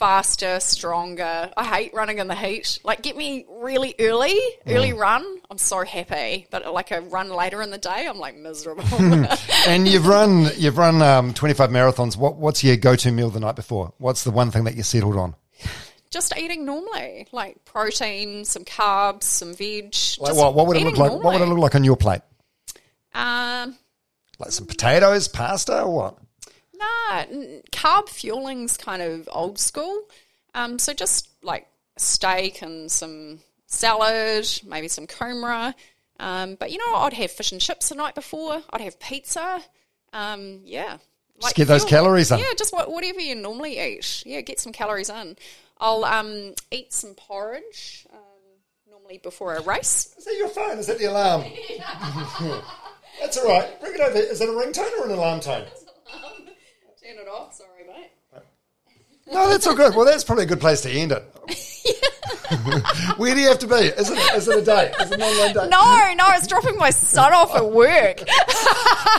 faster, 0.04 0.60
stronger. 0.60 1.50
I 1.56 1.64
hate 1.64 1.94
running 1.94 2.20
in 2.20 2.28
the 2.28 2.36
heat. 2.36 2.80
Like, 2.84 3.02
get 3.02 3.16
me 3.16 3.46
really 3.50 3.96
early, 4.00 4.38
early 4.68 4.92
Mm. 4.92 5.00
run. 5.00 5.26
I'm 5.50 5.58
so 5.58 5.86
happy. 5.86 6.46
But 6.52 6.72
like 6.74 6.92
a 6.92 7.00
run 7.00 7.30
later 7.30 7.62
in 7.62 7.70
the 7.72 7.78
day, 7.78 8.06
I'm 8.06 8.18
like 8.20 8.36
miserable. 8.36 8.84
And 9.66 9.88
you've 9.88 10.06
run 10.06 10.50
you've 10.58 10.78
run 10.78 11.02
um, 11.02 11.34
twenty 11.34 11.54
five 11.54 11.70
marathons. 11.70 12.18
What 12.18 12.36
what's 12.36 12.66
your 12.66 12.76
go 12.76 12.98
to 12.98 13.12
meal 13.14 13.30
the 13.30 13.40
night 13.40 13.56
before? 13.56 13.94
What's 13.98 14.26
the 14.26 14.32
one 14.32 14.52
thing 14.52 14.66
that 14.66 14.76
you 14.76 14.84
settled 14.84 15.16
on? 15.16 15.36
Just 16.10 16.36
eating 16.38 16.66
normally, 16.66 17.28
like 17.32 17.64
protein, 17.64 18.44
some 18.44 18.66
carbs, 18.66 19.24
some 19.24 19.54
veg. 19.54 19.96
Like 20.20 20.36
what? 20.36 20.54
What 20.54 20.68
would 20.68 20.76
it 20.76 20.84
look 20.84 20.98
like? 20.98 21.12
What 21.14 21.34
would 21.34 21.42
it 21.42 21.46
look 21.46 21.60
like 21.60 21.76
on 21.76 21.86
your 21.86 21.96
plate? 21.96 22.22
Um, 23.16 23.78
Like 24.38 24.52
some 24.52 24.66
potatoes, 24.66 25.30
pasta, 25.30 25.84
or 25.84 25.96
what? 25.96 26.18
Nah, 26.84 27.24
carb 27.72 28.10
fueling's 28.10 28.78
kind 28.78 29.02
of 29.02 29.30
old 29.32 29.60
school. 29.60 30.04
Um, 30.56 30.80
so 30.80 30.94
just 30.94 31.30
like 31.42 31.68
steak 31.98 32.62
and 32.62 32.92
some 32.92 33.40
salad, 33.68 34.48
maybe 34.66 34.88
some 34.88 35.08
kumara. 35.08 35.74
Um, 36.20 36.56
but 36.56 36.72
you 36.72 36.78
know, 36.78 36.96
I'd 36.96 37.14
have 37.14 37.32
fish 37.32 37.52
and 37.52 37.62
chips 37.62 37.90
the 37.90 37.96
night 37.96 38.16
before. 38.16 38.62
I'd 38.70 38.82
have 38.82 39.00
pizza. 39.00 39.62
Um, 40.14 40.62
yeah, 40.64 40.98
like 41.42 41.56
get 41.56 41.68
those 41.68 41.86
calories 41.86 42.32
in. 42.32 42.40
Yeah, 42.40 42.54
just 42.58 42.74
what, 42.74 42.92
whatever 42.92 43.20
you 43.20 43.36
normally 43.36 43.80
eat. 43.80 44.24
Yeah, 44.26 44.42
get 44.42 44.60
some 44.60 44.74
calories 44.74 45.10
in. 45.10 45.36
I'll 45.80 46.06
um, 46.06 46.54
eat 46.72 46.94
some 46.94 47.16
porridge 47.16 48.06
um, 48.14 48.20
normally 48.90 49.18
before 49.18 49.56
a 49.56 49.62
race. 49.62 50.14
Is 50.18 50.26
that 50.26 50.36
your 50.38 50.50
phone? 50.50 50.78
Is 50.78 50.88
that 50.88 51.00
the 51.00 51.06
alarm? 51.06 51.44
That's 53.20 53.38
all 53.38 53.48
right. 53.48 53.80
Bring 53.82 53.96
it 53.96 54.02
over. 54.02 54.18
Is 54.18 54.40
it 54.40 54.50
a 54.50 54.52
ringtone 54.52 55.00
or 55.00 55.06
an 55.06 55.12
alarm 55.12 55.40
tone? 55.40 55.66
Turn 57.04 57.18
it 57.18 57.28
off. 57.28 57.54
Sorry, 57.54 57.84
mate. 57.88 58.12
No, 59.32 59.48
that's 59.50 59.66
all 59.68 59.76
good. 59.76 59.96
Well, 59.96 60.06
that's 60.06 60.24
probably 60.24 60.44
a 60.44 60.48
good 60.48 60.60
place 60.60 60.82
to 60.82 60.92
end 60.92 61.12
it. 61.14 61.24
Where 63.18 63.34
do 63.34 63.40
you 63.42 63.48
have 63.48 63.60
to 63.60 63.68
be? 63.68 63.76
Is 63.76 64.10
it, 64.10 64.18
is 64.36 64.48
it 64.48 64.58
a 64.60 64.62
date? 64.62 64.94
Is 65.02 65.12
it 65.12 65.16
an 65.16 65.22
online 65.22 65.54
date? 65.54 65.70
No, 65.70 66.14
no, 66.18 66.26
it's 66.36 66.46
dropping 66.48 66.78
my 66.78 66.90
son 66.90 67.34
off 67.34 67.56
at 67.56 67.70
work. 67.72 68.22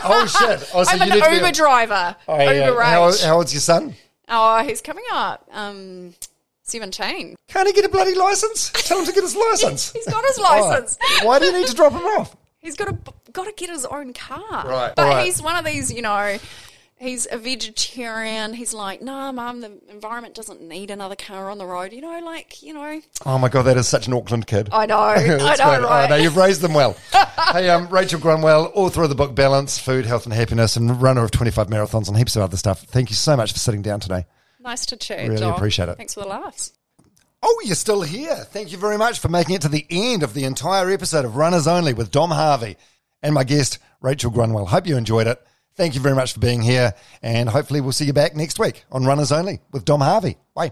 Oh, 0.07 0.27
shit. 0.27 0.69
Oh, 0.75 0.83
so 0.83 0.91
I'm 0.91 0.97
you 0.97 1.03
an 1.05 1.09
need 1.09 1.23
to 1.23 1.29
be- 1.31 1.35
Uber 1.37 1.51
driver. 1.51 2.15
Oh, 2.27 2.37
yeah. 2.39 2.67
Uber 2.67 2.79
How, 2.83 3.07
rage. 3.07 3.21
how 3.23 3.37
old's 3.37 3.51
your 3.53 3.59
son? 3.61 3.95
oh, 4.29 4.63
he's 4.63 4.79
coming 4.81 5.03
up. 5.11 5.47
Um, 5.51 6.13
17. 6.61 7.35
Can't 7.47 7.67
he 7.67 7.73
get 7.73 7.85
a 7.85 7.89
bloody 7.89 8.13
license? 8.13 8.69
Tell 8.87 8.99
him 8.99 9.05
to 9.07 9.11
get 9.11 9.23
his 9.23 9.35
license. 9.35 9.91
He's 9.93 10.05
got 10.05 10.23
his 10.27 10.37
license. 10.37 10.99
Why 11.23 11.39
do 11.39 11.45
you 11.45 11.53
need 11.53 11.65
to 11.67 11.73
drop 11.73 11.93
him 11.93 12.03
off? 12.03 12.35
He's 12.59 12.75
got 12.75 12.85
to 13.05 13.13
got 13.31 13.45
to 13.45 13.53
get 13.53 13.71
his 13.71 13.83
own 13.85 14.13
car. 14.13 14.39
Right, 14.67 14.93
But 14.95 15.07
right. 15.07 15.25
he's 15.25 15.41
one 15.41 15.55
of 15.55 15.65
these, 15.65 15.91
you 15.91 16.03
know. 16.03 16.37
He's 16.97 17.27
a 17.29 17.37
vegetarian. 17.37 18.53
He's 18.53 18.73
like, 18.73 19.01
nah, 19.01 19.31
mum, 19.33 19.59
the 19.59 19.79
environment 19.89 20.33
doesn't 20.33 20.61
need 20.61 20.89
another 20.89 21.15
car 21.15 21.49
on 21.49 21.57
the 21.57 21.65
road. 21.65 21.91
You 21.91 21.99
know, 21.99 22.21
like, 22.23 22.63
you 22.63 22.73
know. 22.73 23.01
Oh 23.25 23.37
my 23.37 23.49
god, 23.49 23.63
that 23.63 23.75
is 23.75 23.85
such 23.85 24.07
an 24.07 24.13
Auckland 24.13 24.47
kid. 24.47 24.69
I 24.71 24.85
know, 24.85 24.97
I 24.99 25.27
know, 25.27 25.37
That's 25.37 25.59
right? 25.59 25.81
Oh, 25.83 26.07
no, 26.09 26.15
you've 26.15 26.37
raised 26.37 26.61
them 26.61 26.73
well. 26.73 26.95
hey, 27.51 27.69
um, 27.69 27.89
Rachel 27.89 28.19
Grunwell, 28.19 28.71
author 28.73 29.03
of 29.03 29.09
the 29.09 29.15
book 29.15 29.35
Balance, 29.35 29.77
Food, 29.77 30.05
Health 30.05 30.23
and 30.25 30.33
Happiness, 30.33 30.77
and 30.77 31.01
runner 31.01 31.23
of 31.25 31.31
25 31.31 31.67
marathons 31.67 32.07
and 32.07 32.17
heaps 32.17 32.37
of 32.37 32.43
other 32.43 32.55
stuff. 32.57 32.83
Thank 32.83 33.09
you 33.09 33.15
so 33.15 33.35
much 33.35 33.51
for 33.51 33.59
sitting 33.59 33.81
down 33.81 33.99
today. 33.99 34.25
nice 34.61 34.85
to 34.85 34.95
chat. 34.95 35.27
Really 35.27 35.41
Dom. 35.41 35.53
appreciate 35.53 35.89
it. 35.89 35.97
Thanks 35.97 36.13
for 36.13 36.21
the 36.21 36.27
laughs. 36.27 36.71
Oh, 37.43 37.61
you're 37.65 37.75
still 37.75 38.03
here. 38.03 38.35
Thank 38.35 38.71
you 38.71 38.77
very 38.77 38.97
much 38.97 39.19
for 39.19 39.27
making 39.27 39.55
it 39.55 39.61
to 39.63 39.69
the 39.69 39.85
end 39.89 40.23
of 40.23 40.33
the 40.33 40.45
entire 40.45 40.89
episode 40.89 41.25
of 41.25 41.35
Runners 41.35 41.67
Only 41.67 41.93
with 41.93 42.09
Dom 42.09 42.31
Harvey 42.31 42.77
and 43.21 43.35
my 43.35 43.43
guest, 43.43 43.79
Rachel 44.01 44.31
Grunwell. 44.31 44.67
Hope 44.67 44.87
you 44.87 44.95
enjoyed 44.97 45.27
it. 45.27 45.45
Thank 45.75 45.93
you 45.95 46.01
very 46.01 46.15
much 46.15 46.33
for 46.33 46.39
being 46.39 46.61
here, 46.61 46.93
and 47.21 47.49
hopefully, 47.49 47.81
we'll 47.81 47.91
see 47.91 48.05
you 48.05 48.13
back 48.13 48.35
next 48.35 48.59
week 48.59 48.85
on 48.91 49.03
Runners 49.03 49.31
Only 49.31 49.59
with 49.71 49.83
Dom 49.83 50.01
Harvey. 50.01 50.37
Bye. 50.53 50.71